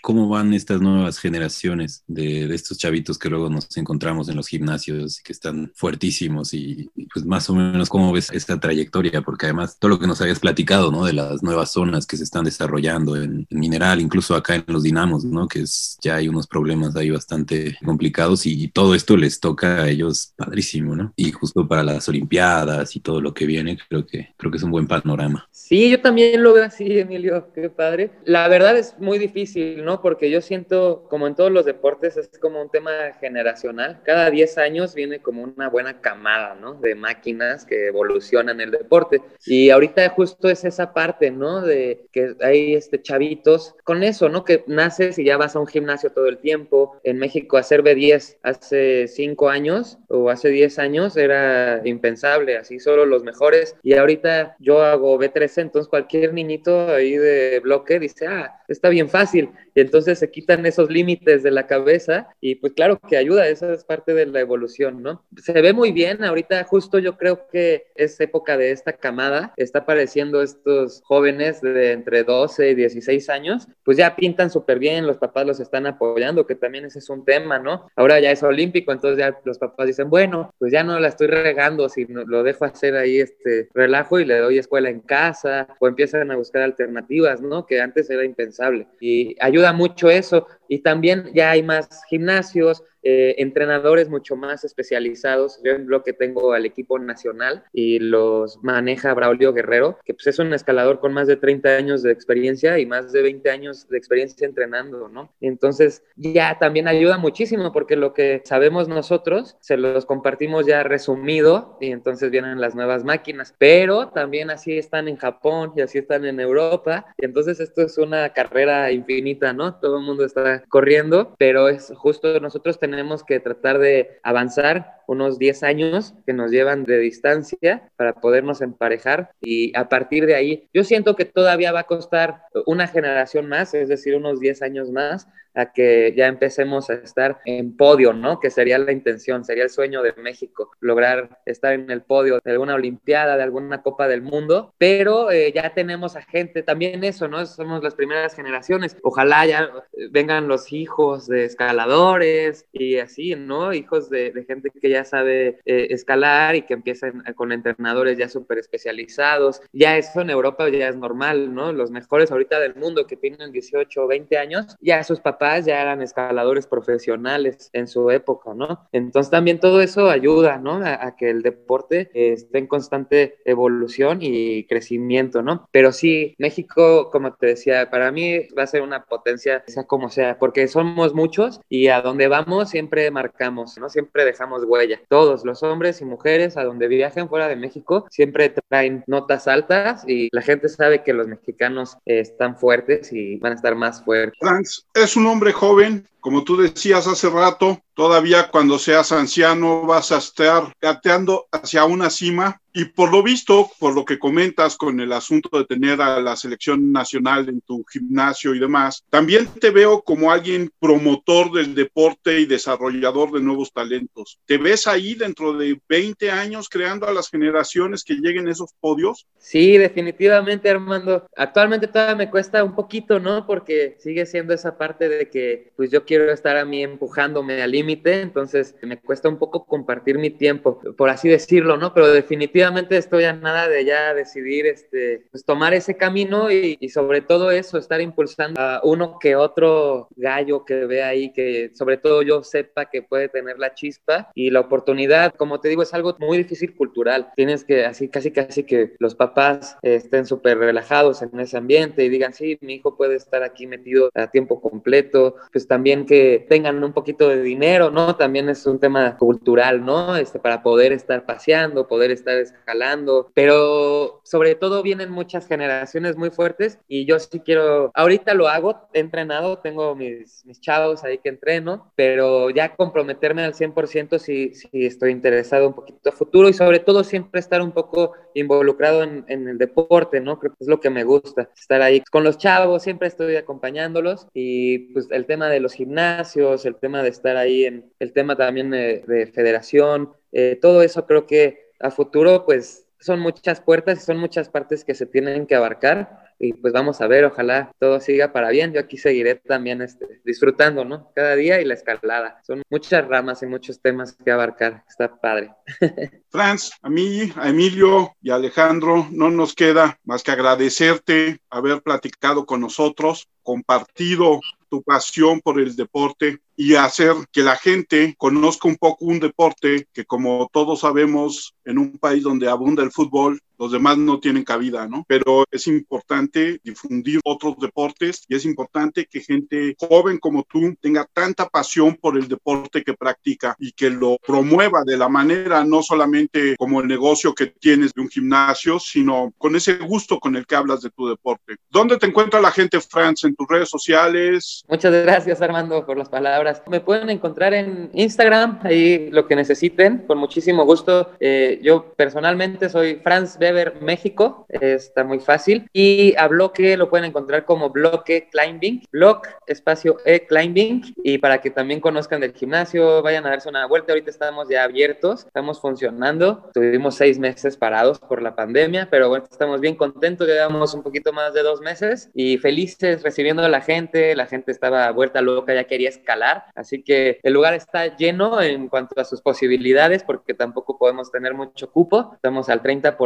cómo 0.00 0.28
van 0.28 0.54
estas 0.54 0.80
nuevas 0.80 1.18
generaciones 1.18 2.04
de, 2.06 2.52
estos 2.54 2.78
chavitos 2.78 3.18
que 3.18 3.28
luego 3.28 3.48
nos 3.48 3.76
encontramos 3.76 4.28
en 4.28 4.36
los 4.36 4.48
gimnasios 4.48 5.20
y 5.20 5.22
que 5.22 5.32
están 5.32 5.72
fuertísimos 5.74 6.54
y, 6.54 6.90
pues 7.12 7.24
más 7.24 7.48
o 7.50 7.54
menos 7.54 7.88
cómo 7.88 8.12
ves 8.12 8.30
esta 8.32 8.58
trayectoria, 8.58 9.22
porque 9.22 9.46
además 9.46 9.76
todo 9.78 9.90
lo 9.90 9.98
que 9.98 10.06
nos 10.06 10.20
habías 10.20 10.40
platicado, 10.40 10.90
¿no? 10.90 11.04
De 11.04 11.12
las 11.12 11.42
nuevas 11.42 11.72
zonas 11.72 12.06
que 12.06 12.16
se 12.16 12.24
están 12.24 12.44
desarrollando 12.44 13.16
en, 13.16 13.46
mineral, 13.50 14.00
incluso 14.00 14.34
acá 14.34 14.54
en 14.54 14.64
los 14.66 14.82
dinamos, 14.82 15.24
¿no? 15.24 15.46
Que 15.48 15.60
es, 15.60 15.98
ya 16.02 16.16
hay 16.16 16.28
unos 16.28 16.46
problemas 16.46 16.96
ahí 16.96 17.10
bastante 17.10 17.76
complicados 17.84 18.46
y, 18.46 18.64
y 18.64 18.68
todo 18.68 18.94
esto 18.94 19.16
les 19.16 19.40
toca 19.40 19.82
a 19.82 19.88
ellos 19.88 20.32
padrísimo, 20.36 20.96
¿no? 20.96 21.12
Y 21.16 21.32
justo 21.32 21.66
para 21.66 21.82
las 21.82 22.08
Olimpiadas 22.08 22.96
y 22.96 23.00
todo 23.00 23.20
lo 23.20 23.34
que 23.34 23.46
viene, 23.46 23.78
creo 23.88 24.06
que, 24.06 24.34
creo 24.36 24.50
que 24.50 24.58
es 24.58 24.62
un 24.62 24.70
buen 24.70 24.86
panorama. 24.86 25.48
Sí, 25.50 25.90
yo 25.90 26.00
también 26.00 26.42
lo 26.42 26.52
veo 26.52 26.64
así, 26.64 26.98
Emilio, 26.98 27.52
qué 27.54 27.70
padre. 27.70 28.10
La 28.24 28.48
verdad 28.48 28.76
es 28.76 28.94
muy 28.98 29.18
difícil, 29.18 29.84
¿no? 29.84 29.89
Porque 29.98 30.30
yo 30.30 30.40
siento, 30.40 31.06
como 31.10 31.26
en 31.26 31.34
todos 31.34 31.50
los 31.50 31.64
deportes, 31.64 32.16
es 32.16 32.30
como 32.38 32.62
un 32.62 32.70
tema 32.70 32.90
generacional. 33.20 34.00
Cada 34.04 34.30
10 34.30 34.58
años 34.58 34.94
viene 34.94 35.18
como 35.18 35.42
una 35.42 35.68
buena 35.68 36.00
camada, 36.00 36.54
¿no? 36.54 36.74
De 36.74 36.94
máquinas 36.94 37.64
que 37.64 37.88
evolucionan 37.88 38.60
el 38.60 38.70
deporte. 38.70 39.20
Y 39.46 39.70
ahorita 39.70 40.08
justo 40.10 40.48
es 40.48 40.64
esa 40.64 40.92
parte, 40.92 41.30
¿no? 41.30 41.62
De 41.62 42.06
que 42.12 42.36
hay 42.42 42.74
este 42.74 43.02
chavitos 43.02 43.74
con 43.84 44.02
eso, 44.02 44.28
¿no? 44.28 44.44
Que 44.44 44.62
naces 44.66 45.18
y 45.18 45.24
ya 45.24 45.36
vas 45.36 45.56
a 45.56 45.60
un 45.60 45.66
gimnasio 45.66 46.12
todo 46.12 46.26
el 46.26 46.38
tiempo. 46.38 47.00
En 47.02 47.18
México 47.18 47.56
hacer 47.56 47.82
B10 47.82 48.36
hace 48.42 49.08
5 49.08 49.48
años 49.48 49.98
o 50.08 50.30
hace 50.30 50.50
10 50.50 50.78
años 50.78 51.16
era 51.16 51.80
impensable, 51.84 52.56
así 52.56 52.78
solo 52.78 53.06
los 53.06 53.24
mejores. 53.24 53.76
Y 53.82 53.94
ahorita 53.94 54.56
yo 54.58 54.82
hago 54.82 55.18
B 55.18 55.28
13 55.28 55.62
entonces 55.62 55.88
cualquier 55.88 56.34
niñito 56.34 56.88
ahí 56.88 57.16
de 57.16 57.60
bloque 57.60 57.98
dice, 57.98 58.26
ah, 58.26 58.60
está 58.68 58.88
bien 58.88 59.08
fácil. 59.08 59.50
Y 59.74 59.79
entonces 59.80 60.18
se 60.18 60.30
quitan 60.30 60.66
esos 60.66 60.90
límites 60.90 61.42
de 61.42 61.50
la 61.50 61.66
cabeza 61.66 62.28
y 62.40 62.56
pues 62.56 62.72
claro 62.72 62.98
que 62.98 63.16
ayuda, 63.16 63.48
esa 63.48 63.72
es 63.72 63.84
parte 63.84 64.14
de 64.14 64.26
la 64.26 64.40
evolución, 64.40 65.02
¿no? 65.02 65.24
Se 65.36 65.52
ve 65.52 65.72
muy 65.72 65.92
bien, 65.92 66.24
ahorita 66.24 66.64
justo 66.64 66.98
yo 66.98 67.16
creo 67.16 67.48
que 67.48 67.86
es 67.94 68.20
época 68.20 68.56
de 68.56 68.70
esta 68.70 68.92
camada, 68.92 69.52
está 69.56 69.80
apareciendo 69.80 70.42
estos 70.42 71.02
jóvenes 71.04 71.60
de 71.60 71.92
entre 71.92 72.24
12 72.24 72.70
y 72.70 72.74
16 72.74 73.28
años, 73.30 73.68
pues 73.84 73.96
ya 73.96 74.16
pintan 74.16 74.50
súper 74.50 74.78
bien, 74.78 75.06
los 75.06 75.18
papás 75.18 75.46
los 75.46 75.60
están 75.60 75.86
apoyando, 75.86 76.46
que 76.46 76.54
también 76.54 76.84
ese 76.84 76.98
es 76.98 77.08
un 77.10 77.24
tema, 77.24 77.58
¿no? 77.58 77.88
Ahora 77.96 78.20
ya 78.20 78.30
es 78.30 78.42
olímpico, 78.42 78.92
entonces 78.92 79.18
ya 79.18 79.38
los 79.44 79.58
papás 79.58 79.86
dicen, 79.86 80.10
bueno, 80.10 80.52
pues 80.58 80.72
ya 80.72 80.84
no 80.84 80.98
la 80.98 81.08
estoy 81.08 81.28
regando, 81.28 81.88
si 81.88 82.06
lo 82.06 82.42
dejo 82.42 82.64
hacer 82.64 82.96
ahí 82.96 83.20
este 83.20 83.68
relajo 83.74 84.18
y 84.18 84.24
le 84.24 84.38
doy 84.38 84.58
escuela 84.58 84.90
en 84.90 85.00
casa 85.00 85.68
o 85.78 85.88
empiezan 85.88 86.30
a 86.30 86.36
buscar 86.36 86.62
alternativas, 86.62 87.40
¿no? 87.40 87.66
Que 87.66 87.80
antes 87.80 88.10
era 88.10 88.24
impensable. 88.24 88.86
Y 89.00 89.36
ayuda 89.40 89.69
mucho 89.72 90.10
eso. 90.10 90.46
Y 90.70 90.78
también 90.78 91.32
ya 91.34 91.50
hay 91.50 91.64
más 91.64 92.04
gimnasios, 92.08 92.84
eh, 93.02 93.36
entrenadores 93.38 94.10
mucho 94.10 94.36
más 94.36 94.62
especializados. 94.62 95.60
Yo 95.64 95.72
en 95.72 95.86
bloque 95.86 96.12
tengo 96.12 96.52
al 96.52 96.66
equipo 96.66 96.98
nacional 96.98 97.64
y 97.72 97.98
los 97.98 98.62
maneja 98.62 99.14
Braulio 99.14 99.52
Guerrero, 99.52 99.98
que 100.04 100.12
pues 100.14 100.26
es 100.26 100.38
un 100.38 100.52
escalador 100.52 101.00
con 101.00 101.12
más 101.12 101.26
de 101.26 101.36
30 101.36 101.70
años 101.70 102.02
de 102.02 102.12
experiencia 102.12 102.78
y 102.78 102.86
más 102.86 103.10
de 103.10 103.22
20 103.22 103.50
años 103.50 103.88
de 103.88 103.96
experiencia 103.96 104.46
entrenando, 104.46 105.08
¿no? 105.08 105.32
Entonces 105.40 106.04
ya 106.16 106.58
también 106.60 106.88
ayuda 106.88 107.16
muchísimo 107.16 107.72
porque 107.72 107.96
lo 107.96 108.12
que 108.12 108.42
sabemos 108.44 108.86
nosotros 108.86 109.56
se 109.60 109.76
los 109.76 110.04
compartimos 110.04 110.66
ya 110.66 110.82
resumido 110.82 111.78
y 111.80 111.90
entonces 111.92 112.30
vienen 112.30 112.60
las 112.60 112.74
nuevas 112.74 113.02
máquinas, 113.02 113.54
pero 113.58 114.10
también 114.10 114.50
así 114.50 114.76
están 114.76 115.08
en 115.08 115.16
Japón 115.16 115.72
y 115.74 115.80
así 115.80 115.98
están 115.98 116.26
en 116.26 116.38
Europa 116.38 117.06
y 117.16 117.24
entonces 117.24 117.60
esto 117.60 117.82
es 117.82 117.96
una 117.96 118.28
carrera 118.34 118.92
infinita, 118.92 119.52
¿no? 119.52 119.76
Todo 119.80 119.98
el 119.98 120.04
mundo 120.04 120.24
está 120.24 120.59
corriendo, 120.68 121.34
pero 121.38 121.68
es 121.68 121.92
justo 121.96 122.40
nosotros 122.40 122.78
tenemos 122.78 123.24
que 123.24 123.40
tratar 123.40 123.78
de 123.78 124.18
avanzar 124.22 125.00
unos 125.06 125.38
10 125.38 125.62
años 125.62 126.14
que 126.26 126.32
nos 126.32 126.50
llevan 126.50 126.84
de 126.84 126.98
distancia 126.98 127.90
para 127.96 128.14
podernos 128.14 128.60
emparejar 128.60 129.30
y 129.40 129.76
a 129.76 129.88
partir 129.88 130.26
de 130.26 130.34
ahí 130.34 130.68
yo 130.72 130.84
siento 130.84 131.16
que 131.16 131.24
todavía 131.24 131.72
va 131.72 131.80
a 131.80 131.84
costar 131.84 132.42
una 132.66 132.86
generación 132.86 133.48
más, 133.48 133.74
es 133.74 133.88
decir, 133.88 134.14
unos 134.14 134.40
10 134.40 134.62
años 134.62 134.90
más 134.90 135.26
a 135.54 135.72
que 135.72 136.14
ya 136.16 136.26
empecemos 136.26 136.90
a 136.90 136.94
estar 136.94 137.40
en 137.44 137.76
podio, 137.76 138.12
¿no? 138.12 138.40
Que 138.40 138.50
sería 138.50 138.78
la 138.78 138.92
intención, 138.92 139.44
sería 139.44 139.64
el 139.64 139.70
sueño 139.70 140.02
de 140.02 140.12
México, 140.14 140.70
lograr 140.80 141.40
estar 141.44 141.72
en 141.72 141.90
el 141.90 142.02
podio 142.02 142.40
de 142.44 142.52
alguna 142.52 142.74
Olimpiada, 142.74 143.36
de 143.36 143.42
alguna 143.42 143.82
Copa 143.82 144.08
del 144.08 144.22
Mundo, 144.22 144.74
pero 144.78 145.30
eh, 145.30 145.52
ya 145.52 145.74
tenemos 145.74 146.16
a 146.16 146.22
gente, 146.22 146.62
también 146.62 147.02
eso, 147.04 147.28
¿no? 147.28 147.44
Somos 147.46 147.82
las 147.82 147.94
primeras 147.94 148.34
generaciones, 148.34 148.96
ojalá 149.02 149.46
ya 149.46 149.70
vengan 150.10 150.48
los 150.48 150.72
hijos 150.72 151.26
de 151.26 151.44
escaladores 151.44 152.66
y 152.72 152.98
así, 152.98 153.34
¿no? 153.34 153.72
Hijos 153.72 154.10
de, 154.10 154.30
gente 154.46 154.70
que 154.70 154.88
ya 154.88 155.04
sabe 155.04 155.58
eh, 155.64 155.88
escalar 155.90 156.54
y 156.56 156.62
que 156.62 156.74
empiecen 156.74 157.22
con 157.34 157.52
entrenadores 157.52 158.18
ya 158.18 158.28
súper 158.28 158.58
especializados, 158.58 159.60
ya 159.72 159.96
eso 159.96 160.20
en 160.20 160.30
Europa 160.30 160.68
ya 160.68 160.88
es 160.88 160.96
normal, 160.96 161.54
¿no? 161.54 161.72
Los 161.72 161.90
mejores 161.90 162.30
ahorita 162.30 162.58
del 162.60 162.74
mundo 162.74 163.06
que 163.06 163.16
tienen 163.16 163.52
18 163.52 164.04
o 164.04 164.06
20 164.06 164.38
años, 164.38 164.76
ya 164.80 165.02
sus 165.04 165.20
papás 165.20 165.39
ya 165.40 165.80
eran 165.80 166.02
escaladores 166.02 166.66
profesionales 166.66 167.70
en 167.72 167.88
su 167.88 168.10
época, 168.10 168.52
¿no? 168.54 168.86
Entonces 168.92 169.30
también 169.30 169.58
todo 169.60 169.80
eso 169.80 170.08
ayuda, 170.08 170.58
¿no? 170.58 170.80
A, 170.84 171.16
que 171.16 171.30
el 171.30 171.42
deporte 171.42 172.10
esté 172.14 172.58
en 172.58 172.66
constante 172.66 173.38
evolución 173.44 174.18
y 174.20 174.64
crecimiento, 174.64 175.42
¿no? 175.42 175.68
Pero 175.72 175.92
sí, 175.92 176.34
México, 176.38 177.10
como 177.10 177.32
te 177.34 177.46
decía, 177.46 177.90
para 177.90 178.12
mí 178.12 178.46
va 178.56 178.64
a 178.64 178.66
ser 178.66 178.82
una 178.82 179.04
potencia, 179.04 179.64
sea 179.66 179.84
como 179.84 180.10
sea, 180.10 180.38
porque 180.38 180.68
somos 180.68 181.14
muchos 181.14 181.60
y 181.68 181.88
a 181.88 182.00
donde 182.00 182.28
vamos 182.28 182.70
siempre 182.70 183.10
marcamos, 183.10 183.76
¿no? 183.78 183.88
Siempre 183.88 184.24
dejamos 184.24 184.64
huella. 184.64 185.00
Todos, 185.08 185.44
los 185.44 185.62
hombres 185.62 186.00
y 186.00 186.04
mujeres, 186.04 186.56
a 186.56 186.64
donde 186.64 186.88
viajen 186.88 187.28
fuera 187.28 187.48
de 187.48 187.56
México, 187.56 188.06
siempre 188.10 188.54
traen 188.68 189.04
notas 189.06 189.48
altas 189.48 190.04
y 190.06 190.28
la 190.32 190.42
gente 190.42 190.68
sabe 190.68 191.02
que 191.02 191.12
los 191.12 191.26
mexicanos 191.26 191.96
están 192.04 192.56
fuertes 192.56 193.12
y 193.12 193.36
van 193.36 193.52
a 193.52 193.54
estar 193.56 193.74
más 193.74 194.04
fuertes. 194.04 194.38
Franz 194.40 194.86
es 194.94 195.16
un 195.16 195.26
hombre 195.30 195.52
joven, 195.52 196.08
como 196.20 196.44
tú 196.44 196.56
decías 196.56 197.06
hace 197.06 197.30
rato, 197.30 197.80
todavía 197.94 198.48
cuando 198.48 198.78
seas 198.78 199.12
anciano 199.12 199.82
vas 199.82 200.12
a 200.12 200.18
estar 200.18 200.74
gateando 200.80 201.46
hacia 201.50 201.84
una 201.84 202.10
cima 202.10 202.60
y 202.72 202.84
por 202.84 203.10
lo 203.10 203.22
visto, 203.22 203.68
por 203.78 203.94
lo 203.94 204.04
que 204.04 204.18
comentas 204.18 204.76
con 204.76 205.00
el 205.00 205.12
asunto 205.12 205.58
de 205.58 205.64
tener 205.64 206.00
a 206.00 206.20
la 206.20 206.36
selección 206.36 206.92
nacional 206.92 207.48
en 207.48 207.60
tu 207.62 207.84
gimnasio 207.84 208.54
y 208.54 208.60
demás, 208.60 209.04
también 209.10 209.48
te 209.60 209.70
veo 209.70 210.02
como 210.02 210.30
alguien 210.30 210.70
promotor 210.78 211.50
del 211.52 211.74
deporte 211.74 212.40
y 212.40 212.46
desarrollador 212.46 213.32
de 213.32 213.40
nuevos 213.40 213.72
talentos. 213.72 214.38
¿Te 214.46 214.56
ves 214.56 214.86
ahí 214.86 215.14
dentro 215.14 215.52
de 215.54 215.80
20 215.88 216.30
años 216.30 216.68
creando 216.68 217.08
a 217.08 217.12
las 217.12 217.28
generaciones 217.28 218.04
que 218.04 218.14
lleguen 218.14 218.46
a 218.46 218.52
esos 218.52 218.70
podios? 218.78 219.26
Sí, 219.38 219.76
definitivamente, 219.76 220.70
Armando. 220.70 221.26
Actualmente 221.36 221.88
todavía 221.88 222.14
me 222.14 222.30
cuesta 222.30 222.62
un 222.62 222.76
poquito, 222.76 223.18
¿no? 223.18 223.46
Porque 223.46 223.96
sigue 223.98 224.26
siendo 224.26 224.54
esa 224.54 224.78
parte 224.78 225.08
de 225.08 225.19
que 225.28 225.72
pues 225.76 225.90
yo 225.90 226.04
quiero 226.04 226.30
estar 226.32 226.56
a 226.56 226.64
mí 226.64 226.82
empujándome 226.82 227.62
al 227.62 227.70
límite, 227.70 228.20
entonces 228.20 228.74
me 228.82 228.98
cuesta 228.98 229.28
un 229.28 229.38
poco 229.38 229.64
compartir 229.66 230.18
mi 230.18 230.30
tiempo, 230.30 230.80
por 230.96 231.10
así 231.10 231.28
decirlo, 231.28 231.76
¿no? 231.76 231.92
Pero 231.94 232.08
definitivamente 232.08 232.96
estoy 232.96 233.24
a 233.24 233.32
nada 233.32 233.68
de 233.68 233.84
ya 233.84 234.14
decidir, 234.14 234.66
este, 234.66 235.26
pues 235.30 235.44
tomar 235.44 235.74
ese 235.74 235.96
camino 235.96 236.50
y, 236.50 236.76
sobre 236.88 237.20
todo 237.20 237.50
eso, 237.50 237.78
estar 237.78 238.00
impulsando 238.00 238.60
a 238.60 238.80
uno 238.84 239.18
que 239.18 239.36
otro 239.36 240.08
gallo 240.16 240.64
que 240.64 240.86
vea 240.86 241.08
ahí, 241.08 241.32
que 241.32 241.70
sobre 241.74 241.96
todo 241.96 242.22
yo 242.22 242.42
sepa 242.42 242.86
que 242.86 243.02
puede 243.02 243.28
tener 243.28 243.58
la 243.58 243.74
chispa 243.74 244.30
y 244.34 244.50
la 244.50 244.60
oportunidad, 244.60 245.34
como 245.34 245.60
te 245.60 245.68
digo, 245.68 245.82
es 245.82 245.94
algo 245.94 246.16
muy 246.18 246.38
difícil 246.38 246.74
cultural. 246.74 247.30
Tienes 247.36 247.64
que, 247.64 247.84
así 247.84 248.08
casi 248.08 248.30
casi 248.30 248.64
que 248.64 248.94
los 248.98 249.14
papás 249.14 249.76
estén 249.82 250.26
súper 250.26 250.58
relajados 250.58 251.22
en 251.22 251.38
ese 251.40 251.56
ambiente 251.56 252.04
y 252.04 252.08
digan, 252.08 252.32
sí, 252.32 252.58
mi 252.60 252.74
hijo 252.74 252.96
puede 252.96 253.16
estar 253.16 253.42
aquí 253.42 253.66
metido 253.66 254.10
a 254.14 254.30
tiempo 254.30 254.60
completo, 254.60 255.09
pues 255.52 255.66
también 255.66 256.06
que 256.06 256.46
tengan 256.48 256.82
un 256.82 256.92
poquito 256.92 257.28
de 257.28 257.42
dinero, 257.42 257.90
¿no? 257.90 258.16
También 258.16 258.48
es 258.48 258.66
un 258.66 258.78
tema 258.78 259.16
cultural, 259.16 259.84
¿no? 259.84 260.16
Este, 260.16 260.38
para 260.38 260.62
poder 260.62 260.92
estar 260.92 261.26
paseando, 261.26 261.88
poder 261.88 262.10
estar 262.10 262.36
escalando, 262.36 263.30
pero 263.34 264.20
sobre 264.24 264.54
todo 264.54 264.82
vienen 264.82 265.10
muchas 265.10 265.46
generaciones 265.46 266.16
muy 266.16 266.30
fuertes 266.30 266.78
y 266.88 267.04
yo 267.04 267.18
sí 267.18 267.40
quiero, 267.40 267.90
ahorita 267.94 268.34
lo 268.34 268.48
hago, 268.48 268.88
he 268.92 269.00
entrenado, 269.00 269.58
tengo 269.58 269.94
mis, 269.94 270.44
mis 270.46 270.60
chavos 270.60 271.04
ahí 271.04 271.18
que 271.18 271.28
entreno, 271.28 271.92
pero 271.96 272.50
ya 272.50 272.74
comprometerme 272.76 273.42
al 273.42 273.54
100% 273.54 274.18
si, 274.18 274.54
si 274.54 274.86
estoy 274.86 275.10
interesado 275.10 275.68
un 275.68 275.74
poquito 275.74 276.10
a 276.10 276.12
futuro 276.12 276.48
y 276.48 276.52
sobre 276.52 276.78
todo 276.78 277.04
siempre 277.04 277.40
estar 277.40 277.62
un 277.62 277.72
poco 277.72 278.12
involucrado 278.34 279.02
en, 279.02 279.24
en 279.28 279.48
el 279.48 279.58
deporte, 279.58 280.20
¿no? 280.20 280.38
Creo 280.38 280.52
que 280.52 280.64
es 280.64 280.68
lo 280.68 280.80
que 280.80 280.90
me 280.90 281.04
gusta, 281.04 281.50
estar 281.56 281.82
ahí 281.82 282.02
con 282.10 282.24
los 282.24 282.38
chavos, 282.38 282.82
siempre 282.82 283.08
estoy 283.08 283.36
acompañándolos 283.36 284.26
y 284.34 284.92
pues 284.92 284.99
el 285.10 285.26
tema 285.26 285.48
de 285.48 285.60
los 285.60 285.72
gimnasios 285.72 286.64
el 286.64 286.76
tema 286.76 287.02
de 287.02 287.08
estar 287.08 287.36
ahí, 287.36 287.64
en 287.64 287.92
el 287.98 288.12
tema 288.12 288.36
también 288.36 288.70
de, 288.70 289.30
federación, 289.32 290.12
eh, 290.32 290.58
todo 290.60 290.82
eso 290.82 291.06
creo 291.06 291.26
que 291.26 291.70
a 291.80 291.90
futuro 291.90 292.44
pues 292.44 292.86
son 292.98 293.20
muchas 293.20 293.60
puertas 293.60 293.98
y 293.98 294.04
son 294.04 294.18
muchas 294.18 294.48
partes 294.48 294.84
que 294.84 294.94
se 294.94 295.06
tienen 295.06 295.46
que 295.46 295.54
abarcar 295.54 296.30
y 296.42 296.54
pues 296.54 296.72
vamos 296.72 297.02
a 297.02 297.06
ver, 297.06 297.26
ojalá 297.26 297.70
todo 297.78 298.00
siga 298.00 298.32
para 298.32 298.48
bien. 298.48 298.72
Yo 298.72 298.80
aquí 298.80 298.96
seguiré 298.96 299.34
también 299.34 299.82
este, 299.82 300.22
disfrutando, 300.24 300.86
¿no? 300.86 301.12
Cada 301.14 301.36
día 301.36 301.60
y 301.60 301.66
la 301.66 301.74
escalada. 301.74 302.40
Son 302.46 302.62
muchas 302.70 303.06
ramas 303.06 303.42
y 303.42 303.46
muchos 303.46 303.82
temas 303.82 304.14
que 304.14 304.30
abarcar. 304.30 304.82
Está 304.88 305.20
padre. 305.20 305.50
Franz, 306.30 306.70
a 306.80 306.88
mí, 306.88 307.30
a 307.36 307.50
Emilio 307.50 308.14
y 308.22 308.30
a 308.30 308.36
Alejandro, 308.36 309.06
no 309.10 309.30
nos 309.30 309.54
queda 309.54 309.98
más 310.04 310.22
que 310.22 310.30
agradecerte 310.30 311.40
haber 311.50 311.82
platicado 311.82 312.46
con 312.46 312.62
nosotros, 312.62 313.28
compartido 313.42 314.40
tu 314.70 314.82
pasión 314.82 315.40
por 315.40 315.60
el 315.60 315.76
deporte 315.76 316.38
y 316.60 316.74
hacer 316.74 317.14
que 317.32 317.42
la 317.42 317.56
gente 317.56 318.14
conozca 318.18 318.68
un 318.68 318.76
poco 318.76 319.06
un 319.06 319.18
deporte 319.18 319.88
que 319.94 320.04
como 320.04 320.46
todos 320.52 320.80
sabemos 320.80 321.54
en 321.64 321.78
un 321.78 321.96
país 321.96 322.22
donde 322.22 322.50
abunda 322.50 322.82
el 322.82 322.90
fútbol, 322.90 323.40
los 323.60 323.72
demás 323.72 323.98
no 323.98 324.18
tienen 324.18 324.42
cabida, 324.42 324.88
¿no? 324.88 325.04
Pero 325.06 325.44
es 325.50 325.66
importante 325.66 326.60
difundir 326.64 327.20
otros 327.24 327.58
deportes 327.60 328.24
y 328.26 328.34
es 328.34 328.46
importante 328.46 329.04
que 329.04 329.20
gente 329.20 329.76
joven 329.78 330.16
como 330.16 330.44
tú 330.44 330.74
tenga 330.80 331.06
tanta 331.12 331.46
pasión 331.46 331.94
por 331.96 332.16
el 332.16 332.26
deporte 332.26 332.82
que 332.82 332.94
practica 332.94 333.54
y 333.58 333.72
que 333.72 333.90
lo 333.90 334.16
promueva 334.26 334.82
de 334.84 334.96
la 334.96 335.10
manera 335.10 335.62
no 335.62 335.82
solamente 335.82 336.56
como 336.56 336.80
el 336.80 336.88
negocio 336.88 337.34
que 337.34 337.48
tienes 337.48 337.92
de 337.92 338.00
un 338.00 338.08
gimnasio, 338.08 338.80
sino 338.80 339.30
con 339.36 339.54
ese 339.54 339.74
gusto 339.74 340.18
con 340.18 340.36
el 340.36 340.46
que 340.46 340.56
hablas 340.56 340.80
de 340.80 340.88
tu 340.90 341.06
deporte. 341.06 341.56
¿Dónde 341.68 341.98
te 341.98 342.06
encuentra 342.06 342.40
la 342.40 342.50
gente, 342.50 342.80
Franz? 342.80 343.24
¿En 343.24 343.36
tus 343.36 343.46
redes 343.46 343.68
sociales? 343.68 344.64
Muchas 344.68 344.90
gracias, 344.90 345.42
Armando, 345.42 345.84
por 345.84 345.98
las 345.98 346.08
palabras. 346.08 346.49
Me 346.66 346.80
pueden 346.80 347.10
encontrar 347.10 347.54
en 347.54 347.90
Instagram, 347.92 348.60
ahí 348.62 349.10
lo 349.10 349.26
que 349.26 349.36
necesiten, 349.36 349.98
con 350.06 350.18
muchísimo 350.18 350.64
gusto. 350.64 351.10
Eh, 351.20 351.60
yo 351.62 351.92
personalmente 351.96 352.68
soy 352.68 352.96
Franz 353.02 353.38
B 353.38 353.50
México, 353.80 354.46
está 354.48 355.04
muy 355.04 355.20
fácil. 355.20 355.68
Y 355.72 356.14
a 356.16 356.28
Bloque 356.28 356.76
lo 356.76 356.88
pueden 356.88 357.06
encontrar 357.06 357.44
como 357.44 357.70
Bloque 357.70 358.28
Climbing, 358.30 358.84
Block 358.92 359.28
espacio 359.46 359.98
E 360.04 360.26
Climbing. 360.26 360.94
Y 361.02 361.18
para 361.18 361.40
que 361.40 361.50
también 361.50 361.80
conozcan 361.80 362.20
del 362.20 362.32
gimnasio, 362.32 363.02
vayan 363.02 363.26
a 363.26 363.30
darse 363.30 363.48
una 363.48 363.66
vuelta. 363.66 363.92
Ahorita 363.92 364.10
estamos 364.10 364.48
ya 364.48 364.64
abiertos, 364.64 365.26
estamos 365.26 365.60
funcionando. 365.60 366.50
Tuvimos 366.54 366.94
seis 366.94 367.18
meses 367.18 367.56
parados 367.56 367.98
por 367.98 368.22
la 368.22 368.34
pandemia, 368.34 368.88
pero 368.90 369.08
bueno, 369.08 369.24
estamos 369.30 369.60
bien 369.60 369.74
contentos. 369.74 370.26
Llevamos 370.26 370.74
un 370.74 370.82
poquito 370.82 371.12
más 371.12 371.34
de 371.34 371.42
dos 371.42 371.60
meses 371.60 372.10
y 372.14 372.38
felices 372.38 373.02
recibiendo 373.02 373.42
a 373.42 373.48
la 373.48 373.60
gente. 373.60 374.14
La 374.14 374.26
gente 374.26 374.52
estaba 374.52 374.90
vuelta 374.92 375.20
loca, 375.20 375.54
ya 375.54 375.64
quería 375.64 375.88
escalar. 375.88 376.39
Así 376.54 376.82
que 376.82 377.20
el 377.22 377.32
lugar 377.32 377.54
está 377.54 377.96
lleno 377.96 378.40
en 378.40 378.68
cuanto 378.68 379.00
a 379.00 379.04
sus 379.04 379.20
posibilidades, 379.20 380.02
porque 380.04 380.34
tampoco 380.34 380.78
podemos 380.78 381.10
tener 381.10 381.34
mucho 381.34 381.70
cupo. 381.70 382.12
Estamos 382.14 382.48
al 382.48 382.62
30% 382.62 383.00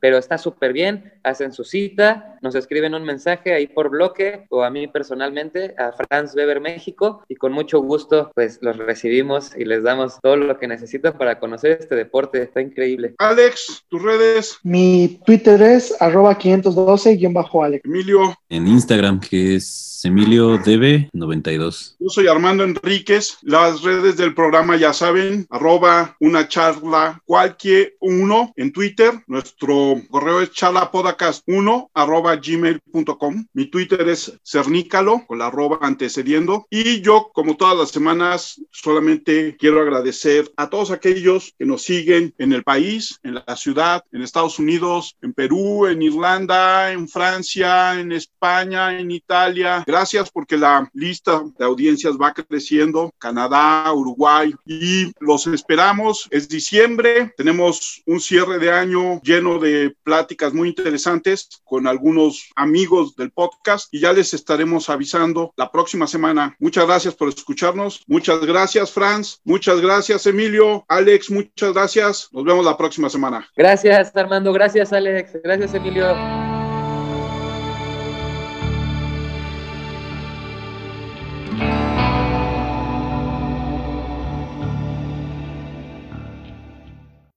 pero 0.00 0.18
está 0.18 0.38
súper 0.38 0.72
bien. 0.72 1.12
Hacen 1.22 1.52
su 1.52 1.64
cita, 1.64 2.38
nos 2.42 2.54
escriben 2.54 2.94
un 2.94 3.04
mensaje 3.04 3.52
ahí 3.52 3.66
por 3.66 3.90
bloque 3.90 4.46
o 4.50 4.62
a 4.62 4.70
mí 4.70 4.86
personalmente, 4.88 5.74
a 5.78 5.92
Franz 5.92 6.34
Weber 6.34 6.60
México, 6.60 7.24
y 7.28 7.36
con 7.36 7.52
mucho 7.52 7.80
gusto, 7.80 8.30
pues 8.34 8.58
los 8.62 8.76
recibimos 8.76 9.56
y 9.56 9.64
les 9.64 9.82
damos 9.82 10.18
todo 10.22 10.36
lo 10.36 10.58
que 10.58 10.68
necesitan 10.68 11.16
para 11.18 11.38
conocer 11.38 11.72
este 11.72 11.94
deporte. 11.94 12.42
Está 12.42 12.60
increíble. 12.60 13.14
Alex, 13.18 13.84
tus 13.88 14.02
redes. 14.02 14.58
Mi 14.62 15.20
Twitter 15.24 15.60
es 15.62 16.00
arroba 16.00 16.38
512-Alex. 16.38 17.84
Emilio. 17.84 18.34
En 18.48 18.68
Instagram, 18.68 19.20
que 19.20 19.56
es 19.56 20.00
Emilio 20.04 20.58
DB92. 20.58 21.96
Yo 21.98 22.08
soy 22.08 22.28
Armando 22.28 22.62
Enríquez. 22.62 23.38
Las 23.42 23.82
redes 23.82 24.16
del 24.16 24.34
programa 24.34 24.76
ya 24.76 24.92
saben, 24.92 25.46
arroba 25.50 26.16
una 26.20 26.46
charla 26.46 27.20
cualquier 27.24 27.96
uno 28.00 28.52
en 28.56 28.72
Twitter. 28.72 29.24
Nuestro 29.26 29.56
nuestro 29.66 30.00
correo 30.10 30.40
es 30.40 30.52
charlapodcast1 30.52 31.90
arroba 31.94 32.36
gmail.com. 32.36 33.46
Mi 33.52 33.66
Twitter 33.66 34.08
es 34.08 34.38
cernícalo 34.44 35.24
con 35.26 35.38
la 35.38 35.46
arroba 35.46 35.78
antecediendo. 35.80 36.66
Y 36.70 37.00
yo, 37.00 37.30
como 37.32 37.56
todas 37.56 37.76
las 37.76 37.90
semanas, 37.90 38.60
solamente 38.70 39.56
quiero 39.58 39.80
agradecer 39.80 40.52
a 40.56 40.68
todos 40.68 40.90
aquellos 40.90 41.54
que 41.58 41.64
nos 41.64 41.82
siguen 41.82 42.34
en 42.38 42.52
el 42.52 42.62
país, 42.62 43.18
en 43.22 43.34
la 43.34 43.56
ciudad, 43.56 44.04
en 44.12 44.22
Estados 44.22 44.58
Unidos, 44.58 45.16
en 45.22 45.32
Perú, 45.32 45.86
en 45.86 46.02
Irlanda, 46.02 46.92
en 46.92 47.08
Francia, 47.08 47.98
en 47.98 48.12
España 48.12 48.35
España, 48.36 48.98
en 48.98 49.10
Italia. 49.10 49.82
Gracias 49.86 50.30
porque 50.30 50.58
la 50.58 50.88
lista 50.92 51.42
de 51.58 51.64
audiencias 51.64 52.16
va 52.20 52.34
creciendo. 52.34 53.10
Canadá, 53.18 53.90
Uruguay 53.94 54.54
y 54.66 55.10
los 55.20 55.46
esperamos. 55.46 56.28
Es 56.30 56.46
diciembre. 56.48 57.32
Tenemos 57.36 58.02
un 58.04 58.20
cierre 58.20 58.58
de 58.58 58.70
año 58.70 59.20
lleno 59.22 59.58
de 59.58 59.96
pláticas 60.02 60.52
muy 60.52 60.68
interesantes 60.68 61.48
con 61.64 61.86
algunos 61.86 62.50
amigos 62.56 63.16
del 63.16 63.30
podcast 63.30 63.88
y 63.92 64.00
ya 64.00 64.12
les 64.12 64.34
estaremos 64.34 64.90
avisando 64.90 65.52
la 65.56 65.72
próxima 65.72 66.06
semana. 66.06 66.54
Muchas 66.58 66.86
gracias 66.86 67.14
por 67.14 67.30
escucharnos. 67.30 68.02
Muchas 68.06 68.44
gracias, 68.44 68.92
Franz. 68.92 69.40
Muchas 69.44 69.80
gracias, 69.80 70.26
Emilio. 70.26 70.84
Alex, 70.88 71.30
muchas 71.30 71.72
gracias. 71.72 72.28
Nos 72.32 72.44
vemos 72.44 72.64
la 72.64 72.76
próxima 72.76 73.08
semana. 73.08 73.48
Gracias, 73.56 74.14
Armando. 74.14 74.52
Gracias, 74.52 74.92
Alex. 74.92 75.38
Gracias, 75.42 75.72
Emilio. 75.72 76.45